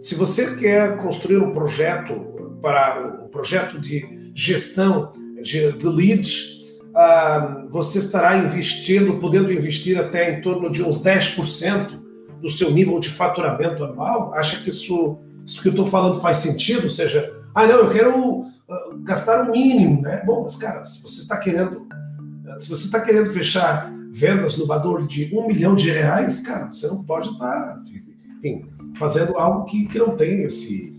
se 0.00 0.14
você 0.14 0.56
quer 0.56 0.96
construir 0.98 1.38
um 1.38 1.52
projeto 1.52 2.14
para 2.60 3.22
um 3.24 3.28
projeto 3.28 3.80
de 3.80 4.32
gestão 4.34 5.12
de, 5.42 5.72
de 5.72 5.86
leads, 5.86 6.53
uh, 6.94 7.68
você 7.68 7.98
estará 7.98 8.36
investindo, 8.38 9.18
podendo 9.18 9.52
investir 9.52 9.98
até 9.98 10.38
em 10.38 10.40
torno 10.40 10.70
de 10.70 10.82
uns 10.82 11.02
10% 11.02 12.00
do 12.40 12.48
seu 12.48 12.70
nível 12.70 13.00
de 13.00 13.08
faturamento 13.08 13.84
anual? 13.84 14.32
Acha 14.34 14.62
que 14.62 14.68
isso, 14.68 15.18
isso 15.44 15.60
que 15.60 15.68
eu 15.68 15.72
estou 15.72 15.86
falando 15.86 16.20
faz 16.20 16.38
sentido? 16.38 16.84
Ou 16.84 16.90
seja, 16.90 17.34
ah, 17.54 17.66
não, 17.66 17.76
eu 17.76 17.90
quero 17.90 18.40
uh, 18.40 18.46
gastar 19.02 19.48
o 19.48 19.52
mínimo, 19.52 20.00
né? 20.02 20.22
Bom, 20.24 20.42
mas 20.44 20.56
cara, 20.56 20.84
se 20.84 21.02
você 21.02 21.22
está 21.22 21.36
querendo, 21.36 21.78
uh, 21.82 22.60
se 22.60 22.68
você 22.68 22.84
está 22.84 23.00
querendo 23.00 23.32
fechar 23.32 23.92
vendas 24.10 24.56
no 24.56 24.66
valor 24.66 25.06
de 25.06 25.34
um 25.34 25.46
milhão 25.46 25.74
de 25.74 25.90
reais, 25.90 26.38
cara, 26.40 26.72
você 26.72 26.86
não 26.86 27.02
pode 27.02 27.30
estar, 27.30 27.48
tá, 27.48 27.82
enfim, 28.38 28.62
fazendo 28.94 29.36
algo 29.36 29.64
que, 29.64 29.86
que 29.86 29.98
não 29.98 30.16
tem 30.16 30.42
esse. 30.44 30.94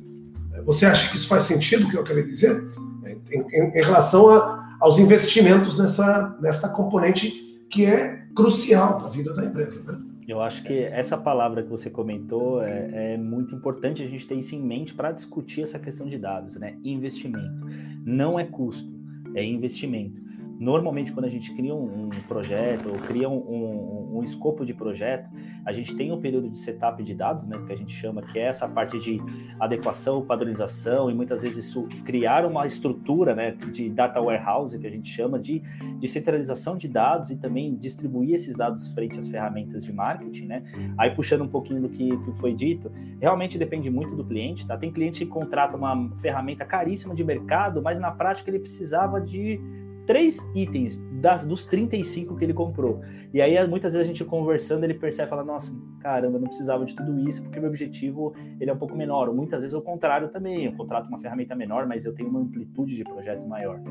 Você 0.65 0.85
acha 0.85 1.09
que 1.09 1.15
isso 1.15 1.27
faz 1.27 1.43
sentido 1.43 1.85
o 1.85 1.89
que 1.89 1.95
eu 1.95 2.01
acabei 2.01 2.23
de 2.23 2.29
dizer? 2.29 2.61
Em, 3.05 3.39
em, 3.39 3.79
em 3.79 3.83
relação 3.83 4.29
a, 4.31 4.64
aos 4.79 4.99
investimentos 4.99 5.77
nessa, 5.77 6.37
nessa 6.41 6.69
componente 6.69 7.65
que 7.69 7.85
é 7.85 8.25
crucial 8.35 8.97
para 8.97 9.07
a 9.07 9.09
vida 9.09 9.33
da 9.33 9.45
empresa, 9.45 9.91
né? 9.91 9.99
Eu 10.27 10.41
acho 10.41 10.63
que 10.63 10.79
essa 10.79 11.15
palavra 11.15 11.61
que 11.61 11.69
você 11.69 11.87
comentou 11.87 12.61
é, 12.63 13.13
é 13.13 13.17
muito 13.17 13.53
importante 13.53 14.01
a 14.01 14.07
gente 14.07 14.27
ter 14.27 14.35
isso 14.35 14.55
em 14.55 14.61
mente 14.61 14.93
para 14.93 15.11
discutir 15.11 15.61
essa 15.61 15.77
questão 15.77 16.07
de 16.07 16.17
dados, 16.17 16.55
né? 16.55 16.77
Investimento. 16.83 17.67
Não 18.03 18.39
é 18.39 18.43
custo, 18.43 18.89
é 19.35 19.45
investimento. 19.45 20.24
Normalmente, 20.59 21.11
quando 21.11 21.25
a 21.25 21.29
gente 21.29 21.53
cria 21.53 21.75
um, 21.75 22.05
um 22.05 22.09
projeto 22.27 22.89
ou 22.89 22.95
cria 22.95 23.29
um, 23.29 23.37
um, 23.37 24.17
um, 24.17 24.23
escopo 24.23 24.65
de 24.65 24.73
projeto, 24.73 25.29
a 25.65 25.73
gente 25.73 25.95
tem 25.95 26.11
um 26.11 26.19
período 26.19 26.49
de 26.49 26.57
setup 26.57 27.03
de 27.03 27.13
dados, 27.13 27.45
né, 27.45 27.61
que 27.65 27.73
a 27.73 27.75
gente 27.75 27.93
chama, 27.93 28.21
que 28.21 28.39
é 28.39 28.43
essa 28.43 28.67
parte 28.67 28.97
de 28.99 29.19
adequação, 29.59 30.25
padronização 30.25 31.11
e 31.11 31.13
muitas 31.13 31.43
vezes 31.43 31.65
isso, 31.65 31.83
criar 32.05 32.45
uma 32.45 32.65
estrutura 32.65 33.35
né, 33.35 33.51
de 33.51 33.89
data 33.89 34.21
warehouse, 34.21 34.77
que 34.77 34.87
a 34.87 34.89
gente 34.89 35.09
chama 35.09 35.37
de, 35.37 35.61
de 35.99 36.07
centralização 36.07 36.77
de 36.77 36.87
dados 36.87 37.29
e 37.31 37.37
também 37.37 37.75
distribuir 37.75 38.35
esses 38.35 38.55
dados 38.55 38.93
frente 38.93 39.19
às 39.19 39.27
ferramentas 39.27 39.83
de 39.83 39.91
marketing. 39.91 40.45
Né? 40.45 40.63
Aí, 40.97 41.11
puxando 41.11 41.41
um 41.41 41.47
pouquinho 41.47 41.81
do 41.81 41.89
que, 41.89 42.17
que 42.17 42.31
foi 42.37 42.53
dito, 42.53 42.91
realmente 43.19 43.57
depende 43.57 43.89
muito 43.89 44.15
do 44.15 44.23
cliente. 44.23 44.65
Tá? 44.65 44.77
Tem 44.77 44.91
cliente 44.91 45.25
que 45.25 45.31
contrata 45.31 45.75
uma 45.75 46.09
ferramenta 46.17 46.63
caríssima 46.65 47.13
de 47.13 47.23
mercado, 47.23 47.81
mas 47.81 47.99
na 47.99 48.11
prática 48.11 48.49
ele 48.49 48.59
precisava 48.59 49.19
de 49.19 49.59
três 50.05 50.39
itens 50.53 51.01
das, 51.13 51.45
dos 51.45 51.65
35 51.65 52.35
que 52.35 52.43
ele 52.43 52.53
comprou. 52.53 53.01
E 53.33 53.41
aí, 53.41 53.67
muitas 53.67 53.93
vezes, 53.93 54.07
a 54.07 54.11
gente 54.11 54.23
conversando, 54.23 54.83
ele 54.83 54.93
percebe 54.93 55.27
e 55.27 55.29
fala, 55.29 55.43
nossa, 55.43 55.73
caramba, 55.99 56.37
eu 56.37 56.41
não 56.41 56.47
precisava 56.47 56.85
de 56.85 56.95
tudo 56.95 57.19
isso, 57.27 57.43
porque 57.43 57.59
meu 57.59 57.69
objetivo 57.69 58.33
ele 58.59 58.69
é 58.69 58.73
um 58.73 58.77
pouco 58.77 58.95
menor. 58.95 59.27
Ou 59.27 59.35
muitas 59.35 59.61
vezes, 59.63 59.73
o 59.73 59.81
contrário 59.81 60.29
também. 60.29 60.65
Eu 60.65 60.73
contrato 60.73 61.07
uma 61.07 61.19
ferramenta 61.19 61.55
menor, 61.55 61.85
mas 61.85 62.05
eu 62.05 62.13
tenho 62.13 62.29
uma 62.29 62.39
amplitude 62.39 62.95
de 62.95 63.03
projeto 63.03 63.45
maior. 63.47 63.81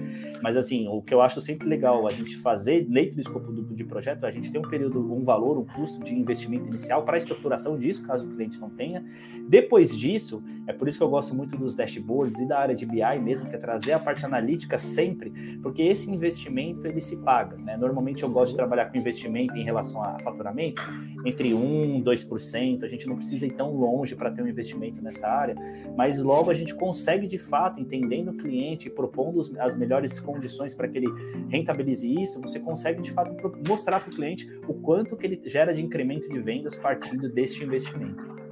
Mas, 0.42 0.56
assim, 0.56 0.88
o 0.88 1.02
que 1.02 1.12
eu 1.12 1.20
acho 1.20 1.40
sempre 1.40 1.68
legal 1.68 2.06
a 2.06 2.10
gente 2.10 2.36
fazer, 2.36 2.84
dentro 2.84 3.16
do 3.16 3.20
escopo 3.20 3.52
do, 3.52 3.74
de 3.74 3.84
projeto, 3.84 4.24
a 4.24 4.30
gente 4.30 4.50
tem 4.50 4.60
um 4.60 4.68
período, 4.68 5.12
um 5.12 5.22
valor, 5.22 5.58
um 5.58 5.64
custo 5.64 6.02
de 6.02 6.14
investimento 6.14 6.68
inicial 6.68 7.02
para 7.02 7.16
a 7.16 7.18
estruturação 7.18 7.76
disso, 7.76 8.02
caso 8.02 8.26
o 8.26 8.30
cliente 8.30 8.60
não 8.60 8.70
tenha. 8.70 9.04
Depois 9.48 9.96
disso, 9.96 10.42
é 10.66 10.72
por 10.72 10.88
isso 10.88 10.96
que 10.96 11.04
eu 11.04 11.10
gosto 11.10 11.34
muito 11.34 11.56
dos 11.56 11.74
dashboards 11.74 12.38
e 12.38 12.46
da 12.46 12.58
área 12.58 12.74
de 12.74 12.86
BI 12.86 13.18
mesmo, 13.20 13.48
que 13.48 13.56
é 13.56 13.58
trazer 13.58 13.92
a 13.92 13.98
parte 13.98 14.24
analítica 14.24 14.78
sempre, 14.78 15.58
porque 15.62 15.82
esse 15.82 16.03
investimento, 16.12 16.86
ele 16.86 17.00
se 17.00 17.16
paga, 17.18 17.56
né? 17.56 17.76
Normalmente 17.76 18.22
eu 18.22 18.30
gosto 18.30 18.52
de 18.52 18.56
trabalhar 18.56 18.86
com 18.86 18.96
investimento 18.96 19.56
em 19.56 19.62
relação 19.62 20.02
a 20.02 20.18
faturamento, 20.18 20.82
entre 21.24 21.54
1 21.54 21.98
e 21.98 22.02
2%, 22.02 22.82
a 22.82 22.88
gente 22.88 23.06
não 23.06 23.16
precisa 23.16 23.46
ir 23.46 23.52
tão 23.52 23.72
longe 23.74 24.14
para 24.14 24.30
ter 24.30 24.42
um 24.42 24.48
investimento 24.48 25.02
nessa 25.02 25.28
área, 25.28 25.54
mas 25.96 26.20
logo 26.20 26.50
a 26.50 26.54
gente 26.54 26.74
consegue 26.74 27.26
de 27.26 27.38
fato, 27.38 27.80
entendendo 27.80 28.30
o 28.30 28.36
cliente, 28.36 28.90
propondo 28.90 29.40
as 29.58 29.76
melhores 29.76 30.20
condições 30.20 30.74
para 30.74 30.88
que 30.88 30.98
ele 30.98 31.08
rentabilize 31.48 32.22
isso, 32.22 32.40
você 32.40 32.58
consegue 32.60 33.02
de 33.02 33.10
fato 33.10 33.34
mostrar 33.66 34.00
para 34.00 34.10
o 34.10 34.14
cliente 34.14 34.48
o 34.68 34.74
quanto 34.74 35.16
que 35.16 35.26
ele 35.26 35.40
gera 35.44 35.72
de 35.72 35.82
incremento 35.82 36.28
de 36.28 36.38
vendas 36.40 36.76
partindo 36.76 37.28
deste 37.28 37.64
investimento. 37.64 38.43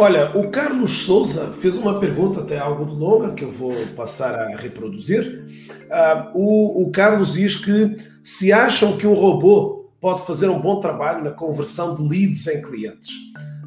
Olha, 0.00 0.30
o 0.38 0.48
Carlos 0.48 1.02
Souza 1.02 1.48
fez 1.48 1.76
uma 1.76 1.98
pergunta 1.98 2.38
até 2.38 2.56
algo 2.56 2.84
longa 2.84 3.32
que 3.32 3.42
eu 3.42 3.50
vou 3.50 3.74
passar 3.96 4.32
a 4.32 4.56
reproduzir. 4.56 5.44
Uh, 5.90 6.38
o, 6.38 6.84
o, 6.84 6.92
Carlos 6.92 7.32
diz 7.32 7.56
que 7.56 7.96
se 8.22 8.52
acham 8.52 8.96
que 8.96 9.08
um 9.08 9.14
robô 9.14 9.90
pode 10.00 10.24
fazer 10.24 10.48
um 10.48 10.60
bom 10.60 10.78
trabalho 10.78 11.24
na 11.24 11.32
conversão 11.32 11.96
de 11.96 12.02
leads 12.08 12.46
em 12.46 12.62
clientes. 12.62 13.10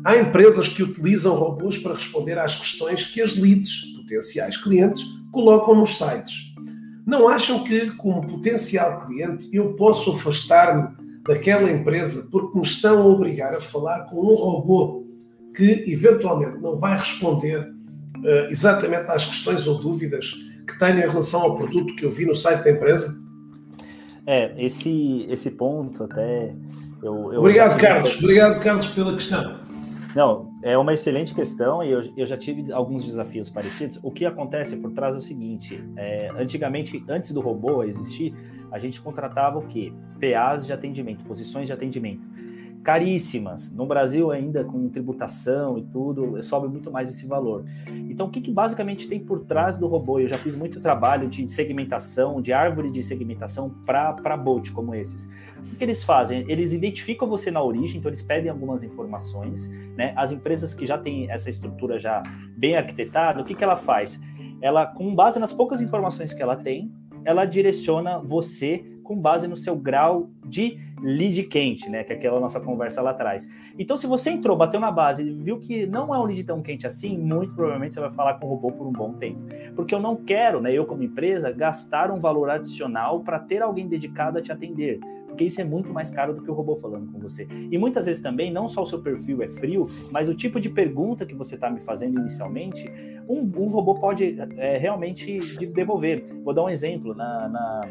Há 0.05 0.15
empresas 0.15 0.69
que 0.69 0.81
utilizam 0.81 1.35
robôs 1.35 1.77
para 1.77 1.95
responder 1.95 2.39
às 2.39 2.55
questões 2.55 3.03
que 3.03 3.21
as 3.21 3.35
leads, 3.35 3.91
potenciais 3.97 4.55
clientes, 4.55 5.03
colocam 5.33 5.75
nos 5.75 5.97
sites. 5.97 6.53
Não 7.05 7.27
acham 7.27 7.61
que, 7.61 7.91
como 7.97 8.25
potencial 8.25 9.05
cliente, 9.05 9.49
eu 9.51 9.73
posso 9.73 10.11
afastar-me 10.11 10.95
daquela 11.27 11.69
empresa 11.69 12.29
porque 12.31 12.57
me 12.57 12.65
estão 12.65 13.01
a 13.01 13.05
obrigar 13.05 13.53
a 13.53 13.59
falar 13.59 14.05
com 14.05 14.15
um 14.15 14.35
robô 14.35 15.00
que 15.55 15.83
eventualmente 15.87 16.59
não 16.59 16.77
vai 16.77 16.97
responder 16.97 17.59
uh, 17.59 18.49
exatamente 18.49 19.09
às 19.09 19.25
questões 19.25 19.67
ou 19.67 19.79
dúvidas 19.79 20.33
que 20.67 20.77
tenho 20.79 20.99
em 20.99 21.09
relação 21.09 21.41
ao 21.41 21.57
produto 21.57 21.95
que 21.95 22.05
eu 22.05 22.11
vi 22.11 22.25
no 22.25 22.35
site 22.35 22.63
da 22.63 22.71
empresa? 22.71 23.19
É, 24.25 24.53
esse, 24.63 25.25
esse 25.29 25.51
ponto 25.51 26.03
até. 26.03 26.53
Eu, 27.01 27.33
eu 27.33 27.39
obrigado, 27.39 27.79
Carlos. 27.79 28.17
Obrigado, 28.17 28.61
Carlos, 28.61 28.87
pela 28.87 29.13
questão. 29.13 29.59
Não, 30.15 30.51
é 30.61 30.77
uma 30.77 30.93
excelente 30.93 31.33
questão 31.33 31.81
e 31.83 31.91
eu, 31.91 32.01
eu 32.17 32.25
já 32.25 32.37
tive 32.37 32.71
alguns 32.71 33.05
desafios 33.05 33.49
parecidos. 33.49 33.99
O 34.03 34.11
que 34.11 34.25
acontece 34.25 34.77
por 34.77 34.91
trás 34.91 35.15
é 35.15 35.17
o 35.17 35.21
seguinte: 35.21 35.83
é, 35.97 36.29
antigamente, 36.37 37.03
antes 37.09 37.31
do 37.31 37.41
robô 37.41 37.83
existir, 37.83 38.33
a 38.71 38.77
gente 38.77 39.01
contratava 39.01 39.57
o 39.57 39.67
quê? 39.67 39.91
PAs 40.19 40.65
de 40.65 40.73
atendimento, 40.73 41.23
posições 41.23 41.67
de 41.67 41.73
atendimento 41.73 42.21
caríssimas. 42.83 43.71
No 43.71 43.85
Brasil, 43.85 44.31
ainda 44.31 44.63
com 44.63 44.89
tributação 44.89 45.77
e 45.77 45.83
tudo, 45.83 46.41
sobe 46.41 46.67
muito 46.67 46.91
mais 46.91 47.09
esse 47.09 47.27
valor. 47.27 47.63
Então, 48.09 48.27
o 48.27 48.29
que, 48.29 48.41
que 48.41 48.51
basicamente 48.51 49.07
tem 49.07 49.19
por 49.19 49.41
trás 49.41 49.77
do 49.77 49.87
robô? 49.87 50.19
Eu 50.19 50.27
já 50.27 50.37
fiz 50.37 50.55
muito 50.55 50.79
trabalho 50.79 51.27
de 51.27 51.47
segmentação, 51.47 52.41
de 52.41 52.51
árvore 52.51 52.89
de 52.89 53.03
segmentação 53.03 53.69
para 53.85 54.35
bot 54.35 54.71
como 54.71 54.95
esses. 54.95 55.29
O 55.73 55.75
que 55.75 55.83
eles 55.83 56.03
fazem? 56.03 56.43
Eles 56.49 56.73
identificam 56.73 57.27
você 57.27 57.51
na 57.51 57.61
origem, 57.61 57.99
então 57.99 58.09
eles 58.09 58.23
pedem 58.23 58.49
algumas 58.49 58.83
informações. 58.83 59.67
Né? 59.95 60.13
As 60.15 60.31
empresas 60.31 60.73
que 60.73 60.85
já 60.85 60.97
têm 60.97 61.29
essa 61.29 61.49
estrutura 61.49 61.99
já 61.99 62.23
bem 62.57 62.75
arquitetada, 62.75 63.41
o 63.41 63.45
que, 63.45 63.53
que 63.53 63.63
ela 63.63 63.77
faz? 63.77 64.19
Ela, 64.61 64.85
com 64.85 65.13
base 65.13 65.39
nas 65.39 65.53
poucas 65.53 65.81
informações 65.81 66.33
que 66.33 66.41
ela 66.41 66.55
tem, 66.55 66.91
ela 67.23 67.45
direciona 67.45 68.19
você 68.19 68.83
com 69.03 69.19
base 69.19 69.47
no 69.47 69.55
seu 69.55 69.75
grau 69.75 70.29
de 70.51 70.77
lead 71.01 71.41
quente, 71.43 71.89
né? 71.89 72.03
Que 72.03 72.13
é 72.13 72.15
aquela 72.15 72.39
nossa 72.39 72.59
conversa 72.59 73.01
lá 73.01 73.11
atrás. 73.11 73.49
Então, 73.79 73.95
se 73.97 74.05
você 74.05 74.29
entrou, 74.29 74.55
bateu 74.55 74.79
na 74.79 74.91
base 74.91 75.23
e 75.23 75.31
viu 75.31 75.57
que 75.57 75.87
não 75.87 76.13
é 76.13 76.19
um 76.19 76.25
lead 76.25 76.43
tão 76.43 76.61
quente 76.61 76.85
assim, 76.85 77.17
muito 77.17 77.55
provavelmente 77.55 77.95
você 77.95 78.01
vai 78.01 78.11
falar 78.11 78.35
com 78.35 78.45
o 78.45 78.49
robô 78.49 78.71
por 78.71 78.85
um 78.85 78.91
bom 78.91 79.13
tempo. 79.13 79.39
Porque 79.75 79.95
eu 79.95 79.99
não 79.99 80.15
quero, 80.15 80.61
né, 80.61 80.71
eu 80.71 80.85
como 80.85 81.01
empresa, 81.01 81.51
gastar 81.51 82.11
um 82.11 82.19
valor 82.19 82.49
adicional 82.49 83.21
para 83.21 83.39
ter 83.39 83.63
alguém 83.63 83.87
dedicado 83.87 84.37
a 84.37 84.41
te 84.41 84.51
atender. 84.51 84.99
Porque 85.27 85.45
isso 85.45 85.61
é 85.61 85.63
muito 85.63 85.93
mais 85.93 86.11
caro 86.11 86.33
do 86.33 86.41
que 86.41 86.51
o 86.51 86.53
robô 86.53 86.75
falando 86.75 87.09
com 87.09 87.17
você. 87.17 87.47
E 87.49 87.77
muitas 87.77 88.05
vezes 88.05 88.21
também, 88.21 88.51
não 88.51 88.67
só 88.67 88.81
o 88.81 88.85
seu 88.85 89.01
perfil 89.01 89.41
é 89.41 89.47
frio, 89.47 89.83
mas 90.11 90.27
o 90.27 90.35
tipo 90.35 90.59
de 90.59 90.69
pergunta 90.69 91.25
que 91.25 91.33
você 91.33 91.55
está 91.55 91.69
me 91.69 91.79
fazendo 91.79 92.19
inicialmente, 92.19 92.91
um, 93.29 93.39
um 93.39 93.69
robô 93.69 93.95
pode 93.95 94.37
é, 94.57 94.77
realmente 94.77 95.39
devolver. 95.67 96.25
Vou 96.43 96.53
dar 96.53 96.63
um 96.63 96.69
exemplo. 96.69 97.15
na, 97.15 97.47
na 97.47 97.81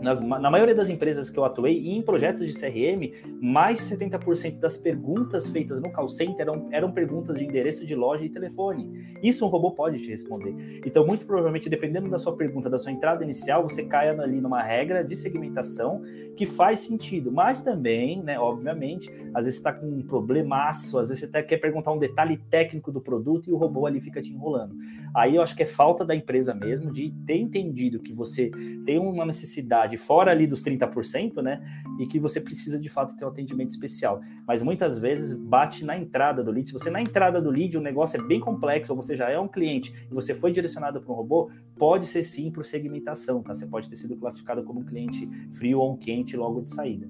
nas, 0.00 0.20
na 0.20 0.50
maioria 0.50 0.74
das 0.74 0.88
empresas 0.88 1.30
que 1.30 1.38
eu 1.38 1.44
atuei 1.44 1.78
e 1.78 1.90
em 1.96 2.02
projetos 2.02 2.46
de 2.46 2.54
CRM, 2.54 3.12
mais 3.40 3.78
de 3.78 3.96
70% 3.96 4.58
das 4.58 4.76
perguntas 4.76 5.48
feitas 5.48 5.80
no 5.80 5.90
call 5.90 6.08
center 6.08 6.40
eram, 6.40 6.68
eram 6.70 6.92
perguntas 6.92 7.38
de 7.38 7.44
endereço 7.44 7.86
de 7.86 7.94
loja 7.94 8.24
e 8.24 8.28
telefone. 8.28 9.16
Isso 9.22 9.44
um 9.44 9.48
robô 9.48 9.70
pode 9.70 10.02
te 10.02 10.10
responder. 10.10 10.82
Então, 10.84 11.06
muito 11.06 11.24
provavelmente, 11.26 11.68
dependendo 11.68 12.08
da 12.08 12.18
sua 12.18 12.36
pergunta, 12.36 12.68
da 12.68 12.78
sua 12.78 12.92
entrada 12.92 13.24
inicial, 13.24 13.62
você 13.62 13.84
caia 13.84 14.12
ali 14.20 14.40
numa 14.40 14.62
regra 14.62 15.02
de 15.02 15.16
segmentação 15.16 16.02
que 16.36 16.46
faz 16.46 16.80
sentido. 16.80 17.32
Mas 17.32 17.62
também, 17.62 18.22
né, 18.22 18.38
obviamente, 18.38 19.10
às 19.32 19.44
vezes 19.46 19.60
você 19.60 19.68
está 19.68 19.72
com 19.72 19.86
um 19.86 20.02
problemaço, 20.02 20.98
às 20.98 21.08
vezes 21.08 21.28
você 21.28 21.42
quer 21.42 21.56
perguntar 21.58 21.92
um 21.92 21.98
detalhe 21.98 22.36
técnico 22.50 22.92
do 22.92 23.00
produto 23.00 23.48
e 23.48 23.52
o 23.52 23.56
robô 23.56 23.86
ali 23.86 24.00
fica 24.00 24.20
te 24.20 24.32
enrolando. 24.32 24.74
Aí 25.14 25.36
eu 25.36 25.42
acho 25.42 25.56
que 25.56 25.62
é 25.62 25.66
falta 25.66 26.04
da 26.04 26.14
empresa 26.14 26.54
mesmo 26.54 26.92
de 26.92 27.10
ter 27.26 27.36
entendido 27.36 28.00
que 28.00 28.12
você 28.12 28.50
tem 28.84 28.98
uma 28.98 29.24
necessidade 29.24 29.83
de 29.86 29.96
fora 29.96 30.30
ali 30.30 30.46
dos 30.46 30.62
30%, 30.62 31.42
né? 31.42 31.62
E 31.98 32.06
que 32.06 32.18
você 32.18 32.40
precisa 32.40 32.78
de 32.78 32.88
fato 32.88 33.16
ter 33.16 33.24
um 33.24 33.28
atendimento 33.28 33.70
especial. 33.70 34.20
Mas 34.46 34.62
muitas 34.62 34.98
vezes 34.98 35.32
bate 35.32 35.84
na 35.84 35.96
entrada 35.96 36.42
do 36.42 36.50
lead. 36.50 36.68
Se 36.68 36.72
você 36.72 36.90
na 36.90 37.00
entrada 37.00 37.40
do 37.40 37.50
lead 37.50 37.76
o 37.76 37.80
negócio 37.80 38.20
é 38.20 38.24
bem 38.24 38.40
complexo, 38.40 38.92
ou 38.92 38.96
você 38.96 39.16
já 39.16 39.30
é 39.30 39.38
um 39.38 39.48
cliente 39.48 39.92
e 40.10 40.14
você 40.14 40.34
foi 40.34 40.52
direcionado 40.52 41.00
para 41.00 41.12
um 41.12 41.16
robô, 41.16 41.50
pode 41.76 42.06
ser 42.06 42.22
sim 42.22 42.50
por 42.50 42.64
segmentação, 42.64 43.42
tá? 43.42 43.54
Você 43.54 43.66
pode 43.66 43.88
ter 43.88 43.96
sido 43.96 44.16
classificado 44.16 44.62
como 44.62 44.80
um 44.80 44.84
cliente 44.84 45.28
frio 45.52 45.80
ou 45.80 45.92
um 45.92 45.96
quente 45.96 46.36
logo 46.36 46.60
de 46.60 46.68
saída. 46.68 47.08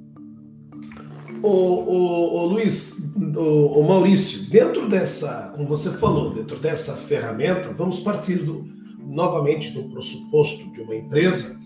O, 1.43 1.49
o, 1.49 2.37
o 2.39 2.47
Luiz, 2.47 3.12
o, 3.16 3.81
o, 3.81 3.87
Maurício, 3.87 4.49
dentro 4.51 4.89
dessa, 4.89 5.53
como 5.55 5.66
você 5.66 5.91
falou, 5.91 6.33
dentro 6.33 6.59
dessa 6.59 6.95
ferramenta, 6.95 7.70
vamos 7.70 8.01
partir 8.01 8.37
do, 8.37 8.66
novamente 8.99 9.70
do 9.72 9.85
pressuposto 9.91 10.72
de 10.72 10.81
uma 10.81 10.97
empresa 10.97 11.61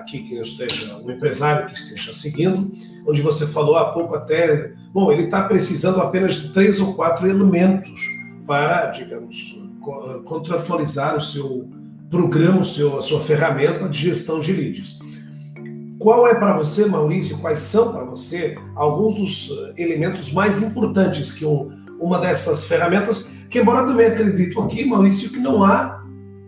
aqui 0.00 0.20
que 0.20 0.36
esteja, 0.38 0.96
um 0.96 1.10
empresário 1.10 1.66
que 1.66 1.74
esteja 1.74 2.12
seguindo, 2.12 2.70
onde 3.06 3.22
você 3.22 3.46
falou 3.46 3.76
há 3.76 3.92
pouco 3.92 4.14
até, 4.14 4.72
bom, 4.92 5.12
ele 5.12 5.24
está 5.24 5.42
precisando 5.42 6.00
apenas 6.00 6.34
de 6.34 6.52
três 6.52 6.80
ou 6.80 6.94
quatro 6.94 7.28
elementos 7.28 8.00
para, 8.46 8.86
digamos, 8.86 9.60
contratualizar 10.24 11.16
o 11.16 11.20
seu 11.20 11.68
programa, 12.10 12.60
o 12.60 12.64
seu, 12.64 12.98
a 12.98 13.02
sua 13.02 13.20
ferramenta 13.20 13.88
de 13.88 13.98
gestão 13.98 14.40
de 14.40 14.52
leads. 14.52 14.98
Qual 15.98 16.26
é 16.26 16.34
para 16.34 16.56
você, 16.56 16.86
Maurício, 16.86 17.38
quais 17.38 17.60
são 17.60 17.92
para 17.92 18.04
você 18.04 18.58
alguns 18.74 19.14
dos 19.14 19.50
eh, 19.50 19.82
elementos 19.82 20.32
mais 20.32 20.62
importantes 20.62 21.30
que 21.30 21.44
um, 21.44 21.70
uma 22.00 22.18
dessas 22.18 22.66
ferramentas, 22.66 23.30
que 23.50 23.60
embora 23.60 23.86
também 23.86 24.06
acredito 24.06 24.60
aqui, 24.60 24.84
Maurício, 24.84 25.30
que 25.30 25.38
não 25.38 25.62
há 25.62 26.02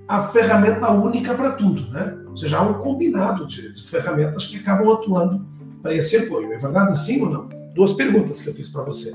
a 0.09 0.23
ferramenta 0.29 0.91
única 0.91 1.35
para 1.35 1.53
tudo, 1.53 1.91
né? 1.91 2.22
Ou 2.33 2.37
seja, 2.37 2.59
há 2.59 2.63
um 2.63 2.75
combinado 2.75 3.47
de, 3.47 3.75
de 3.75 3.87
ferramentas 3.87 4.47
que 4.47 4.57
acabam 4.57 4.91
atuando 4.91 5.47
para 5.83 5.95
esse 5.95 6.17
apoio. 6.17 6.51
É 6.53 6.59
verdade 6.59 6.99
sim 6.99 7.21
ou 7.23 7.29
não? 7.31 7.49
Duas 7.75 7.93
perguntas 7.93 8.41
que 8.41 8.49
eu 8.49 8.55
fiz 8.55 8.71
para 8.71 8.83
você. 8.83 9.13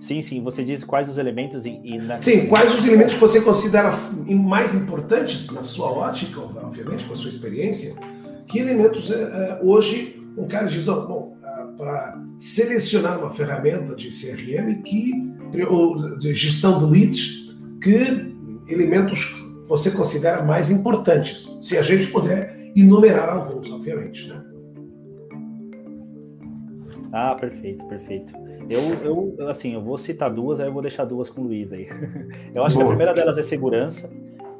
Sim, 0.00 0.20
sim. 0.22 0.42
Você 0.42 0.64
diz 0.64 0.82
quais 0.82 1.08
os 1.08 1.18
elementos 1.18 1.64
e, 1.64 1.80
e 1.84 1.98
na... 1.98 2.20
Sim, 2.20 2.46
quais 2.46 2.74
os 2.74 2.84
elementos 2.84 3.14
que 3.14 3.20
você 3.20 3.40
considera 3.40 3.96
mais 4.28 4.74
importantes 4.74 5.50
na 5.50 5.62
sua 5.62 5.90
ótica, 5.90 6.40
obviamente, 6.40 7.04
com 7.04 7.14
a 7.14 7.16
sua 7.16 7.30
experiência. 7.30 7.94
Que 8.48 8.58
elementos 8.58 9.10
é, 9.10 9.60
hoje 9.62 10.20
um 10.36 10.46
cara 10.46 10.66
diz, 10.66 10.86
oh, 10.88 11.06
bom, 11.06 11.36
para 11.76 12.20
selecionar 12.38 13.18
uma 13.18 13.30
ferramenta 13.30 13.94
de 13.94 14.08
CRM 14.08 14.82
que 14.82 15.12
ou 15.68 16.18
de 16.18 16.34
gestão 16.34 16.78
de 16.78 16.84
leads, 16.84 17.56
que 17.80 18.34
elementos 18.68 19.45
você 19.66 19.90
considera 19.90 20.42
mais 20.42 20.70
importantes, 20.70 21.58
se 21.62 21.76
a 21.76 21.82
gente 21.82 22.08
puder 22.08 22.54
enumerar 22.74 23.28
alguns, 23.28 23.70
obviamente, 23.70 24.28
né? 24.28 24.42
Ah, 27.12 27.34
perfeito, 27.34 27.84
perfeito. 27.86 28.32
Eu, 28.68 29.34
eu, 29.38 29.48
assim, 29.48 29.74
eu 29.74 29.82
vou 29.82 29.96
citar 29.96 30.30
duas, 30.32 30.60
aí 30.60 30.66
eu 30.66 30.72
vou 30.72 30.82
deixar 30.82 31.04
duas 31.04 31.30
com 31.30 31.40
o 31.40 31.44
Luiz 31.44 31.72
aí. 31.72 31.88
Eu 32.54 32.64
acho 32.64 32.74
Boa. 32.74 32.86
que 32.86 32.92
a 32.92 32.96
primeira 32.96 33.14
delas 33.14 33.38
é 33.38 33.42
segurança. 33.42 34.10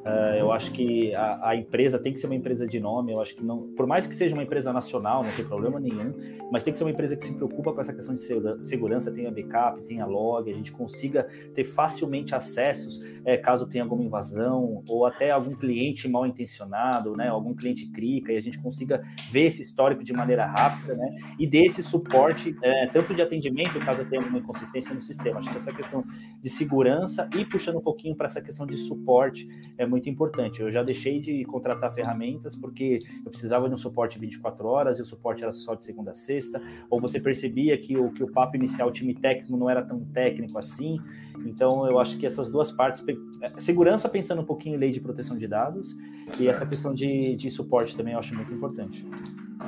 Uh, 0.06 0.36
eu 0.38 0.52
acho 0.52 0.70
que 0.70 1.12
a, 1.16 1.48
a, 1.48 1.56
empresa 1.56 1.98
tem 1.98 2.12
que 2.12 2.20
ser 2.20 2.28
uma 2.28 2.36
empresa 2.36 2.64
de 2.64 2.78
nome. 2.78 3.12
Eu 3.12 3.20
acho 3.20 3.34
que 3.34 3.42
não, 3.42 3.74
por 3.74 3.88
mais 3.88 4.06
que 4.06 4.14
seja 4.14 4.36
uma 4.36 4.42
empresa 4.44 4.72
nacional, 4.72 5.24
não 5.24 5.32
tem 5.32 5.44
problema 5.44 5.80
nenhum, 5.80 6.14
mas 6.52 6.62
tem 6.62 6.72
que 6.72 6.78
ser 6.78 6.84
uma 6.84 6.92
empresa 6.92 7.16
que 7.16 7.24
se 7.24 7.34
preocupa 7.34 7.72
com 7.72 7.80
essa 7.80 7.92
questão 7.92 8.14
de 8.14 8.20
segurança, 8.64 9.10
tenha 9.10 9.32
backup, 9.32 9.82
tenha 9.82 10.06
log, 10.06 10.48
a 10.48 10.54
gente 10.54 10.70
consiga 10.70 11.24
ter 11.52 11.64
facilmente 11.64 12.36
acessos 12.36 13.02
é, 13.24 13.36
caso 13.36 13.66
tenha 13.66 13.82
alguma 13.82 14.04
invasão 14.04 14.84
ou 14.88 15.04
até 15.04 15.32
algum 15.32 15.56
cliente 15.56 16.06
mal 16.06 16.24
intencionado, 16.24 17.16
né? 17.16 17.26
Algum 17.26 17.52
cliente 17.52 17.90
clica 17.90 18.32
e 18.32 18.36
a 18.36 18.40
gente 18.40 18.60
consiga 18.60 19.02
ver 19.28 19.46
esse 19.46 19.60
histórico 19.60 20.04
de 20.04 20.12
maneira 20.12 20.46
rápida, 20.46 20.94
né? 20.94 21.08
E 21.36 21.48
dê 21.48 21.66
esse 21.66 21.82
suporte 21.82 22.56
é, 22.62 22.86
tanto 22.86 23.12
de 23.12 23.20
atendimento 23.20 23.76
caso 23.80 24.04
tenha 24.04 24.22
alguma 24.22 24.38
inconsistência 24.38 24.94
no 24.94 25.02
sistema. 25.02 25.38
Acho 25.38 25.50
que 25.50 25.56
essa 25.56 25.72
questão 25.72 26.04
de 26.40 26.48
segurança 26.48 27.28
e 27.36 27.44
puxando 27.44 27.78
um 27.78 27.82
pouquinho 27.82 28.14
para 28.14 28.26
essa 28.26 28.40
questão 28.40 28.64
de 28.64 28.76
suporte 28.76 29.48
é 29.76 29.84
muito 29.84 29.95
muito 29.96 30.10
importante. 30.10 30.60
Eu 30.60 30.70
já 30.70 30.82
deixei 30.82 31.18
de 31.18 31.44
contratar 31.46 31.90
ferramentas 31.92 32.54
porque 32.54 32.98
eu 33.24 33.30
precisava 33.30 33.66
de 33.66 33.74
um 33.74 33.78
suporte 33.78 34.18
24 34.18 34.66
horas 34.66 34.98
e 34.98 35.02
o 35.02 35.04
suporte 35.04 35.42
era 35.42 35.50
só 35.50 35.74
de 35.74 35.84
segunda 35.84 36.10
a 36.10 36.14
sexta, 36.14 36.60
ou 36.90 37.00
você 37.00 37.18
percebia 37.18 37.76
que 37.78 37.96
o, 37.96 38.12
que 38.12 38.22
o 38.22 38.30
papo 38.30 38.56
inicial, 38.56 38.88
o 38.88 38.92
time 38.92 39.14
técnico, 39.14 39.56
não 39.56 39.70
era 39.70 39.82
tão 39.82 40.00
técnico 40.00 40.58
assim. 40.58 41.00
Então, 41.46 41.88
eu 41.88 41.98
acho 41.98 42.18
que 42.18 42.26
essas 42.26 42.50
duas 42.50 42.70
partes, 42.70 43.02
é, 43.40 43.58
segurança 43.58 44.08
pensando 44.08 44.42
um 44.42 44.44
pouquinho 44.44 44.76
em 44.76 44.78
lei 44.78 44.90
de 44.90 45.00
proteção 45.00 45.38
de 45.38 45.48
dados, 45.48 45.96
certo. 46.26 46.42
e 46.42 46.48
essa 46.48 46.66
questão 46.66 46.94
de, 46.94 47.34
de 47.34 47.50
suporte 47.50 47.96
também 47.96 48.12
eu 48.12 48.18
acho 48.18 48.34
muito 48.34 48.52
importante. 48.52 49.06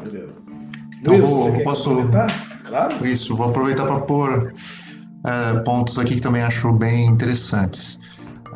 Beleza. 0.04 0.38
Então, 1.00 1.14
Luiz, 1.14 1.54
vou, 1.54 1.62
posso. 1.62 1.90
Claro. 2.66 3.06
Isso, 3.06 3.34
vou 3.34 3.48
aproveitar 3.48 3.86
para 3.86 4.00
pôr 4.00 4.52
é, 5.24 5.60
pontos 5.60 5.98
aqui 5.98 6.16
que 6.16 6.20
também 6.20 6.42
acho 6.42 6.70
bem 6.72 7.06
interessantes. 7.06 7.98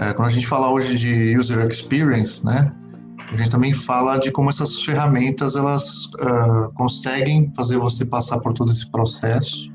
É, 0.03 0.12
quando 0.12 0.28
a 0.28 0.32
gente 0.32 0.48
fala 0.48 0.68
hoje 0.68 0.96
de 0.96 1.38
user 1.38 1.64
experience, 1.68 2.44
né, 2.44 2.72
a 3.32 3.36
gente 3.36 3.50
também 3.50 3.72
fala 3.72 4.18
de 4.18 4.32
como 4.32 4.50
essas 4.50 4.82
ferramentas 4.82 5.55
elas 5.55 6.07
uh, 6.07 6.72
conseguem 6.74 7.53
fazer 7.55 7.78
você 7.78 8.05
passar 8.05 8.40
por 8.40 8.53
todo 8.53 8.72
esse 8.72 8.90
processo. 8.90 9.70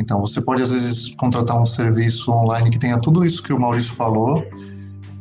Então, 0.00 0.20
você 0.20 0.40
pode 0.40 0.62
às 0.62 0.70
vezes 0.70 1.14
contratar 1.16 1.60
um 1.60 1.66
serviço 1.66 2.32
online 2.32 2.70
que 2.70 2.78
tenha 2.78 2.98
tudo 2.98 3.26
isso 3.26 3.42
que 3.42 3.52
o 3.52 3.60
Maurício 3.60 3.94
falou, 3.94 4.42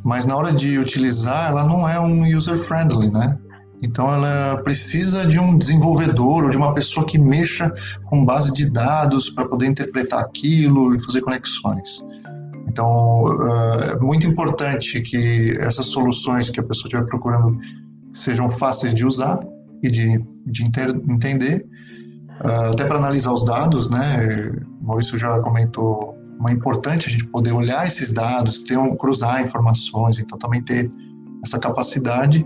mas 0.01 0.25
na 0.25 0.35
hora 0.35 0.53
de 0.53 0.79
utilizar, 0.79 1.51
ela 1.51 1.67
não 1.67 1.87
é 1.87 1.99
um 1.99 2.25
user 2.25 2.57
friendly, 2.57 3.11
né? 3.11 3.37
Então, 3.83 4.07
ela 4.07 4.61
precisa 4.63 5.25
de 5.25 5.37
um 5.37 5.57
desenvolvedor 5.57 6.45
ou 6.45 6.49
de 6.49 6.57
uma 6.57 6.73
pessoa 6.73 7.05
que 7.05 7.19
mexa 7.19 7.71
com 8.05 8.23
base 8.23 8.53
de 8.53 8.69
dados 8.69 9.29
para 9.29 9.45
poder 9.45 9.67
interpretar 9.67 10.19
aquilo 10.19 10.95
e 10.95 11.03
fazer 11.03 11.21
conexões. 11.21 12.05
Então, 12.71 13.25
uh, 13.25 13.83
é 13.91 13.99
muito 13.99 14.25
importante 14.25 15.01
que 15.01 15.57
essas 15.59 15.87
soluções 15.87 16.49
que 16.49 16.59
a 16.59 16.63
pessoa 16.63 16.87
estiver 16.87 17.05
procurando 17.05 17.59
sejam 18.13 18.47
fáceis 18.47 18.93
de 18.93 19.05
usar 19.05 19.39
e 19.83 19.91
de, 19.91 20.17
de 20.45 20.63
entender, 20.63 21.65
uh, 22.39 22.71
até 22.71 22.85
para 22.85 22.97
analisar 22.97 23.33
os 23.33 23.43
dados, 23.43 23.89
né? 23.89 24.53
O 24.81 24.85
Maurício 24.85 25.17
já 25.17 25.37
comentou, 25.41 26.15
é 26.47 26.51
importante 26.53 27.09
a 27.09 27.11
gente 27.11 27.25
poder 27.27 27.51
olhar 27.51 27.85
esses 27.85 28.13
dados, 28.13 28.61
ter 28.61 28.77
um, 28.77 28.95
cruzar 28.95 29.41
informações, 29.41 30.19
então 30.21 30.37
também 30.37 30.63
ter 30.63 30.89
essa 31.45 31.59
capacidade. 31.59 32.45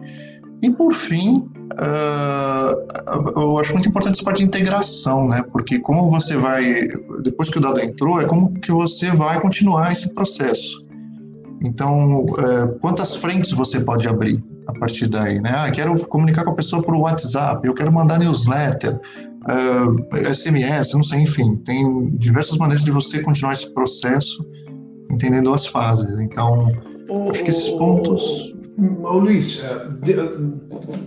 E 0.64 0.72
por 0.72 0.94
fim, 0.96 1.48
uh, 1.74 3.40
eu 3.40 3.58
acho 3.58 3.74
muito 3.74 3.90
importante 3.90 4.16
essa 4.16 4.24
parte 4.24 4.40
de 4.40 4.46
integração, 4.46 5.28
né? 5.28 5.44
Porque 5.52 5.80
como 5.80 6.10
você 6.10 6.38
vai, 6.38 6.88
depois 7.22 7.50
que 7.50 7.58
o 7.58 7.62
dado 7.62 7.80
entrou, 7.80 8.22
é 8.22 8.26
como 8.26 8.54
que 8.60 8.72
você 8.72 9.12
vai 9.12 9.40
continuar 9.42 9.92
esse 9.92 10.14
processo. 10.14 10.86
Então, 11.64 12.26
uh, 12.26 12.80
quantas 12.80 13.16
frentes 13.16 13.52
você 13.52 13.80
pode 13.80 14.08
abrir 14.08 14.44
a 14.68 14.74
partir 14.74 15.08
daí, 15.08 15.42
né? 15.42 15.54
Ah, 15.56 15.72
quero 15.72 15.98
comunicar 16.08 16.44
com 16.44 16.52
a 16.52 16.56
pessoa 16.56 16.82
por 16.82 16.96
WhatsApp, 16.96 17.66
eu 17.68 17.74
quero 17.74 17.94
mandar 17.94 18.20
newsletter, 18.20 18.96
uh, 18.96 20.06
ah, 20.12 20.34
SMS, 20.34 20.94
não 20.94 21.04
sei, 21.04 21.22
enfim, 21.22 21.56
tem 21.58 22.10
diversas 22.18 22.58
maneiras 22.58 22.84
de 22.84 22.92
você 22.92 23.22
continuar 23.22 23.54
esse 23.54 23.74
processo 23.74 24.46
entendendo 25.12 25.54
as 25.54 25.66
fases. 25.66 26.20
Então, 26.20 26.72
acho 27.30 27.44
que 27.44 27.50
esses 27.50 27.70
pontos 27.72 28.55
Ô, 28.78 29.18
Luiz, 29.18 29.60
é, 29.60 29.88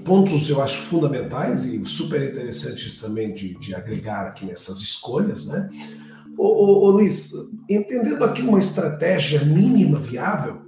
pontos 0.04 0.48
eu 0.48 0.62
acho 0.62 0.82
fundamentais 0.82 1.66
e 1.66 1.84
super 1.84 2.30
interessantes 2.30 2.96
também 2.96 3.34
de, 3.34 3.58
de 3.58 3.74
agregar 3.74 4.26
aqui 4.26 4.46
nessas 4.46 4.78
escolhas, 4.78 5.44
né? 5.44 5.68
Ô, 6.36 6.46
ô, 6.46 6.84
ô, 6.84 6.90
Luiz, 6.90 7.32
entendendo 7.68 8.24
aqui 8.24 8.40
uma 8.40 8.58
estratégia 8.58 9.44
mínima 9.44 9.98
viável, 9.98 10.62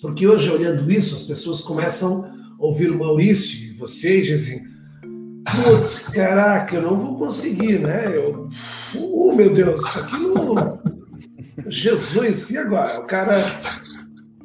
porque 0.00 0.26
hoje, 0.26 0.50
olhando 0.50 0.90
isso, 0.90 1.14
as 1.14 1.22
pessoas 1.24 1.60
começam 1.60 2.24
a 2.24 2.32
ouvir 2.58 2.90
o 2.90 2.98
Maurício 2.98 3.58
e 3.58 3.72
você 3.74 4.20
e 4.20 4.22
dizem: 4.22 4.62
putz, 5.44 6.08
caraca, 6.14 6.76
eu 6.76 6.82
não 6.82 6.96
vou 6.96 7.18
conseguir, 7.18 7.78
né? 7.78 8.16
Eu, 8.16 8.48
uh, 8.94 9.34
meu 9.34 9.52
Deus, 9.52 9.84
isso 9.84 9.98
aqui 9.98 10.16
não. 10.18 10.80
Jesus, 11.68 12.50
e 12.50 12.58
agora? 12.58 13.00
O 13.00 13.06
cara. 13.06 13.36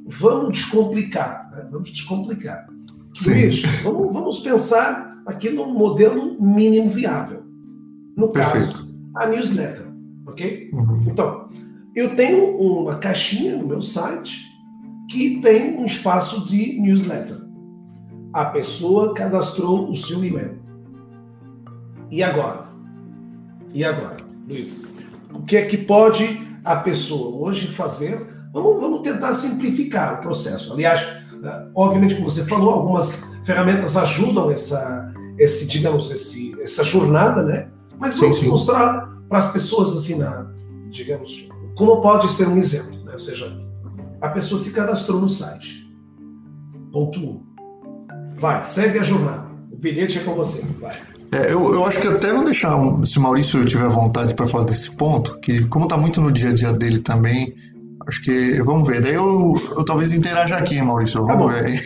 Vamos 0.05 0.51
descomplicar. 0.51 1.49
Né? 1.51 1.67
Vamos 1.71 1.91
descomplicar. 1.91 2.67
Luiz, 3.25 3.61
vamos, 3.81 4.13
vamos 4.13 4.39
pensar 4.39 5.21
aqui 5.25 5.49
no 5.49 5.67
modelo 5.67 6.39
mínimo 6.39 6.89
viável. 6.89 7.43
No 8.15 8.29
Perfeito. 8.29 8.67
caso, 8.67 8.95
a 9.15 9.27
newsletter, 9.27 9.87
ok? 10.27 10.69
Uhum. 10.73 11.03
Então, 11.07 11.49
eu 11.95 12.15
tenho 12.15 12.57
uma 12.57 12.95
caixinha 12.97 13.55
no 13.55 13.65
meu 13.65 13.81
site 13.81 14.45
que 15.09 15.39
tem 15.41 15.77
um 15.77 15.85
espaço 15.85 16.45
de 16.45 16.79
newsletter. 16.79 17.37
A 18.33 18.45
pessoa 18.45 19.13
cadastrou 19.13 19.89
o 19.89 19.95
seu 19.95 20.23
e-mail. 20.23 20.59
E 22.11 22.21
agora? 22.21 22.67
E 23.73 23.83
agora, 23.83 24.15
Luiz? 24.47 24.85
O 25.33 25.41
que 25.41 25.57
é 25.57 25.65
que 25.65 25.77
pode 25.77 26.41
a 26.63 26.75
pessoa 26.75 27.45
hoje 27.45 27.67
fazer? 27.67 28.34
Vamos, 28.55 28.79
vamos 28.79 29.01
tentar 29.01 29.33
simplificar 29.33 30.13
o 30.13 30.21
processo. 30.21 30.71
Aliás, 30.71 31.01
eh, 31.01 31.67
obviamente, 31.75 32.15
como 32.15 32.29
você 32.29 32.45
falou, 32.45 32.69
algumas 32.69 33.35
ferramentas 33.43 33.97
ajudam 33.97 34.49
essa, 34.49 35.13
esse, 35.37 35.67
digamos, 35.67 36.09
esse, 36.09 36.55
essa 36.61 36.81
jornada, 36.81 37.43
né? 37.43 37.67
Mas 37.99 38.17
vamos 38.17 38.37
sim, 38.37 38.45
sim. 38.45 38.49
mostrar 38.49 39.09
para 39.27 39.39
as 39.39 39.51
pessoas 39.51 39.93
assim, 39.93 40.19
na, 40.19 40.49
digamos, 40.89 41.49
como 41.75 41.99
pode 41.99 42.31
ser 42.31 42.47
um 42.47 42.55
exemplo, 42.55 43.03
né? 43.03 43.11
Ou 43.11 43.19
seja, 43.19 43.51
a 44.21 44.29
pessoa 44.29 44.57
se 44.57 44.71
cadastrou 44.71 45.19
no 45.19 45.27
site. 45.27 45.93
Ponto 46.93 47.19
1. 47.19 47.23
Um. 47.23 47.43
Vai, 48.37 48.63
segue 48.63 48.99
a 48.99 49.03
jornada. 49.03 49.51
O 49.69 49.77
bilhete 49.77 50.19
é 50.19 50.23
com 50.23 50.33
você. 50.33 50.65
Vai. 50.79 50.95
É, 51.33 51.51
eu, 51.51 51.73
eu 51.73 51.85
acho 51.85 51.99
que 51.99 52.07
até 52.07 52.31
vou 52.31 52.45
deixar, 52.45 52.73
se 53.05 53.19
o 53.19 53.21
Maurício 53.21 53.65
tiver 53.65 53.89
vontade 53.89 54.33
para 54.33 54.47
falar 54.47 54.63
desse 54.63 54.95
ponto, 54.95 55.37
que 55.41 55.65
como 55.65 55.83
está 55.85 55.97
muito 55.97 56.21
no 56.21 56.31
dia 56.31 56.51
a 56.51 56.53
dia 56.53 56.71
dele 56.71 56.99
também, 56.99 57.53
acho 58.07 58.21
que 58.23 58.61
vamos 58.61 58.87
ver. 58.87 59.01
Daí 59.01 59.15
eu, 59.15 59.53
eu 59.75 59.85
talvez 59.85 60.13
interaja 60.13 60.57
aqui, 60.57 60.81
Maurício. 60.81 61.25
Tá 61.25 61.33
vamos 61.33 61.53
tá 61.53 61.61
ver 61.61 61.67
aí. 61.67 61.79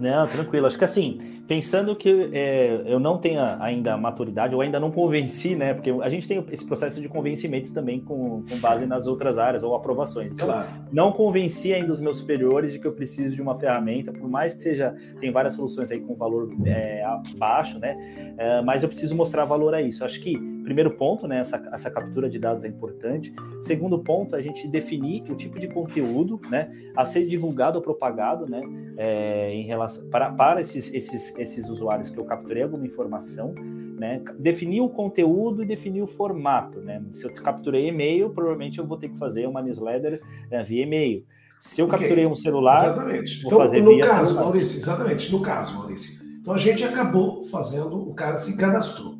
Não, 0.00 0.26
tranquilo. 0.28 0.66
Acho 0.66 0.78
que 0.78 0.84
assim, 0.84 1.18
pensando 1.46 1.94
que 1.94 2.30
é, 2.32 2.82
eu 2.86 2.98
não 2.98 3.18
tenha 3.18 3.56
ainda 3.60 3.96
maturidade, 3.96 4.54
ou 4.54 4.60
ainda 4.60 4.80
não 4.80 4.90
convenci, 4.90 5.54
né? 5.54 5.74
Porque 5.74 5.90
a 5.90 6.08
gente 6.08 6.26
tem 6.26 6.44
esse 6.50 6.66
processo 6.66 7.00
de 7.00 7.08
convencimento 7.08 7.72
também 7.72 8.00
com, 8.00 8.42
com 8.48 8.56
base 8.58 8.86
nas 8.86 9.06
outras 9.06 9.38
áreas 9.38 9.62
ou 9.62 9.74
aprovações. 9.74 10.32
Então, 10.32 10.48
claro. 10.48 10.68
não 10.92 11.12
convenci 11.12 11.72
ainda 11.72 11.90
os 11.90 12.00
meus 12.00 12.18
superiores 12.18 12.72
de 12.72 12.78
que 12.78 12.86
eu 12.86 12.92
preciso 12.92 13.36
de 13.36 13.42
uma 13.42 13.54
ferramenta, 13.54 14.12
por 14.12 14.28
mais 14.28 14.54
que 14.54 14.62
seja, 14.62 14.94
tem 15.20 15.30
várias 15.30 15.54
soluções 15.54 15.90
aí 15.90 16.00
com 16.00 16.14
valor 16.14 16.50
é, 16.64 17.04
baixo, 17.36 17.78
né? 17.78 18.34
É, 18.38 18.62
mas 18.62 18.82
eu 18.82 18.88
preciso 18.88 19.14
mostrar 19.14 19.44
valor 19.44 19.74
a 19.74 19.82
isso. 19.82 20.04
Acho 20.04 20.20
que 20.20 20.38
primeiro 20.64 20.90
ponto, 20.92 21.28
né? 21.28 21.38
Essa, 21.38 21.62
essa 21.72 21.90
captura 21.90 22.28
de 22.28 22.38
dados 22.38 22.64
é 22.64 22.68
importante. 22.68 23.32
Segundo 23.62 23.98
ponto, 23.98 24.34
a 24.34 24.40
gente 24.40 24.66
definir 24.66 25.22
o 25.30 25.36
tipo 25.36 25.60
de 25.60 25.68
conteúdo, 25.68 26.40
né? 26.50 26.70
A 26.96 27.04
ser 27.04 27.26
divulgado 27.26 27.78
ou 27.78 27.82
propagado, 27.82 28.46
né? 28.46 28.62
É, 28.96 29.52
em 29.52 29.64
relação 29.64 30.08
para, 30.08 30.30
para 30.32 30.60
esses, 30.60 30.92
esses 30.92 31.33
esses, 31.36 31.68
usuários 31.68 32.10
que 32.10 32.18
eu 32.18 32.24
capturei 32.24 32.62
alguma 32.62 32.86
informação, 32.86 33.54
né? 33.98 34.22
Definir 34.38 34.80
o 34.80 34.88
conteúdo 34.88 35.62
e 35.62 35.66
definir 35.66 36.02
o 36.02 36.06
formato, 36.06 36.80
né? 36.80 37.02
Se 37.12 37.26
eu 37.26 37.32
capturei 37.32 37.88
e-mail, 37.88 38.30
provavelmente 38.30 38.78
eu 38.78 38.86
vou 38.86 38.96
ter 38.96 39.08
que 39.08 39.18
fazer 39.18 39.46
uma 39.46 39.62
newsletter 39.62 40.20
né, 40.50 40.62
via 40.62 40.82
e-mail. 40.82 41.24
Se 41.60 41.80
eu 41.80 41.86
okay. 41.86 41.98
capturei 41.98 42.26
um 42.26 42.34
celular, 42.34 42.84
exatamente. 42.84 43.42
vou 43.42 43.46
então, 43.46 43.58
fazer 43.58 43.82
no 43.82 43.94
via 43.94 44.06
caso, 44.06 44.26
celular. 44.26 44.44
Maurício, 44.44 44.78
exatamente, 44.78 45.32
no 45.32 45.40
caso, 45.40 45.74
Maurício. 45.74 46.24
Então 46.40 46.52
a 46.52 46.58
gente 46.58 46.84
acabou 46.84 47.42
fazendo, 47.44 47.96
o 47.96 48.14
cara 48.14 48.36
se 48.36 48.56
cadastrou. 48.56 49.18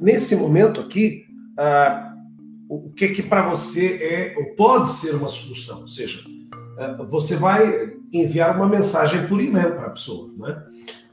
Nesse 0.00 0.36
momento 0.36 0.80
aqui, 0.80 1.24
ah, 1.58 2.14
o 2.68 2.90
que 2.90 3.08
que 3.08 3.22
para 3.22 3.48
você 3.48 3.94
é 4.02 4.34
ou 4.38 4.54
pode 4.54 4.88
ser 4.88 5.14
uma 5.14 5.28
solução? 5.28 5.82
Ou 5.82 5.88
seja, 5.88 6.20
ah, 6.78 7.04
você 7.08 7.36
vai 7.36 7.95
enviar 8.12 8.56
uma 8.56 8.68
mensagem 8.68 9.26
por 9.26 9.40
e-mail 9.40 9.74
para 9.74 9.88
a 9.88 9.90
pessoa, 9.90 10.30
né? 10.36 10.62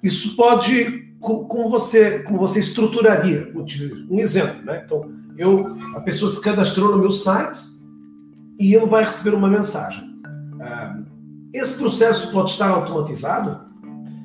Isso 0.02 0.36
pode, 0.36 1.14
como 1.20 1.70
você, 1.70 2.20
como 2.20 2.38
você 2.38 2.60
estruturaria? 2.60 3.54
Um 4.10 4.20
exemplo, 4.20 4.64
né? 4.66 4.84
Então, 4.86 5.10
eu, 5.38 5.78
a 5.96 6.02
pessoa 6.02 6.30
se 6.30 6.42
cadastrou 6.42 6.92
no 6.92 6.98
meu 6.98 7.12
site 7.12 7.62
e 8.60 8.76
ele 8.76 8.86
vai 8.86 9.04
receber 9.04 9.36
uma 9.36 9.50
mensagem. 9.50 10.04
Ah, 10.62 11.00
esse 11.54 11.78
processo 11.78 12.32
pode 12.32 12.52
estar 12.52 12.70
automatizado? 12.70 13.62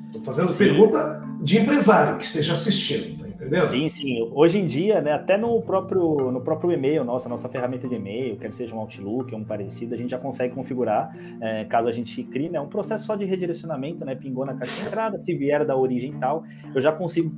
Estou 0.06 0.22
fazendo 0.22 0.48
Sim. 0.48 0.58
pergunta 0.58 1.22
de 1.40 1.58
empresário 1.58 2.18
que 2.18 2.24
esteja 2.24 2.54
assistindo 2.54 3.17
entendeu? 3.48 3.66
Sim, 3.66 3.88
sim. 3.88 4.30
Hoje 4.32 4.58
em 4.58 4.66
dia, 4.66 5.00
né, 5.00 5.12
até 5.12 5.36
no 5.36 5.60
próprio, 5.62 6.30
no 6.30 6.40
próprio 6.40 6.70
e-mail, 6.70 7.04
nossa, 7.04 7.28
nossa 7.28 7.48
ferramenta 7.48 7.88
de 7.88 7.94
e-mail, 7.94 8.36
quer 8.36 8.52
seja 8.54 8.74
um 8.74 8.78
Outlook 8.78 9.32
ou 9.34 9.40
um 9.40 9.44
parecido, 9.44 9.94
a 9.94 9.96
gente 9.96 10.10
já 10.10 10.18
consegue 10.18 10.54
configurar, 10.54 11.14
é, 11.40 11.64
caso 11.64 11.88
a 11.88 11.92
gente 11.92 12.22
crie, 12.22 12.48
né, 12.48 12.60
um 12.60 12.68
processo 12.68 13.06
só 13.06 13.16
de 13.16 13.24
redirecionamento, 13.24 14.04
né, 14.04 14.14
pingou 14.14 14.44
na 14.44 14.54
caixa 14.54 14.80
de 14.80 14.86
entrada, 14.86 15.18
se 15.18 15.34
vier 15.34 15.64
da 15.64 15.76
origem 15.76 16.12
tal, 16.18 16.44
eu 16.74 16.80
já 16.80 16.92
consigo 16.92 17.32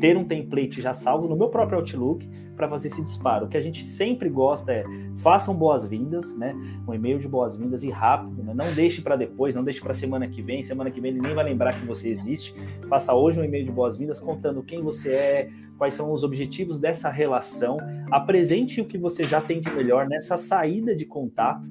ter 0.00 0.16
um 0.16 0.24
template 0.24 0.80
já 0.82 0.92
salvo 0.92 1.28
no 1.28 1.36
meu 1.36 1.48
próprio 1.48 1.78
Outlook 1.78 2.28
para 2.56 2.68
fazer 2.68 2.88
esse 2.88 3.02
disparo. 3.02 3.46
O 3.46 3.48
que 3.48 3.56
a 3.56 3.60
gente 3.60 3.82
sempre 3.82 4.28
gosta 4.28 4.72
é 4.72 4.84
façam 5.16 5.54
boas-vindas, 5.54 6.36
né? 6.36 6.54
Um 6.86 6.94
e-mail 6.94 7.18
de 7.18 7.28
boas-vindas 7.28 7.82
e 7.82 7.90
rápido, 7.90 8.42
né? 8.42 8.54
Não 8.54 8.72
deixe 8.72 9.02
para 9.02 9.16
depois, 9.16 9.54
não 9.54 9.64
deixe 9.64 9.80
para 9.80 9.92
semana 9.92 10.28
que 10.28 10.40
vem. 10.40 10.62
Semana 10.62 10.90
que 10.90 11.00
vem 11.00 11.10
ele 11.10 11.20
nem 11.20 11.34
vai 11.34 11.44
lembrar 11.44 11.78
que 11.78 11.84
você 11.86 12.08
existe. 12.08 12.54
Faça 12.88 13.14
hoje 13.14 13.40
um 13.40 13.44
e-mail 13.44 13.64
de 13.64 13.72
boas-vindas 13.72 14.20
contando 14.20 14.62
quem 14.62 14.80
você 14.80 15.12
é, 15.12 15.50
quais 15.76 15.94
são 15.94 16.12
os 16.12 16.22
objetivos 16.22 16.78
dessa 16.78 17.10
relação, 17.10 17.78
apresente 18.10 18.80
o 18.80 18.84
que 18.84 18.96
você 18.96 19.24
já 19.24 19.40
tem 19.40 19.60
de 19.60 19.70
melhor 19.70 20.08
nessa 20.08 20.36
saída 20.36 20.94
de 20.94 21.04
contato 21.04 21.68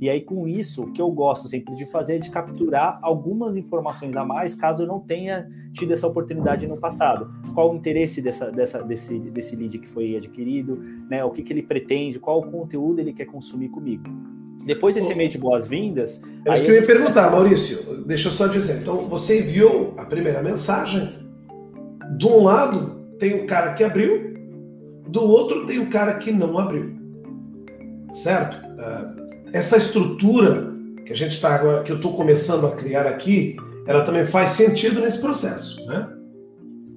e 0.00 0.10
aí, 0.10 0.20
com 0.20 0.46
isso, 0.46 0.82
o 0.82 0.92
que 0.92 1.00
eu 1.00 1.10
gosto 1.10 1.48
sempre 1.48 1.74
de 1.74 1.86
fazer 1.86 2.16
é 2.16 2.18
de 2.18 2.30
capturar 2.30 2.98
algumas 3.00 3.56
informações 3.56 4.16
a 4.16 4.24
mais, 4.24 4.54
caso 4.54 4.82
eu 4.82 4.86
não 4.86 5.00
tenha 5.00 5.48
tido 5.72 5.92
essa 5.92 6.06
oportunidade 6.06 6.66
no 6.66 6.76
passado. 6.76 7.30
Qual 7.54 7.72
o 7.72 7.76
interesse 7.76 8.20
dessa, 8.20 8.50
dessa, 8.50 8.82
desse, 8.82 9.18
desse 9.18 9.56
lead 9.56 9.78
que 9.78 9.88
foi 9.88 10.16
adquirido, 10.16 10.76
né? 11.08 11.24
O 11.24 11.30
que, 11.30 11.42
que 11.42 11.52
ele 11.52 11.62
pretende, 11.62 12.18
qual 12.18 12.40
o 12.40 12.50
conteúdo 12.50 13.00
ele 13.00 13.12
quer 13.12 13.26
consumir 13.26 13.68
comigo. 13.68 14.04
Depois 14.66 14.94
desse 14.94 15.12
e-mail 15.12 15.30
de 15.30 15.38
boas-vindas. 15.38 16.22
É 16.44 16.54
isso 16.54 16.64
que 16.64 16.70
eu 16.70 16.76
ia 16.76 16.86
perguntar, 16.86 17.30
Maurício. 17.30 18.04
Deixa 18.04 18.28
eu 18.28 18.32
só 18.32 18.46
dizer. 18.46 18.80
Então, 18.80 19.08
você 19.08 19.40
enviou 19.40 19.94
a 19.96 20.04
primeira 20.04 20.42
mensagem. 20.42 21.12
De 22.16 22.26
um 22.26 22.44
lado 22.44 23.04
tem 23.18 23.34
o 23.34 23.46
cara 23.46 23.74
que 23.74 23.84
abriu, 23.84 24.34
do 25.08 25.22
outro 25.22 25.66
tem 25.66 25.78
o 25.78 25.86
cara 25.86 26.14
que 26.14 26.32
não 26.32 26.58
abriu. 26.58 26.94
Certo? 28.12 28.56
Uh, 28.56 29.23
essa 29.54 29.76
estrutura 29.76 30.74
que 31.06 31.12
a 31.12 31.16
gente 31.16 31.30
está 31.30 31.54
agora, 31.54 31.84
que 31.84 31.92
eu 31.92 31.96
estou 31.96 32.12
começando 32.12 32.66
a 32.66 32.74
criar 32.74 33.06
aqui, 33.06 33.56
ela 33.86 34.04
também 34.04 34.24
faz 34.24 34.50
sentido 34.50 35.00
nesse 35.00 35.20
processo, 35.20 35.86
né? 35.86 36.08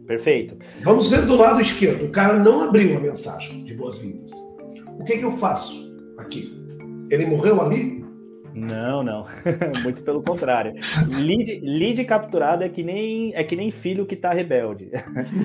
Perfeito. 0.08 0.58
Vamos 0.84 1.08
ver 1.08 1.26
do 1.26 1.36
lado 1.36 1.62
esquerdo. 1.62 2.06
O 2.06 2.10
cara 2.10 2.40
não 2.40 2.64
abriu 2.64 2.98
a 2.98 3.00
mensagem 3.00 3.64
de 3.64 3.76
boas-vindas. 3.76 4.32
O 4.98 5.04
que, 5.04 5.18
que 5.20 5.24
eu 5.24 5.34
faço 5.34 5.96
aqui? 6.18 6.52
Ele 7.12 7.28
morreu 7.28 7.62
ali? 7.62 8.04
Não, 8.56 9.04
não. 9.04 9.28
Muito 9.84 10.02
pelo 10.02 10.24
contrário. 10.24 10.74
Lead, 11.10 11.60
lead 11.62 12.04
capturado 12.06 12.64
é 12.64 12.70
que 12.70 12.82
nem 12.82 13.36
é 13.36 13.44
que 13.44 13.56
nem 13.56 13.70
filho 13.70 14.06
que 14.06 14.16
está 14.16 14.34
rebelde. 14.34 14.90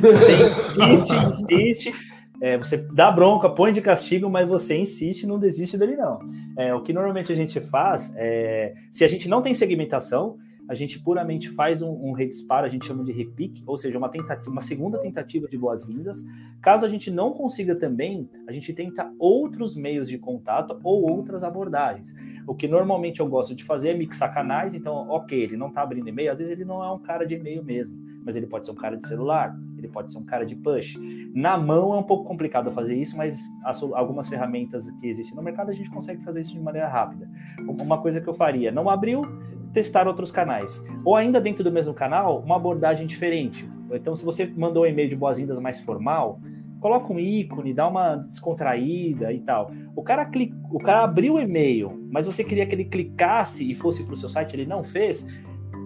Você 0.00 0.92
insiste, 0.92 1.26
insiste, 1.26 1.94
é, 2.42 2.58
você 2.58 2.76
dá 2.76 3.08
bronca, 3.08 3.48
põe 3.48 3.70
de 3.70 3.80
castigo, 3.80 4.28
mas 4.28 4.48
você 4.48 4.76
insiste, 4.76 5.28
não 5.28 5.38
desiste 5.38 5.78
dele, 5.78 5.94
não. 5.94 6.18
É, 6.58 6.74
o 6.74 6.82
que 6.82 6.92
normalmente 6.92 7.30
a 7.30 7.36
gente 7.36 7.60
faz 7.60 8.12
é, 8.16 8.74
se 8.90 9.04
a 9.04 9.08
gente 9.08 9.28
não 9.28 9.40
tem 9.40 9.54
segmentação, 9.54 10.36
a 10.68 10.74
gente 10.74 10.98
puramente 10.98 11.48
faz 11.50 11.82
um, 11.82 11.92
um 11.92 12.12
redisparo, 12.12 12.66
a 12.66 12.68
gente 12.68 12.84
chama 12.84 13.04
de 13.04 13.12
repique, 13.12 13.62
ou 13.64 13.76
seja, 13.76 13.96
uma, 13.96 14.08
tentativa, 14.08 14.50
uma 14.50 14.60
segunda 14.60 14.98
tentativa 14.98 15.46
de 15.46 15.56
boas-vindas. 15.56 16.24
Caso 16.60 16.84
a 16.84 16.88
gente 16.88 17.12
não 17.12 17.32
consiga 17.32 17.76
também, 17.76 18.28
a 18.48 18.52
gente 18.52 18.72
tenta 18.72 19.12
outros 19.20 19.76
meios 19.76 20.08
de 20.08 20.18
contato 20.18 20.80
ou 20.82 21.08
outras 21.08 21.44
abordagens. 21.44 22.12
O 22.44 22.56
que 22.56 22.66
normalmente 22.66 23.20
eu 23.20 23.28
gosto 23.28 23.54
de 23.54 23.62
fazer 23.62 23.90
é 23.90 23.94
mixar 23.94 24.34
canais, 24.34 24.74
então, 24.74 24.94
ok, 25.10 25.40
ele 25.40 25.56
não 25.56 25.68
está 25.68 25.82
abrindo 25.82 26.08
e-mail, 26.08 26.32
às 26.32 26.40
vezes 26.40 26.52
ele 26.52 26.64
não 26.64 26.82
é 26.82 26.90
um 26.90 26.98
cara 26.98 27.24
de 27.24 27.36
e-mail 27.36 27.62
mesmo, 27.62 27.96
mas 28.24 28.36
ele 28.36 28.46
pode 28.46 28.66
ser 28.66 28.72
um 28.72 28.76
cara 28.76 28.96
de 28.96 29.06
celular, 29.06 29.56
ele 29.76 29.88
pode 29.88 30.12
ser 30.12 30.18
um 30.18 30.24
cara 30.24 30.44
de 30.44 30.54
push. 30.54 30.98
Na 31.34 31.56
mão 31.56 31.94
é 31.94 31.98
um 31.98 32.02
pouco 32.02 32.24
complicado 32.24 32.70
fazer 32.70 32.96
isso, 32.96 33.16
mas 33.16 33.44
algumas 33.94 34.28
ferramentas 34.28 34.88
que 35.00 35.06
existem 35.06 35.36
no 35.36 35.42
mercado 35.42 35.70
a 35.70 35.72
gente 35.72 35.90
consegue 35.90 36.22
fazer 36.22 36.40
isso 36.40 36.52
de 36.52 36.60
maneira 36.60 36.88
rápida. 36.88 37.28
Uma 37.80 37.98
coisa 37.98 38.20
que 38.20 38.28
eu 38.28 38.34
faria, 38.34 38.70
não 38.70 38.88
abriu, 38.88 39.24
testar 39.72 40.06
outros 40.06 40.30
canais. 40.30 40.84
Ou 41.04 41.16
ainda 41.16 41.40
dentro 41.40 41.64
do 41.64 41.72
mesmo 41.72 41.94
canal, 41.94 42.40
uma 42.40 42.56
abordagem 42.56 43.06
diferente. 43.06 43.68
Então, 43.90 44.14
se 44.14 44.24
você 44.24 44.46
mandou 44.46 44.84
um 44.84 44.86
e-mail 44.86 45.08
de 45.08 45.16
boas-vindas 45.16 45.58
mais 45.58 45.80
formal, 45.80 46.40
coloca 46.80 47.12
um 47.12 47.18
ícone, 47.18 47.72
dá 47.72 47.86
uma 47.88 48.16
descontraída 48.16 49.32
e 49.32 49.40
tal. 49.40 49.70
O 49.94 50.02
cara, 50.02 50.24
clic... 50.24 50.52
o 50.70 50.78
cara 50.78 51.04
abriu 51.04 51.34
o 51.34 51.40
e-mail, 51.40 52.08
mas 52.10 52.26
você 52.26 52.42
queria 52.42 52.66
que 52.66 52.74
ele 52.74 52.84
clicasse 52.84 53.70
e 53.70 53.74
fosse 53.74 54.04
para 54.04 54.14
o 54.14 54.16
seu 54.16 54.28
site, 54.28 54.54
ele 54.54 54.66
não 54.66 54.82
fez 54.82 55.26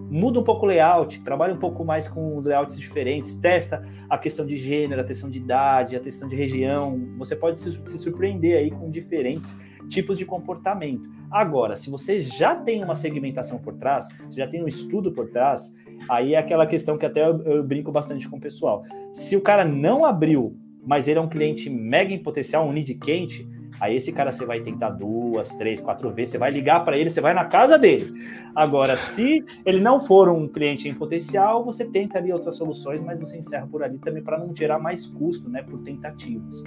muda 0.09 0.39
um 0.39 0.43
pouco 0.43 0.65
o 0.65 0.69
layout, 0.69 1.21
trabalha 1.21 1.53
um 1.53 1.59
pouco 1.59 1.83
mais 1.83 2.07
com 2.07 2.39
layouts 2.39 2.79
diferentes, 2.79 3.35
testa 3.35 3.85
a 4.09 4.17
questão 4.17 4.45
de 4.45 4.57
gênero, 4.57 5.01
a 5.01 5.03
questão 5.03 5.29
de 5.29 5.39
idade, 5.39 5.95
a 5.95 5.99
questão 5.99 6.27
de 6.27 6.35
região. 6.35 7.09
Você 7.17 7.35
pode 7.35 7.59
se, 7.59 7.79
se 7.85 7.97
surpreender 7.97 8.57
aí 8.57 8.71
com 8.71 8.89
diferentes 8.89 9.57
tipos 9.89 10.17
de 10.17 10.25
comportamento. 10.25 11.09
Agora, 11.31 11.75
se 11.75 11.89
você 11.89 12.21
já 12.21 12.55
tem 12.55 12.83
uma 12.83 12.95
segmentação 12.95 13.59
por 13.59 13.73
trás, 13.75 14.07
você 14.29 14.39
já 14.39 14.47
tem 14.47 14.63
um 14.63 14.67
estudo 14.67 15.11
por 15.11 15.29
trás, 15.29 15.73
Aí 16.09 16.33
é 16.33 16.37
aquela 16.37 16.65
questão 16.65 16.97
que 16.97 17.05
até 17.05 17.23
eu, 17.23 17.41
eu 17.43 17.63
brinco 17.63 17.91
bastante 17.91 18.27
com 18.29 18.37
o 18.37 18.39
pessoal. 18.39 18.83
Se 19.13 19.35
o 19.35 19.41
cara 19.41 19.65
não 19.65 20.05
abriu, 20.05 20.55
mas 20.85 21.07
ele 21.07 21.19
é 21.19 21.21
um 21.21 21.27
cliente 21.27 21.69
mega 21.69 22.13
em 22.13 22.21
potencial, 22.21 22.67
um 22.67 22.71
lead 22.71 22.93
quente, 22.95 23.47
Aí 23.79 23.95
esse 23.95 24.11
cara 24.11 24.31
você 24.31 24.45
vai 24.45 24.59
tentar 24.61 24.89
duas, 24.89 25.49
três, 25.55 25.79
quatro 25.79 26.11
vezes, 26.11 26.31
você 26.31 26.37
vai 26.37 26.51
ligar 26.51 26.83
para 26.83 26.97
ele, 26.97 27.09
você 27.09 27.21
vai 27.21 27.33
na 27.33 27.45
casa 27.45 27.77
dele. 27.77 28.13
Agora, 28.55 28.97
se 28.97 29.43
ele 29.65 29.79
não 29.79 29.99
for 29.99 30.29
um 30.29 30.47
cliente 30.47 30.89
em 30.89 30.93
potencial, 30.93 31.63
você 31.63 31.85
tenta 31.85 32.17
ali 32.17 32.33
outras 32.33 32.55
soluções, 32.55 33.03
mas 33.03 33.19
você 33.19 33.37
encerra 33.37 33.67
por 33.67 33.83
ali 33.83 33.99
também 33.99 34.23
para 34.23 34.37
não 34.39 34.55
gerar 34.55 34.79
mais 34.79 35.05
custo, 35.05 35.49
né, 35.49 35.61
por 35.61 35.79
tentativas. 35.79 36.63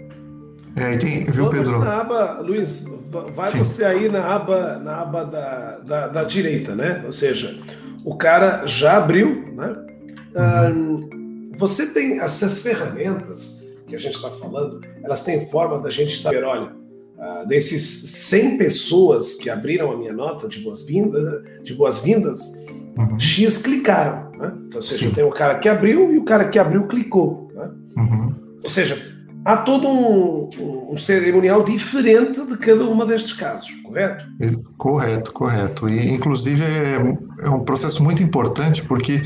É, 0.76 0.96
tem, 0.96 1.24
viu, 1.24 1.50
Pedro? 1.50 1.72
Vamos 1.72 1.84
na 1.84 2.00
aba, 2.00 2.40
Luiz, 2.40 2.84
vai 3.34 3.48
Sim. 3.48 3.58
você 3.58 3.84
aí 3.84 4.08
na 4.08 4.24
aba, 4.34 4.78
na 4.78 5.00
aba 5.00 5.24
da, 5.24 5.78
da, 5.78 6.08
da, 6.08 6.24
direita, 6.24 6.76
né? 6.76 7.02
Ou 7.04 7.12
seja, 7.12 7.60
o 8.04 8.16
cara 8.16 8.64
já 8.66 8.96
abriu, 8.96 9.52
né? 9.52 9.86
Uhum. 10.32 11.50
você 11.56 11.92
tem 11.92 12.20
essas 12.20 12.62
ferramentas 12.62 13.66
que 13.84 13.96
a 13.96 13.98
gente 13.98 14.14
está 14.14 14.30
falando, 14.30 14.80
elas 15.02 15.24
têm 15.24 15.48
forma 15.48 15.80
da 15.80 15.90
gente 15.90 16.16
saber, 16.16 16.44
olha, 16.44 16.79
Uh, 17.20 17.46
desses 17.46 17.82
100 17.82 18.56
pessoas 18.56 19.34
que 19.34 19.50
abriram 19.50 19.92
a 19.92 19.96
minha 19.96 20.12
nota 20.12 20.48
de 20.48 20.60
boas-vindas, 20.60 21.22
de 21.62 21.74
boas-vindas, 21.74 22.64
uhum. 22.96 23.20
X 23.20 23.58
clicaram. 23.58 24.30
Né? 24.38 24.54
Então, 24.66 24.78
ou 24.78 24.82
seja, 24.82 25.06
Sim. 25.06 25.14
tem 25.14 25.24
o 25.24 25.30
cara 25.30 25.58
que 25.58 25.68
abriu 25.68 26.14
e 26.14 26.16
o 26.16 26.24
cara 26.24 26.48
que 26.48 26.58
abriu 26.58 26.86
clicou. 26.86 27.52
Né? 27.54 27.70
Uhum. 27.98 28.34
Ou 28.64 28.70
seja, 28.70 28.98
há 29.44 29.56
todo 29.58 29.86
um, 29.86 30.48
um, 30.92 30.96
cerimonial 30.96 31.62
diferente 31.62 32.42
de 32.42 32.56
cada 32.56 32.84
uma 32.84 33.04
destes 33.04 33.34
casos, 33.34 33.70
correto? 33.82 34.24
Correto, 34.78 35.32
correto. 35.32 35.88
E, 35.90 36.10
inclusive, 36.10 36.62
é, 36.62 36.94
é 37.44 37.50
um 37.50 37.64
processo 37.64 38.02
muito 38.02 38.22
importante 38.22 38.82
porque 38.84 39.22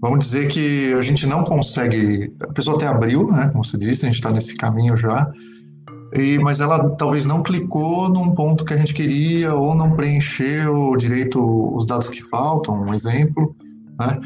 vamos 0.00 0.20
dizer 0.20 0.48
que 0.48 0.94
a 0.94 1.02
gente 1.02 1.26
não 1.26 1.44
consegue. 1.44 2.32
A 2.42 2.52
pessoa 2.54 2.76
até 2.76 2.86
abriu, 2.86 3.30
né? 3.30 3.50
Como 3.52 3.64
você 3.64 3.76
disse, 3.76 4.06
a 4.06 4.08
gente 4.08 4.18
está 4.18 4.30
nesse 4.30 4.56
caminho 4.56 4.96
já 4.96 5.30
e, 6.14 6.38
mas 6.38 6.60
ela 6.60 6.90
talvez 6.96 7.26
não 7.26 7.42
clicou 7.42 8.08
num 8.08 8.34
ponto 8.34 8.64
que 8.64 8.72
a 8.72 8.76
gente 8.76 8.94
queria 8.94 9.54
ou 9.54 9.74
não 9.74 9.94
preencheu 9.94 10.96
direito 10.96 11.40
os 11.74 11.86
dados 11.86 12.08
que 12.08 12.22
faltam, 12.22 12.82
um 12.82 12.94
exemplo, 12.94 13.54
né? 14.00 14.18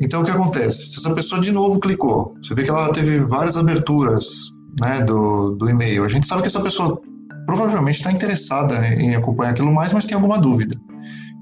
Então, 0.00 0.22
o 0.22 0.24
que 0.24 0.30
acontece? 0.30 0.90
Se 0.90 0.98
essa 1.00 1.14
pessoa 1.14 1.40
de 1.40 1.50
novo 1.50 1.80
clicou, 1.80 2.34
você 2.40 2.54
vê 2.54 2.62
que 2.62 2.70
ela 2.70 2.92
teve 2.92 3.18
várias 3.20 3.56
aberturas 3.56 4.52
né, 4.80 5.02
do, 5.02 5.56
do 5.56 5.68
e-mail. 5.68 6.04
A 6.04 6.08
gente 6.08 6.26
sabe 6.26 6.42
que 6.42 6.48
essa 6.48 6.60
pessoa 6.60 7.00
provavelmente 7.46 7.96
está 7.96 8.12
interessada 8.12 8.86
em 8.94 9.16
acompanhar 9.16 9.50
aquilo 9.50 9.72
mais, 9.72 9.92
mas 9.92 10.06
tem 10.06 10.14
alguma 10.14 10.38
dúvida. 10.38 10.76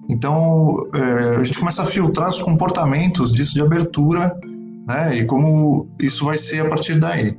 Então, 0.09 0.89
é, 0.95 1.37
a 1.37 1.43
gente 1.43 1.59
começa 1.59 1.83
a 1.83 1.87
filtrar 1.87 2.31
os 2.31 2.41
comportamentos 2.41 3.33
disso 3.33 3.55
de 3.55 3.61
abertura, 3.61 4.35
né, 4.89 5.19
e 5.19 5.27
como 5.27 5.89
isso 6.01 6.25
vai 6.25 6.39
ser 6.39 6.65
a 6.65 6.69
partir 6.69 6.99
daí. 6.99 7.37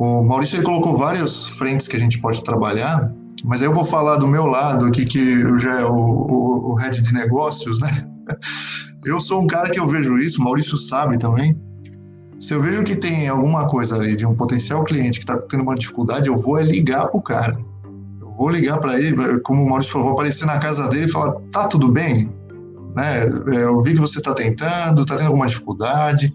O 0.00 0.24
Maurício 0.24 0.62
colocou 0.62 0.96
várias 0.96 1.46
frentes 1.46 1.86
que 1.86 1.94
a 1.94 2.00
gente 2.00 2.18
pode 2.22 2.42
trabalhar, 2.42 3.12
mas 3.44 3.60
aí 3.60 3.68
eu 3.68 3.72
vou 3.74 3.84
falar 3.84 4.16
do 4.16 4.26
meu 4.26 4.46
lado 4.46 4.86
aqui, 4.86 5.04
que 5.04 5.42
já 5.58 5.80
é 5.80 5.84
o, 5.84 5.94
o, 5.94 6.70
o 6.70 6.74
head 6.76 7.02
de 7.02 7.12
negócios, 7.12 7.80
né? 7.80 7.90
Eu 9.04 9.18
sou 9.18 9.40
um 9.40 9.46
cara 9.46 9.70
que 9.70 9.80
eu 9.80 9.86
vejo 9.86 10.18
isso, 10.18 10.42
o 10.42 10.44
Maurício 10.44 10.76
sabe 10.76 11.16
também. 11.16 11.58
Se 12.38 12.52
eu 12.52 12.60
vejo 12.60 12.84
que 12.84 12.94
tem 12.94 13.28
alguma 13.28 13.66
coisa 13.66 13.96
ali 13.96 14.14
de 14.14 14.26
um 14.26 14.34
potencial 14.34 14.84
cliente 14.84 15.18
que 15.18 15.24
está 15.24 15.38
tendo 15.38 15.62
uma 15.62 15.74
dificuldade, 15.74 16.28
eu 16.28 16.38
vou 16.38 16.58
é 16.58 16.62
ligar 16.62 17.06
para 17.06 17.18
o 17.18 17.22
cara. 17.22 17.58
Eu 18.20 18.30
vou 18.30 18.50
ligar 18.50 18.78
para 18.78 19.00
ele, 19.00 19.40
como 19.40 19.62
o 19.62 19.68
Maurício 19.70 19.90
falou, 19.90 20.08
vou 20.08 20.14
aparecer 20.18 20.44
na 20.44 20.58
casa 20.58 20.86
dele 20.90 21.06
e 21.06 21.10
falar: 21.10 21.32
tá 21.50 21.66
tudo 21.66 21.90
bem? 21.90 22.30
Né? 22.94 23.22
É, 23.54 23.62
eu 23.62 23.80
vi 23.80 23.94
que 23.94 24.00
você 24.00 24.18
está 24.18 24.34
tentando, 24.34 25.00
está 25.00 25.16
tendo 25.16 25.28
alguma 25.28 25.46
dificuldade, 25.46 26.30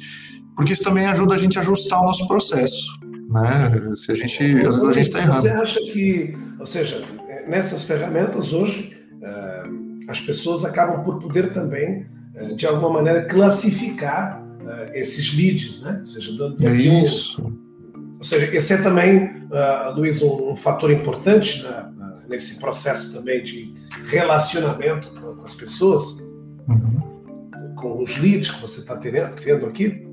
porque 0.55 0.73
isso 0.73 0.83
também 0.83 1.05
ajuda 1.05 1.35
a 1.35 1.37
gente 1.37 1.59
a 1.59 1.61
ajustar 1.61 2.01
o 2.01 2.05
nosso 2.05 2.27
processo 2.27 3.04
né? 3.29 3.95
Se 3.95 4.11
a 4.11 4.15
gente, 4.15 4.43
às 4.65 4.75
vezes 4.75 4.87
a 4.87 4.93
gente 4.93 5.07
está 5.07 5.19
errado. 5.19 5.41
Você 5.41 5.49
acha 5.49 5.79
que, 5.81 6.37
ou 6.59 6.65
seja, 6.65 7.01
nessas 7.47 7.83
ferramentas 7.83 8.53
hoje, 8.53 8.97
uh, 9.15 10.09
as 10.09 10.19
pessoas 10.19 10.65
acabam 10.65 11.03
por 11.03 11.19
poder 11.19 11.53
também, 11.53 12.05
uh, 12.35 12.55
de 12.55 12.65
alguma 12.65 12.89
maneira, 12.89 13.23
classificar 13.25 14.41
uh, 14.41 14.93
esses 14.93 15.35
leads, 15.35 15.81
né? 15.81 15.97
Ou 15.99 16.05
seja, 16.05 16.37
dando 16.37 16.65
é 16.65 16.73
isso. 16.73 17.41
Um, 17.41 17.65
ou 18.17 18.23
seja, 18.23 18.55
esse 18.55 18.73
é 18.73 18.77
também, 18.81 19.43
Luiz, 19.95 20.21
um, 20.21 20.55
fator 20.55 20.89
importante 20.89 21.61
na, 21.61 21.91
na, 21.91 22.23
nesse 22.27 22.59
processo 22.59 23.13
também 23.13 23.43
de 23.43 23.73
relacionamento 24.05 25.09
com, 25.13 25.35
com 25.35 25.43
as 25.43 25.53
pessoas, 25.53 26.25
uhum. 26.67 27.75
com 27.75 28.01
os 28.01 28.17
leads 28.17 28.49
que 28.49 28.61
você 28.61 28.79
está 28.79 28.97
tendo 28.97 29.65
aqui. 29.67 30.04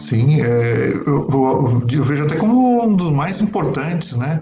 Sim, 0.00 0.40
é, 0.40 0.94
eu, 1.06 1.28
eu, 1.30 1.86
eu, 1.92 2.02
vejo 2.02 2.24
até 2.24 2.34
como 2.34 2.82
um 2.82 2.96
dos 2.96 3.10
mais 3.10 3.42
importantes, 3.42 4.16
né? 4.16 4.40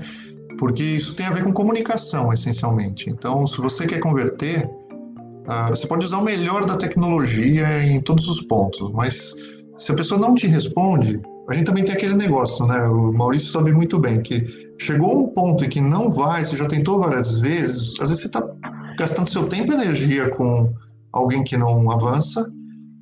Porque 0.56 0.84
isso 0.84 1.16
tem 1.16 1.26
a 1.26 1.32
ver 1.32 1.42
com 1.42 1.52
comunicação, 1.52 2.32
essencialmente. 2.32 3.10
Então, 3.10 3.44
se 3.44 3.58
você 3.58 3.84
quer 3.84 3.98
converter, 3.98 4.64
uh, 4.64 5.68
você 5.68 5.88
pode 5.88 6.06
usar 6.06 6.18
o 6.18 6.24
melhor 6.24 6.64
da 6.64 6.76
tecnologia 6.76 7.82
em 7.82 8.00
todos 8.00 8.28
os 8.28 8.40
pontos, 8.42 8.92
mas 8.94 9.34
se 9.76 9.90
a 9.90 9.96
pessoa 9.96 10.20
não 10.20 10.36
te 10.36 10.46
responde, 10.46 11.20
a 11.48 11.52
gente 11.52 11.66
também 11.66 11.84
tem 11.84 11.94
aquele 11.96 12.14
negócio, 12.14 12.64
né? 12.64 12.80
O 12.86 13.12
Maurício 13.12 13.50
sabe 13.50 13.72
muito 13.72 13.98
bem 13.98 14.22
que 14.22 14.44
chegou 14.78 15.24
um 15.24 15.26
ponto 15.26 15.64
em 15.64 15.68
que 15.68 15.80
não 15.80 16.12
vai, 16.12 16.44
você 16.44 16.56
já 16.56 16.66
tentou 16.66 17.00
várias 17.00 17.40
vezes, 17.40 17.94
às 18.00 18.10
vezes 18.10 18.22
você 18.22 18.28
está 18.28 18.48
gastando 18.96 19.28
seu 19.28 19.48
tempo 19.48 19.72
e 19.72 19.74
energia 19.74 20.30
com 20.30 20.72
alguém 21.12 21.42
que 21.42 21.56
não 21.56 21.90
avança, 21.90 22.48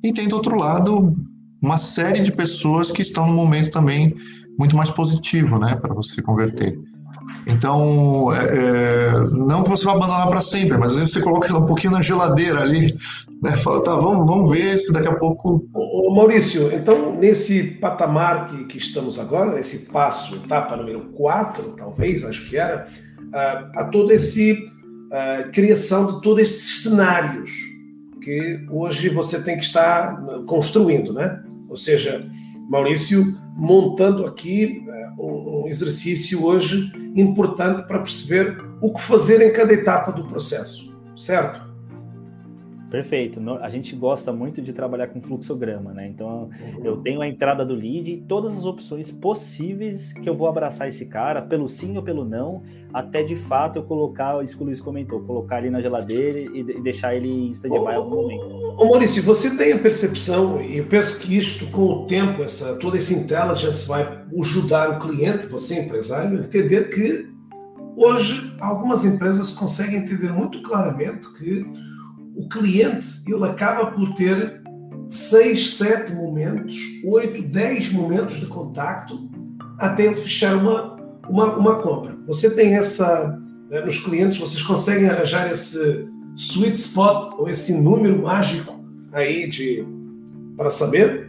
e 0.03 0.11
tem 0.11 0.27
do 0.27 0.37
outro 0.37 0.57
lado 0.57 1.15
uma 1.61 1.77
série 1.77 2.21
de 2.21 2.31
pessoas 2.31 2.91
que 2.91 3.01
estão 3.01 3.27
no 3.27 3.33
momento 3.33 3.71
também 3.71 4.15
muito 4.59 4.75
mais 4.75 4.89
positivo, 4.89 5.59
né, 5.59 5.75
para 5.75 5.93
você 5.93 6.21
converter. 6.21 6.77
Então, 7.45 8.33
é, 8.33 8.45
é, 8.45 9.11
não 9.31 9.63
que 9.63 9.69
você 9.69 9.85
vá 9.85 9.91
abandonar 9.91 10.27
para 10.29 10.41
sempre, 10.41 10.77
mas 10.77 10.91
às 10.91 10.97
vezes 10.97 11.13
você 11.13 11.21
coloca 11.21 11.47
ela 11.47 11.59
um 11.59 11.65
pouquinho 11.65 11.93
na 11.93 12.01
geladeira 12.01 12.61
ali, 12.61 12.95
né? 13.41 13.51
Fala, 13.57 13.83
tá, 13.83 13.95
vamos, 13.95 14.25
vamos 14.25 14.51
ver 14.51 14.77
se 14.77 14.91
daqui 14.93 15.07
a 15.07 15.15
pouco. 15.15 15.65
Ô, 15.73 16.13
Maurício, 16.13 16.73
então, 16.73 17.17
nesse 17.17 17.63
patamar 17.81 18.47
que, 18.47 18.65
que 18.65 18.77
estamos 18.77 19.19
agora, 19.19 19.53
nesse 19.53 19.91
passo, 19.91 20.35
etapa 20.35 20.75
número 20.75 21.01
4, 21.13 21.75
talvez, 21.75 22.23
acho 22.25 22.49
que 22.49 22.57
era, 22.57 22.87
a, 23.33 23.81
a 23.81 23.83
toda 23.85 24.13
esse 24.13 24.63
a 25.11 25.43
criação 25.53 26.07
de 26.07 26.21
todos 26.21 26.41
estes 26.41 26.81
cenários 26.83 27.49
que 28.21 28.65
hoje 28.69 29.07
você 29.07 29.41
tem 29.41 29.55
que 29.57 29.63
estar 29.63 30.21
construindo, 30.45 31.13
né? 31.13 31.41
Ou 31.69 31.77
seja, 31.77 32.19
Maurício 32.69 33.39
montando 33.55 34.25
aqui 34.25 34.83
eh, 34.87 35.09
um 35.17 35.67
exercício 35.67 36.43
hoje 36.45 36.91
importante 37.15 37.87
para 37.87 37.99
perceber 37.99 38.57
o 38.81 38.93
que 38.93 39.01
fazer 39.01 39.41
em 39.41 39.51
cada 39.51 39.73
etapa 39.73 40.11
do 40.11 40.25
processo, 40.25 40.95
certo? 41.15 41.66
Perfeito. 42.89 43.41
A 43.61 43.69
gente 43.69 43.95
gosta 43.95 44.31
muito 44.31 44.61
de 44.61 44.71
trabalhar 44.71 45.07
com 45.07 45.19
fluxograma, 45.19 45.93
né? 45.93 46.07
Então 46.07 46.49
eu 46.83 46.95
uhum. 46.95 47.01
tenho 47.01 47.21
a 47.21 47.27
entrada 47.27 47.65
do 47.65 47.73
lead 47.73 48.11
e 48.11 48.17
todas 48.17 48.57
as 48.57 48.65
opções 48.65 49.11
possíveis 49.11 50.13
que 50.13 50.27
eu 50.27 50.33
vou 50.33 50.47
abraçar 50.47 50.87
esse 50.87 51.05
cara, 51.05 51.41
pelo 51.41 51.67
sim 51.67 51.97
ou 51.97 52.03
pelo 52.03 52.23
não, 52.23 52.63
até 52.93 53.23
de 53.23 53.35
fato 53.35 53.77
eu 53.77 53.83
colocar, 53.83 54.41
isso 54.43 54.55
que 54.55 54.63
o 54.63 54.65
Luiz 54.65 54.79
comentou, 54.79 55.19
colocar 55.21 55.57
ali 55.57 55.69
na 55.69 55.81
geladeira 55.81 56.39
e 56.39 56.63
deixar 56.81 57.13
ele 57.13 57.27
em 57.27 57.51
stand-by 57.51 57.95
algum 57.95 58.09
momento. 58.09 58.75
Ô 58.77 58.85
Maurício, 58.85 59.21
você 59.21 59.55
tem 59.57 59.73
a 59.73 59.79
percepção, 59.79 60.61
e 60.61 60.77
eu 60.77 60.85
penso 60.85 61.19
que 61.19 61.37
isto, 61.37 61.67
com 61.67 61.81
o 61.81 62.05
tempo, 62.05 62.41
essa, 62.41 62.75
toda 62.77 62.97
essa 62.97 63.13
intelligence 63.13 63.87
vai 63.87 64.23
ajudar 64.39 64.91
o 64.91 64.99
cliente, 64.99 65.45
você 65.47 65.79
empresário, 65.79 66.39
a 66.39 66.41
entender 66.41 66.89
que 66.89 67.27
hoje 67.97 68.55
algumas 68.59 69.03
empresas 69.03 69.51
conseguem 69.51 69.97
entender 69.97 70.31
muito 70.31 70.61
claramente 70.61 71.27
que 71.37 71.65
o 72.37 72.47
cliente 72.47 73.23
ele 73.27 73.43
acaba 73.43 73.91
por 73.91 74.13
ter 74.13 74.61
6, 75.09 75.75
7 75.75 76.13
momentos, 76.13 76.75
8, 77.03 77.41
10 77.41 77.91
momentos 77.93 78.39
de 78.39 78.45
contacto 78.45 79.29
até 79.79 80.05
ele 80.05 80.15
fechar 80.15 80.55
uma, 80.55 80.95
uma, 81.27 81.57
uma 81.57 81.81
compra. 81.81 82.15
Você 82.27 82.55
tem 82.55 82.75
essa, 82.75 83.39
né, 83.69 83.81
nos 83.81 83.97
clientes, 83.97 84.37
vocês 84.37 84.61
conseguem 84.61 85.09
arranjar 85.09 85.49
esse 85.51 86.07
sweet 86.35 86.75
spot 86.75 87.39
ou 87.39 87.49
esse 87.49 87.81
número 87.81 88.21
mágico 88.21 88.79
aí 89.11 89.49
de 89.49 89.85
para 90.55 90.69
saber? 90.69 91.27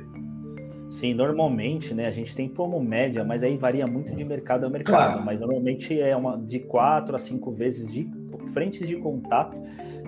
Sim, 0.90 1.12
normalmente, 1.14 1.92
né, 1.94 2.06
a 2.06 2.10
gente 2.10 2.34
tem 2.34 2.48
como 2.48 2.82
média, 2.82 3.22
mas 3.22 3.42
aí 3.42 3.56
varia 3.56 3.86
muito 3.86 4.14
de 4.14 4.24
mercado 4.24 4.64
a 4.64 4.70
mercado, 4.70 4.96
claro. 4.96 5.24
mas 5.24 5.38
normalmente 5.38 5.98
é 6.00 6.16
uma 6.16 6.38
de 6.38 6.60
quatro 6.60 7.14
a 7.14 7.18
cinco 7.18 7.52
vezes 7.52 7.92
de 7.92 8.10
frentes 8.52 8.88
de 8.88 8.96
contato 8.96 9.58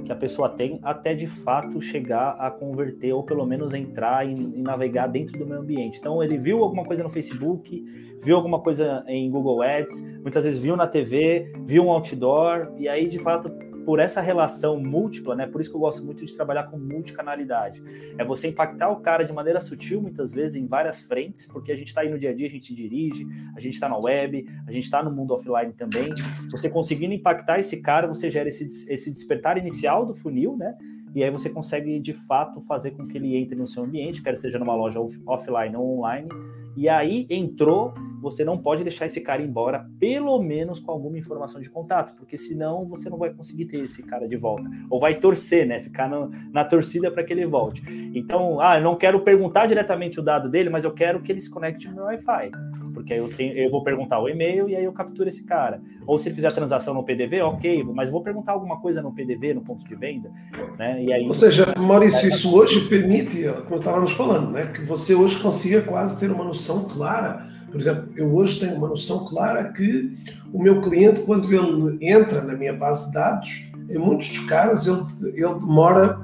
que 0.04 0.12
a 0.12 0.16
pessoa 0.16 0.48
tem 0.48 0.78
até 0.82 1.14
de 1.14 1.26
fato 1.26 1.80
chegar 1.80 2.36
a 2.38 2.50
converter 2.50 3.12
ou 3.12 3.22
pelo 3.22 3.46
menos 3.46 3.74
entrar 3.74 4.26
e, 4.26 4.32
e, 4.32 4.62
navegar 4.62 5.06
dentro 5.06 5.38
do 5.38 5.46
meio 5.46 5.60
ambiente. 5.60 5.98
Então 5.98 6.22
ele 6.22 6.36
viu 6.36 6.62
alguma 6.62 6.84
coisa 6.84 7.02
no 7.02 7.08
Facebook, 7.08 7.84
viu 8.22 8.36
alguma 8.36 8.60
coisa 8.60 9.04
em 9.06 9.30
Google 9.30 9.62
Ads, 9.62 10.20
muitas 10.22 10.44
vezes 10.44 10.60
viu 10.60 10.76
na 10.76 10.86
TV, 10.86 11.52
viu 11.66 11.84
um 11.84 11.90
outdoor 11.90 12.72
e 12.76 12.88
aí 12.88 13.08
de 13.08 13.18
fato 13.18 13.50
por 13.84 13.98
essa 13.98 14.20
relação 14.20 14.78
múltipla, 14.80 15.34
né? 15.34 15.46
Por 15.46 15.60
isso 15.60 15.70
que 15.70 15.76
eu 15.76 15.80
gosto 15.80 16.04
muito 16.04 16.24
de 16.24 16.34
trabalhar 16.34 16.64
com 16.64 16.78
multicanalidade. 16.78 17.82
É 18.18 18.24
você 18.24 18.48
impactar 18.48 18.90
o 18.90 19.00
cara 19.00 19.24
de 19.24 19.32
maneira 19.32 19.60
sutil, 19.60 20.00
muitas 20.00 20.32
vezes, 20.32 20.56
em 20.56 20.66
várias 20.66 21.02
frentes, 21.02 21.46
porque 21.46 21.72
a 21.72 21.76
gente 21.76 21.88
está 21.88 22.02
aí 22.02 22.10
no 22.10 22.18
dia 22.18 22.30
a 22.30 22.34
dia, 22.34 22.46
a 22.46 22.50
gente 22.50 22.74
dirige, 22.74 23.26
a 23.56 23.60
gente 23.60 23.74
está 23.74 23.88
na 23.88 23.98
web, 23.98 24.46
a 24.66 24.72
gente 24.72 24.84
está 24.84 25.02
no 25.02 25.10
mundo 25.10 25.32
offline 25.32 25.72
também. 25.72 26.12
Você 26.50 26.68
conseguindo 26.68 27.14
impactar 27.14 27.58
esse 27.58 27.80
cara, 27.80 28.06
você 28.06 28.30
gera 28.30 28.48
esse, 28.48 28.92
esse 28.92 29.10
despertar 29.10 29.56
inicial 29.58 30.04
do 30.04 30.14
funil, 30.14 30.56
né? 30.56 30.74
E 31.14 31.24
aí 31.24 31.30
você 31.30 31.50
consegue, 31.50 31.98
de 31.98 32.12
fato, 32.12 32.60
fazer 32.60 32.92
com 32.92 33.06
que 33.06 33.18
ele 33.18 33.36
entre 33.36 33.56
no 33.56 33.66
seu 33.66 33.82
ambiente, 33.82 34.22
quer 34.22 34.36
seja 34.36 34.58
numa 34.58 34.74
loja 34.74 35.00
off 35.00 35.20
offline 35.26 35.74
ou 35.74 35.98
online, 35.98 36.28
e 36.76 36.88
aí 36.88 37.26
entrou, 37.28 37.92
você 38.20 38.44
não 38.44 38.58
pode 38.58 38.82
deixar 38.82 39.06
esse 39.06 39.20
cara 39.20 39.42
embora, 39.42 39.86
pelo 39.98 40.40
menos 40.40 40.78
com 40.78 40.92
alguma 40.92 41.18
informação 41.18 41.60
de 41.60 41.70
contato, 41.70 42.14
porque 42.16 42.36
senão 42.36 42.86
você 42.86 43.08
não 43.08 43.18
vai 43.18 43.30
conseguir 43.30 43.64
ter 43.66 43.78
esse 43.84 44.02
cara 44.02 44.28
de 44.28 44.36
volta. 44.36 44.68
Ou 44.88 45.00
vai 45.00 45.14
torcer, 45.16 45.66
né? 45.66 45.80
Ficar 45.80 46.08
no, 46.08 46.30
na 46.52 46.64
torcida 46.64 47.10
para 47.10 47.24
que 47.24 47.32
ele 47.32 47.46
volte. 47.46 47.82
Então, 48.14 48.60
ah, 48.60 48.78
eu 48.78 48.82
não 48.82 48.96
quero 48.96 49.20
perguntar 49.20 49.66
diretamente 49.66 50.20
o 50.20 50.22
dado 50.22 50.48
dele, 50.48 50.68
mas 50.68 50.84
eu 50.84 50.92
quero 50.92 51.20
que 51.20 51.32
ele 51.32 51.40
se 51.40 51.50
conecte 51.50 51.88
no 51.88 51.94
meu 51.94 52.04
Wi-Fi. 52.04 52.50
Porque 52.92 53.12
aí 53.12 53.18
eu, 53.18 53.28
tenho, 53.28 53.56
eu 53.56 53.70
vou 53.70 53.82
perguntar 53.82 54.20
o 54.20 54.28
e-mail 54.28 54.68
e 54.68 54.76
aí 54.76 54.84
eu 54.84 54.92
capturo 54.92 55.28
esse 55.28 55.44
cara. 55.44 55.80
Ou 56.06 56.18
se 56.18 56.28
ele 56.28 56.34
fizer 56.34 56.48
a 56.48 56.52
transação 56.52 56.92
no 56.92 57.04
PDV, 57.04 57.40
ok, 57.42 57.84
mas 57.94 58.10
vou 58.10 58.22
perguntar 58.22 58.52
alguma 58.52 58.80
coisa 58.80 59.00
no 59.00 59.12
PDV, 59.12 59.54
no 59.54 59.62
ponto 59.62 59.84
de 59.84 59.94
venda, 59.94 60.30
né? 60.78 61.02
E 61.02 61.12
aí, 61.12 61.26
Ou 61.26 61.34
seja, 61.34 61.66
Maurício, 61.78 62.28
isso 62.28 62.54
hoje 62.54 62.88
permite, 62.88 63.44
como 63.66 63.76
estávamos 63.76 64.12
falando, 64.12 64.50
né? 64.50 64.66
Que 64.66 64.82
você 64.82 65.14
hoje 65.14 65.40
consiga 65.40 65.80
quase 65.82 66.18
ter 66.18 66.30
uma 66.30 66.44
noção 66.44 66.88
clara. 66.88 67.48
Por 67.70 67.80
exemplo, 67.80 68.08
eu 68.16 68.34
hoje 68.34 68.60
tenho 68.60 68.74
uma 68.74 68.88
noção 68.88 69.24
clara 69.26 69.72
que 69.72 70.16
o 70.52 70.62
meu 70.62 70.80
cliente, 70.80 71.20
quando 71.22 71.52
ele 71.52 71.98
entra 72.04 72.42
na 72.42 72.54
minha 72.54 72.72
base 72.72 73.06
de 73.06 73.14
dados, 73.14 73.70
em 73.88 73.98
muitos 73.98 74.28
dos 74.28 74.40
casos 74.40 75.08
ele, 75.22 75.30
ele 75.36 75.54
demora 75.54 76.20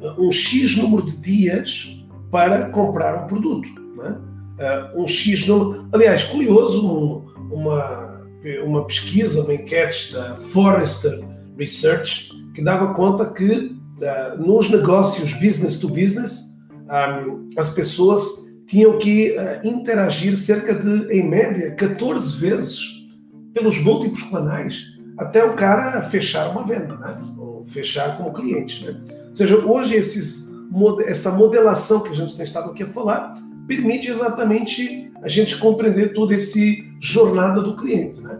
uh, 0.00 0.26
um 0.26 0.30
X 0.30 0.76
número 0.76 1.02
de 1.04 1.16
dias 1.16 2.04
para 2.30 2.70
comprar 2.70 3.24
um 3.24 3.26
produto. 3.26 3.68
É? 4.02 4.96
Uh, 4.98 5.02
um 5.02 5.06
X 5.06 5.46
número. 5.46 5.88
Aliás, 5.92 6.24
curioso, 6.24 6.86
um, 6.86 7.26
uma, 7.52 8.26
uma 8.64 8.86
pesquisa, 8.86 9.42
uma 9.42 9.54
enquete 9.54 10.12
da 10.12 10.36
Forrester 10.36 11.24
Research, 11.58 12.30
que 12.54 12.62
dava 12.62 12.94
conta 12.94 13.26
que 13.26 13.76
uh, 13.98 14.40
nos 14.40 14.70
negócios 14.70 15.32
business 15.34 15.78
to 15.78 15.88
business, 15.88 16.56
um, 16.86 17.50
as 17.56 17.70
pessoas 17.70 18.45
tinham 18.66 18.98
que 18.98 19.36
uh, 19.38 19.66
interagir 19.66 20.36
cerca 20.36 20.74
de, 20.74 21.12
em 21.12 21.28
média, 21.28 21.74
14 21.74 22.36
vezes 22.38 23.06
pelos 23.54 23.78
múltiplos 23.78 24.24
canais 24.24 24.96
até 25.16 25.44
o 25.44 25.54
cara 25.54 26.02
fechar 26.02 26.50
uma 26.50 26.64
venda, 26.64 26.96
né? 26.96 27.18
ou 27.38 27.64
fechar 27.64 28.16
como 28.16 28.32
cliente. 28.32 28.84
Né? 28.84 29.00
Ou 29.30 29.36
seja, 29.36 29.56
hoje 29.56 29.94
esses, 29.94 30.52
essa 31.06 31.30
modelação 31.32 32.02
que 32.02 32.10
a 32.10 32.14
gente 32.14 32.36
tem 32.36 32.44
estado 32.44 32.70
aqui 32.70 32.82
a 32.82 32.88
falar 32.88 33.34
permite 33.66 34.10
exatamente 34.10 35.10
a 35.22 35.28
gente 35.28 35.56
compreender 35.56 36.12
toda 36.12 36.34
essa 36.34 36.58
jornada 37.00 37.62
do 37.62 37.76
cliente. 37.76 38.20
Né? 38.20 38.38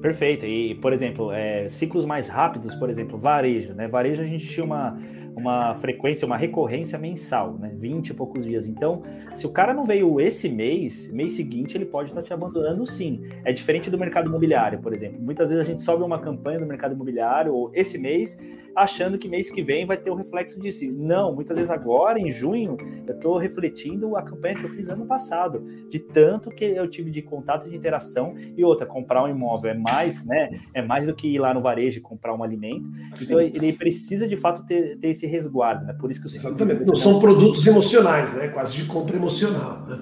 Perfeito. 0.00 0.46
E, 0.46 0.74
por 0.76 0.92
exemplo, 0.92 1.30
é, 1.30 1.68
ciclos 1.68 2.06
mais 2.06 2.28
rápidos, 2.28 2.74
por 2.74 2.88
exemplo, 2.88 3.18
varejo. 3.18 3.74
Né? 3.74 3.86
Varejo 3.86 4.22
a 4.22 4.24
gente 4.24 4.48
tinha 4.48 4.64
uma 4.64 4.98
uma 5.36 5.74
frequência, 5.74 6.26
uma 6.26 6.36
recorrência 6.36 6.98
mensal, 6.98 7.54
né? 7.58 7.72
20 7.76 8.08
e 8.08 8.14
poucos 8.14 8.44
dias. 8.44 8.66
Então, 8.66 9.02
se 9.34 9.46
o 9.46 9.50
cara 9.50 9.72
não 9.72 9.84
veio 9.84 10.20
esse 10.20 10.48
mês, 10.48 11.10
mês 11.12 11.34
seguinte 11.34 11.76
ele 11.76 11.86
pode 11.86 12.10
estar 12.10 12.22
te 12.22 12.32
abandonando 12.32 12.84
sim. 12.86 13.22
É 13.44 13.52
diferente 13.52 13.90
do 13.90 13.98
mercado 13.98 14.28
imobiliário, 14.28 14.80
por 14.80 14.92
exemplo. 14.92 15.20
Muitas 15.20 15.50
vezes 15.50 15.64
a 15.64 15.68
gente 15.68 15.80
sobe 15.80 16.02
uma 16.02 16.18
campanha 16.18 16.58
no 16.58 16.66
mercado 16.66 16.94
imobiliário, 16.94 17.54
ou 17.54 17.70
esse 17.74 17.98
mês, 17.98 18.36
achando 18.74 19.18
que 19.18 19.28
mês 19.28 19.50
que 19.50 19.62
vem 19.62 19.86
vai 19.86 19.96
ter 19.96 20.10
o 20.10 20.14
reflexo 20.14 20.60
disso. 20.60 20.84
Não, 20.92 21.34
muitas 21.34 21.56
vezes 21.56 21.70
agora, 21.70 22.18
em 22.18 22.30
junho, 22.30 22.76
eu 23.06 23.14
estou 23.14 23.36
refletindo 23.38 24.16
a 24.16 24.22
campanha 24.22 24.54
que 24.54 24.64
eu 24.64 24.68
fiz 24.68 24.88
ano 24.88 25.06
passado, 25.06 25.64
de 25.88 25.98
tanto 25.98 26.50
que 26.50 26.64
eu 26.64 26.88
tive 26.88 27.10
de 27.10 27.22
contato 27.22 27.68
de 27.68 27.76
interação. 27.76 28.34
E 28.56 28.64
outra, 28.64 28.86
comprar 28.86 29.24
um 29.24 29.28
imóvel 29.28 29.72
é 29.72 29.74
mais, 29.74 30.24
né? 30.24 30.50
É 30.74 30.82
mais 30.82 31.06
do 31.06 31.14
que 31.14 31.28
ir 31.28 31.38
lá 31.38 31.52
no 31.52 31.60
varejo 31.60 31.98
e 31.98 32.00
comprar 32.00 32.34
um 32.34 32.42
alimento. 32.42 32.88
Então, 33.08 33.38
Sim. 33.38 33.52
ele 33.54 33.72
precisa 33.72 34.26
de 34.26 34.36
fato 34.36 34.64
ter, 34.64 34.98
ter 34.98 35.08
esse 35.08 35.26
resguardo, 35.26 35.84
né? 35.84 35.92
Por 35.92 36.10
isso 36.10 36.20
que 36.20 36.26
eu 36.26 36.30
Exatamente. 36.30 36.84
Não 36.84 36.94
são 36.94 37.20
produtos 37.20 37.66
emocionais, 37.66 38.34
né? 38.34 38.48
Quase 38.48 38.76
de 38.76 38.84
compra 38.84 39.16
emocional, 39.16 39.84
né? 39.86 39.98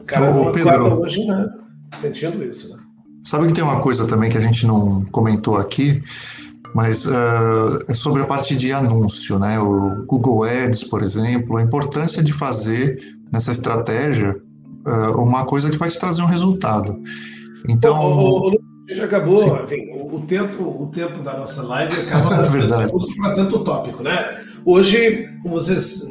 O 0.00 0.04
cara 0.04 0.30
Ô, 0.30 0.52
Pedro, 0.52 1.00
hoje, 1.00 1.26
né? 1.26 1.48
Sentindo 1.94 2.42
isso, 2.42 2.76
né? 2.76 2.82
Sabe 3.26 3.48
que 3.48 3.52
tem 3.52 3.64
uma 3.64 3.80
coisa 3.80 4.06
também 4.06 4.30
que 4.30 4.38
a 4.38 4.40
gente 4.40 4.64
não 4.66 5.04
comentou 5.06 5.58
aqui, 5.58 6.00
mas 6.76 7.06
uh, 7.06 7.78
é 7.88 7.94
sobre 7.94 8.20
a 8.20 8.26
parte 8.26 8.54
de 8.54 8.70
anúncio, 8.70 9.38
né? 9.38 9.58
O 9.58 10.04
Google 10.04 10.44
Ads, 10.44 10.84
por 10.84 11.02
exemplo, 11.02 11.56
a 11.56 11.62
importância 11.62 12.22
de 12.22 12.34
fazer 12.34 12.98
nessa 13.32 13.50
estratégia 13.50 14.36
uh, 14.86 15.18
uma 15.18 15.46
coisa 15.46 15.70
que 15.70 15.78
vai 15.78 15.88
te 15.88 15.98
trazer 15.98 16.20
um 16.20 16.26
resultado. 16.26 17.00
Então. 17.66 17.98
O, 17.98 18.50
o, 18.50 18.50
o, 18.50 18.94
já 18.94 19.06
acabou, 19.06 19.42
enfim, 19.64 19.90
o, 19.94 20.20
tempo, 20.20 20.62
o 20.64 20.86
tempo 20.88 21.22
da 21.22 21.38
nossa 21.38 21.62
live 21.62 21.98
acaba 21.98 22.44
é 22.44 23.22
para 23.22 23.34
tanto 23.34 23.64
tópico, 23.64 24.02
né? 24.02 24.38
Hoje, 24.62 25.30
como 25.42 25.54
vocês 25.54 26.06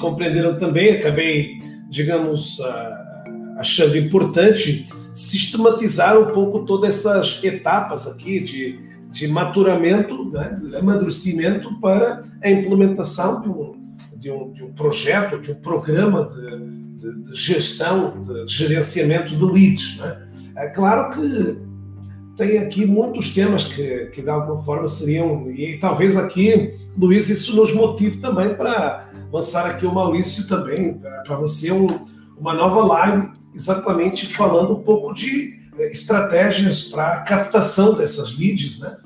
compreenderam 0.00 0.56
também, 0.60 0.92
acabei, 0.92 1.58
digamos, 1.90 2.60
uh, 2.60 3.58
achando 3.58 3.98
importante 3.98 4.86
sistematizar 5.12 6.16
um 6.20 6.26
pouco 6.26 6.64
todas 6.64 7.04
essas 7.04 7.42
etapas 7.42 8.06
aqui 8.06 8.38
de, 8.38 8.78
de 9.10 9.26
maturamento, 9.28 10.30
né, 10.30 10.56
de 10.60 10.76
amadurecimento 10.76 11.78
para 11.80 12.20
a 12.42 12.50
implementação 12.50 13.42
de 13.42 13.48
um, 13.48 13.74
de 14.16 14.30
um, 14.30 14.52
de 14.52 14.64
um 14.64 14.72
projeto, 14.72 15.40
de 15.40 15.52
um 15.52 15.60
programa 15.60 16.28
de, 16.28 16.58
de, 16.96 17.22
de 17.22 17.34
gestão, 17.34 18.22
de 18.22 18.52
gerenciamento 18.52 19.34
de 19.34 19.44
leads. 19.44 19.98
Né? 19.98 20.28
É 20.56 20.68
claro 20.68 21.10
que 21.10 21.56
tem 22.36 22.58
aqui 22.58 22.86
muitos 22.86 23.34
temas 23.34 23.64
que, 23.64 24.06
que 24.06 24.22
de 24.22 24.30
alguma 24.30 24.62
forma 24.62 24.86
seriam, 24.86 25.50
e 25.50 25.76
talvez 25.78 26.16
aqui, 26.16 26.70
Luiz, 26.96 27.28
isso 27.30 27.56
nos 27.56 27.72
motive 27.72 28.18
também 28.18 28.54
para 28.54 29.08
lançar 29.32 29.66
aqui 29.66 29.86
o 29.86 29.92
Maurício 29.92 30.46
também, 30.46 31.00
para 31.26 31.36
você 31.36 31.72
um, 31.72 31.86
uma 32.38 32.54
nova 32.54 32.86
live, 32.86 33.28
exatamente 33.54 34.26
falando 34.26 34.74
um 34.74 34.82
pouco 34.82 35.12
de 35.12 35.57
estratégias 35.86 36.82
para 36.82 37.20
captação 37.20 37.94
dessas 37.94 38.36
leads, 38.38 38.78
né? 38.78 38.96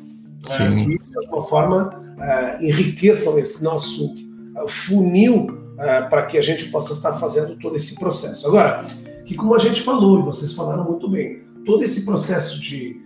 Sim. 0.44 0.98
que 0.98 1.10
de 1.10 1.18
alguma 1.18 1.42
forma 1.42 1.98
uh, 1.98 2.64
enriqueçam 2.64 3.38
esse 3.38 3.62
nosso 3.62 4.14
uh, 4.14 4.68
funil 4.68 5.46
uh, 5.46 6.08
para 6.10 6.22
que 6.26 6.36
a 6.36 6.42
gente 6.42 6.68
possa 6.68 6.92
estar 6.92 7.12
fazendo 7.14 7.56
todo 7.56 7.76
esse 7.76 7.94
processo. 7.94 8.46
Agora, 8.48 8.84
que 9.24 9.34
como 9.34 9.54
a 9.54 9.58
gente 9.58 9.80
falou, 9.82 10.18
e 10.18 10.22
vocês 10.22 10.52
falaram 10.52 10.84
muito 10.84 11.08
bem, 11.08 11.42
todo 11.64 11.84
esse 11.84 12.04
processo 12.04 12.60
de 12.60 13.00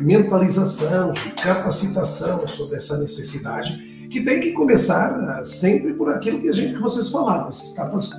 mentalização, 0.00 1.12
de 1.12 1.30
capacitação 1.30 2.46
sobre 2.48 2.76
essa 2.76 2.98
necessidade, 2.98 4.08
que 4.10 4.20
tem 4.20 4.40
que 4.40 4.52
começar 4.52 5.42
sempre 5.44 5.94
por 5.94 6.10
aquilo 6.10 6.40
que 6.40 6.48
a 6.48 6.52
gente 6.52 6.74
que 6.74 6.80
vocês 6.80 7.08
falaram, 7.08 7.48
essas 7.48 7.72
etapas. 7.72 8.10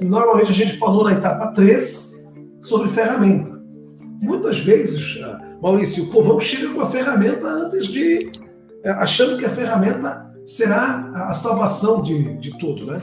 Normalmente 0.00 0.50
a 0.50 0.54
gente 0.54 0.76
falou 0.76 1.04
na 1.04 1.12
etapa 1.12 1.52
3 1.52 2.24
sobre 2.60 2.88
ferramenta. 2.88 3.51
Muitas 4.22 4.60
vezes, 4.60 5.16
uh, 5.16 5.60
Maurício, 5.60 6.04
o 6.04 6.10
povão 6.10 6.38
chega 6.38 6.72
com 6.72 6.80
a 6.80 6.86
ferramenta 6.86 7.46
antes 7.46 7.86
de. 7.88 8.30
achando 8.84 9.36
que 9.36 9.44
a 9.44 9.50
ferramenta 9.50 10.32
será 10.46 11.10
a 11.12 11.32
salvação 11.32 12.00
de, 12.02 12.38
de 12.38 12.56
tudo, 12.58 12.86
né? 12.86 13.00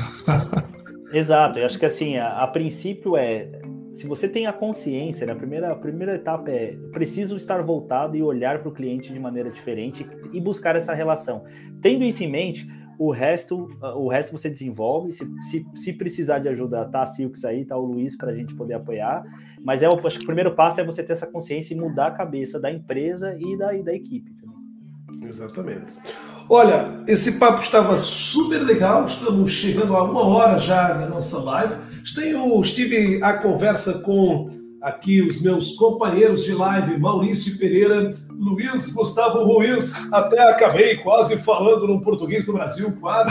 Exato, 1.12 1.58
eu 1.58 1.66
acho 1.66 1.78
que 1.78 1.86
assim, 1.86 2.16
a, 2.16 2.42
a 2.42 2.46
princípio 2.46 3.16
é 3.16 3.50
se 3.92 4.06
você 4.06 4.28
tem 4.28 4.46
a 4.46 4.52
consciência, 4.52 5.26
né, 5.26 5.32
a, 5.32 5.36
primeira, 5.36 5.72
a 5.72 5.74
primeira 5.74 6.14
etapa 6.14 6.50
é 6.50 6.76
preciso 6.92 7.36
estar 7.36 7.60
voltado 7.62 8.16
e 8.16 8.22
olhar 8.22 8.60
para 8.60 8.68
o 8.68 8.72
cliente 8.72 9.12
de 9.12 9.18
maneira 9.18 9.50
diferente 9.50 10.08
e 10.32 10.40
buscar 10.40 10.76
essa 10.76 10.94
relação. 10.94 11.44
Tendo 11.80 12.04
isso 12.04 12.22
em 12.22 12.30
mente, 12.30 12.68
o 12.98 13.12
resto, 13.12 13.70
o 13.96 14.08
resto 14.08 14.36
você 14.36 14.50
desenvolve. 14.50 15.12
Se, 15.12 15.24
se, 15.42 15.66
se 15.74 15.92
precisar 15.92 16.40
de 16.40 16.48
ajuda, 16.48 16.84
tá 16.84 17.02
a 17.02 17.06
Silks 17.06 17.44
aí, 17.44 17.64
tá 17.64 17.76
o 17.76 17.84
Luiz 17.84 18.16
para 18.16 18.32
a 18.32 18.34
gente 18.34 18.54
poder 18.54 18.74
apoiar. 18.74 19.22
Mas 19.62 19.82
é 19.82 19.88
o, 19.88 20.06
acho 20.06 20.18
que 20.18 20.24
o 20.24 20.26
primeiro 20.26 20.54
passo 20.54 20.80
é 20.80 20.84
você 20.84 21.02
ter 21.02 21.12
essa 21.12 21.26
consciência 21.26 21.74
e 21.74 21.76
mudar 21.76 22.08
a 22.08 22.10
cabeça 22.10 22.58
da 22.58 22.70
empresa 22.70 23.36
e 23.38 23.56
da, 23.56 23.74
e 23.74 23.82
da 23.82 23.94
equipe 23.94 24.32
também. 24.34 25.28
Exatamente. 25.28 25.94
Olha, 26.50 27.02
esse 27.06 27.38
papo 27.38 27.60
estava 27.60 27.96
super 27.96 28.62
legal. 28.62 29.04
Estamos 29.04 29.50
chegando 29.50 29.94
a 29.94 30.02
uma 30.02 30.26
hora 30.26 30.58
já 30.58 30.94
na 30.94 31.06
nossa 31.06 31.38
live. 31.38 31.74
Tenho, 32.14 32.60
estive 32.60 33.22
à 33.22 33.34
conversa 33.34 34.00
com 34.00 34.48
aqui 34.80 35.20
os 35.20 35.42
meus 35.42 35.72
companheiros 35.72 36.44
de 36.44 36.54
live, 36.54 36.98
Maurício 36.98 37.58
Pereira, 37.58 38.12
Luiz 38.38 38.92
Gustavo 38.92 39.42
Ruiz. 39.42 40.12
Até 40.12 40.40
acabei 40.48 40.96
quase 40.98 41.36
falando 41.36 41.86
no 41.88 42.00
português 42.00 42.44
do 42.44 42.52
Brasil, 42.52 42.94
quase. 43.00 43.30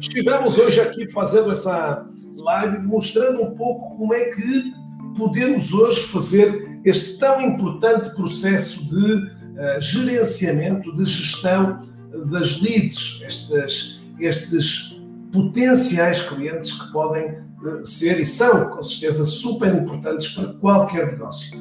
Estivemos 0.00 0.56
hoje 0.58 0.80
aqui 0.80 1.06
fazendo 1.08 1.52
essa 1.52 2.04
live, 2.36 2.78
mostrando 2.78 3.42
um 3.42 3.54
pouco 3.54 3.96
como 3.96 4.14
é 4.14 4.24
que 4.24 4.72
podemos 5.16 5.72
hoje 5.72 6.00
fazer 6.06 6.80
este 6.84 7.18
tão 7.18 7.40
importante 7.42 8.14
processo 8.14 8.88
de 8.88 9.14
uh, 9.14 9.80
gerenciamento, 9.80 10.92
de 10.94 11.04
gestão 11.04 11.78
das 12.30 12.60
leads, 12.60 13.20
estes, 13.22 14.00
estes 14.18 15.00
potenciais 15.30 16.22
clientes 16.22 16.72
que 16.72 16.90
podem 16.90 17.30
uh, 17.30 17.84
ser 17.84 18.18
e 18.18 18.26
são, 18.26 18.70
com 18.70 18.82
certeza, 18.82 19.24
super 19.24 19.72
importantes 19.74 20.28
para 20.28 20.54
qualquer 20.54 21.06
negócio. 21.06 21.56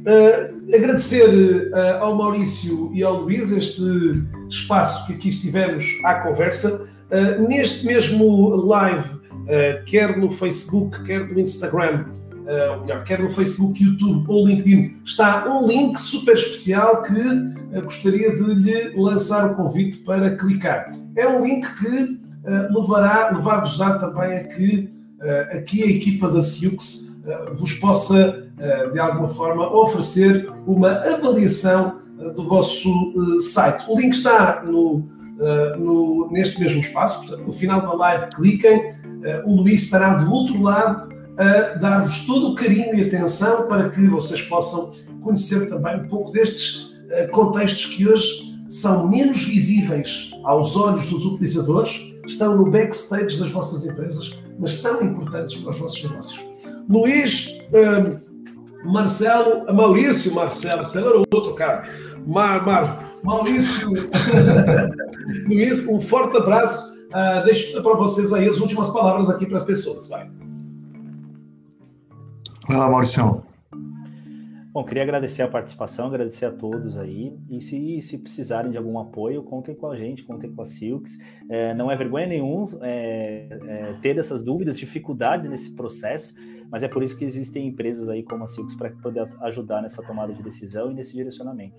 Uh, 0.00 0.74
agradecer 0.74 1.70
uh, 1.72 2.02
ao 2.02 2.16
Maurício 2.16 2.90
e 2.94 3.02
ao 3.02 3.20
Luís 3.20 3.52
este 3.52 3.82
espaço 4.48 5.06
que 5.06 5.12
aqui 5.12 5.28
estivemos 5.28 5.84
à 6.04 6.14
conversa. 6.14 6.88
Uh, 7.10 7.46
neste 7.46 7.86
mesmo 7.86 8.48
live, 8.56 9.20
quer 9.84 10.16
no 10.16 10.30
Facebook, 10.30 11.02
quer 11.02 11.26
no 11.28 11.40
Instagram, 11.40 12.04
ou 12.72 12.80
melhor, 12.82 13.02
quer 13.02 13.18
no 13.18 13.28
Facebook, 13.28 13.82
YouTube 13.82 14.24
ou 14.28 14.46
LinkedIn, 14.46 15.00
está 15.04 15.44
um 15.48 15.66
link 15.66 15.98
super 15.98 16.34
especial 16.34 17.02
que 17.02 17.80
gostaria 17.80 18.32
de 18.32 18.54
lhe 18.54 18.96
lançar 18.96 19.50
o 19.50 19.56
convite 19.56 19.98
para 20.00 20.36
clicar. 20.36 20.92
É 21.16 21.26
um 21.26 21.44
link 21.44 21.66
que 21.80 22.20
levará, 22.72 23.32
levar-vos-á 23.32 23.98
também 23.98 24.38
a 24.38 24.44
que 24.44 24.88
aqui 25.52 25.82
a 25.82 25.86
equipa 25.86 26.28
da 26.28 26.40
Siux 26.40 27.09
vos 27.54 27.74
possa 27.74 28.50
eh, 28.60 28.90
de 28.90 28.98
alguma 28.98 29.26
forma, 29.26 29.74
oferecer 29.74 30.52
uma 30.66 30.90
avaliação 30.90 31.96
eh, 32.20 32.30
do 32.30 32.46
vosso 32.46 32.90
eh, 32.90 33.40
site. 33.40 33.86
O 33.88 33.98
link 33.98 34.12
está 34.12 34.62
no, 34.62 35.08
no, 35.78 36.28
neste 36.30 36.60
mesmo 36.60 36.80
espaço, 36.80 37.20
portanto, 37.20 37.46
no 37.46 37.52
final 37.52 37.80
da 37.80 37.94
live, 37.94 38.26
cliquem. 38.34 38.92
O 39.46 39.56
Luís 39.56 39.84
estará 39.84 40.14
do 40.14 40.30
outro 40.30 40.60
lado 40.60 41.08
a 41.38 41.78
dar-vos 41.78 42.26
todo 42.26 42.50
o 42.50 42.54
carinho 42.54 42.94
e 42.94 43.04
atenção 43.04 43.66
para 43.66 43.88
que 43.88 44.06
vocês 44.08 44.42
possam 44.42 44.92
conhecer 45.22 45.70
também 45.70 46.00
um 46.00 46.08
pouco 46.08 46.30
destes 46.30 46.94
contextos 47.32 47.86
que 47.86 48.06
hoje 48.06 48.58
são 48.68 49.08
menos 49.08 49.44
visíveis 49.44 50.30
aos 50.44 50.76
olhos 50.76 51.06
dos 51.06 51.24
utilizadores, 51.24 52.00
estão 52.26 52.56
no 52.56 52.70
backstage 52.70 53.38
das 53.38 53.50
vossas 53.50 53.86
empresas, 53.86 54.38
mas 54.58 54.80
tão 54.82 55.02
importantes 55.02 55.56
para 55.56 55.70
os 55.70 55.78
vossos 55.78 56.02
negócios. 56.02 56.50
Luís, 56.90 57.62
Marcelo, 58.84 59.72
Maurício 59.72 60.34
Marcelo, 60.34 60.78
Marcelo 60.78 61.08
era 61.08 61.18
outro 61.18 61.54
cara. 61.54 61.88
Mar, 62.26 62.66
Mar, 62.66 63.12
Maurício, 63.22 63.88
Luiz, 65.46 65.86
um 65.86 66.00
forte 66.00 66.36
abraço. 66.36 66.98
Uh, 67.10 67.44
deixo 67.44 67.80
para 67.80 67.94
vocês 67.94 68.32
aí 68.32 68.48
as 68.48 68.58
últimas 68.58 68.90
palavras 68.90 69.30
aqui 69.30 69.46
para 69.46 69.56
as 69.56 69.64
pessoas. 69.64 70.08
Vai. 70.08 70.28
Vai 72.66 72.76
lá, 72.76 72.90
Maurício. 72.90 73.44
Bom, 74.72 74.84
queria 74.84 75.02
agradecer 75.02 75.42
a 75.42 75.48
participação, 75.48 76.06
agradecer 76.06 76.46
a 76.46 76.52
todos 76.52 76.96
aí. 76.96 77.36
E 77.50 77.60
se, 77.60 78.00
se 78.02 78.18
precisarem 78.18 78.70
de 78.70 78.78
algum 78.78 79.00
apoio, 79.00 79.42
contem 79.42 79.74
com 79.74 79.88
a 79.88 79.96
gente, 79.96 80.22
contem 80.22 80.52
com 80.52 80.62
a 80.62 80.64
Silks. 80.64 81.18
É, 81.48 81.74
não 81.74 81.90
é 81.90 81.96
vergonha 81.96 82.26
nenhum 82.26 82.62
é, 82.80 83.48
é, 83.50 83.94
ter 84.00 84.16
essas 84.16 84.44
dúvidas, 84.44 84.78
dificuldades 84.78 85.48
nesse 85.48 85.74
processo. 85.74 86.34
Mas 86.70 86.82
é 86.82 86.88
por 86.88 87.02
isso 87.02 87.16
que 87.16 87.24
existem 87.24 87.66
empresas 87.68 88.08
aí 88.08 88.22
como 88.22 88.44
a 88.44 88.48
Silks 88.48 88.74
para 88.74 88.90
poder 88.90 89.28
ajudar 89.42 89.82
nessa 89.82 90.02
tomada 90.02 90.32
de 90.32 90.42
decisão 90.42 90.90
e 90.90 90.94
nesse 90.94 91.14
direcionamento. 91.14 91.76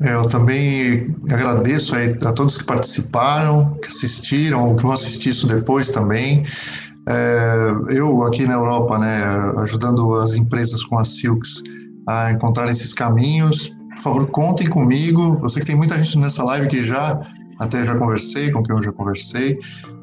É, 0.00 0.14
eu 0.14 0.26
também 0.26 1.14
agradeço 1.30 1.94
a 1.94 2.32
todos 2.32 2.56
que 2.56 2.64
participaram, 2.64 3.74
que 3.74 3.88
assistiram, 3.88 4.74
que 4.74 4.82
vão 4.82 4.92
assistir 4.92 5.28
isso 5.28 5.46
depois 5.46 5.90
também. 5.90 6.46
É, 7.06 7.74
eu 7.90 8.22
aqui 8.24 8.46
na 8.46 8.54
Europa, 8.54 8.98
né, 8.98 9.24
ajudando 9.58 10.14
as 10.14 10.34
empresas 10.34 10.82
com 10.84 10.98
a 10.98 11.04
Silks 11.04 11.62
a 12.06 12.32
encontrar 12.32 12.70
esses 12.70 12.94
caminhos. 12.94 13.76
Por 13.96 14.02
favor, 14.02 14.26
contem 14.28 14.68
comigo. 14.68 15.38
Eu 15.42 15.48
sei 15.50 15.60
que 15.60 15.66
tem 15.66 15.76
muita 15.76 16.02
gente 16.02 16.18
nessa 16.18 16.42
live 16.44 16.68
que 16.68 16.82
já 16.82 17.20
até 17.58 17.84
já 17.84 17.94
conversei, 17.94 18.50
com 18.50 18.62
quem 18.62 18.74
eu 18.74 18.82
já 18.82 18.90
conversei, 18.90 19.58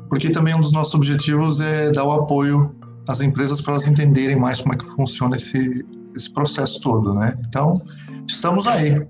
porque 0.09 0.29
também 0.29 0.53
um 0.53 0.61
dos 0.61 0.71
nossos 0.71 0.93
objetivos 0.93 1.59
é 1.59 1.89
dar 1.89 2.05
o 2.05 2.11
apoio 2.11 2.75
as 3.07 3.21
empresas 3.21 3.61
para 3.61 3.73
elas 3.73 3.87
entenderem 3.87 4.37
mais 4.37 4.61
como 4.61 4.73
é 4.73 4.77
que 4.77 4.85
funciona 4.85 5.35
esse, 5.35 5.85
esse 6.15 6.31
processo 6.33 6.81
todo, 6.81 7.13
né? 7.13 7.37
Então, 7.47 7.73
estamos 8.27 8.67
aí. 8.67 9.07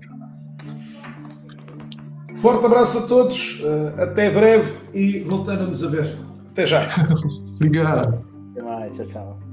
Forte 2.36 2.64
abraço 2.64 2.98
a 2.98 3.02
todos, 3.08 3.60
eh, 3.64 4.02
até 4.02 4.30
breve 4.30 4.70
e 4.94 5.20
voltamos 5.20 5.82
a 5.82 5.88
ver. 5.88 6.16
Até 6.52 6.66
já. 6.66 6.82
Obrigado. 7.56 8.24
Até 8.52 8.62
mais, 8.62 8.96
tchau, 8.96 9.06
tchau. 9.06 9.47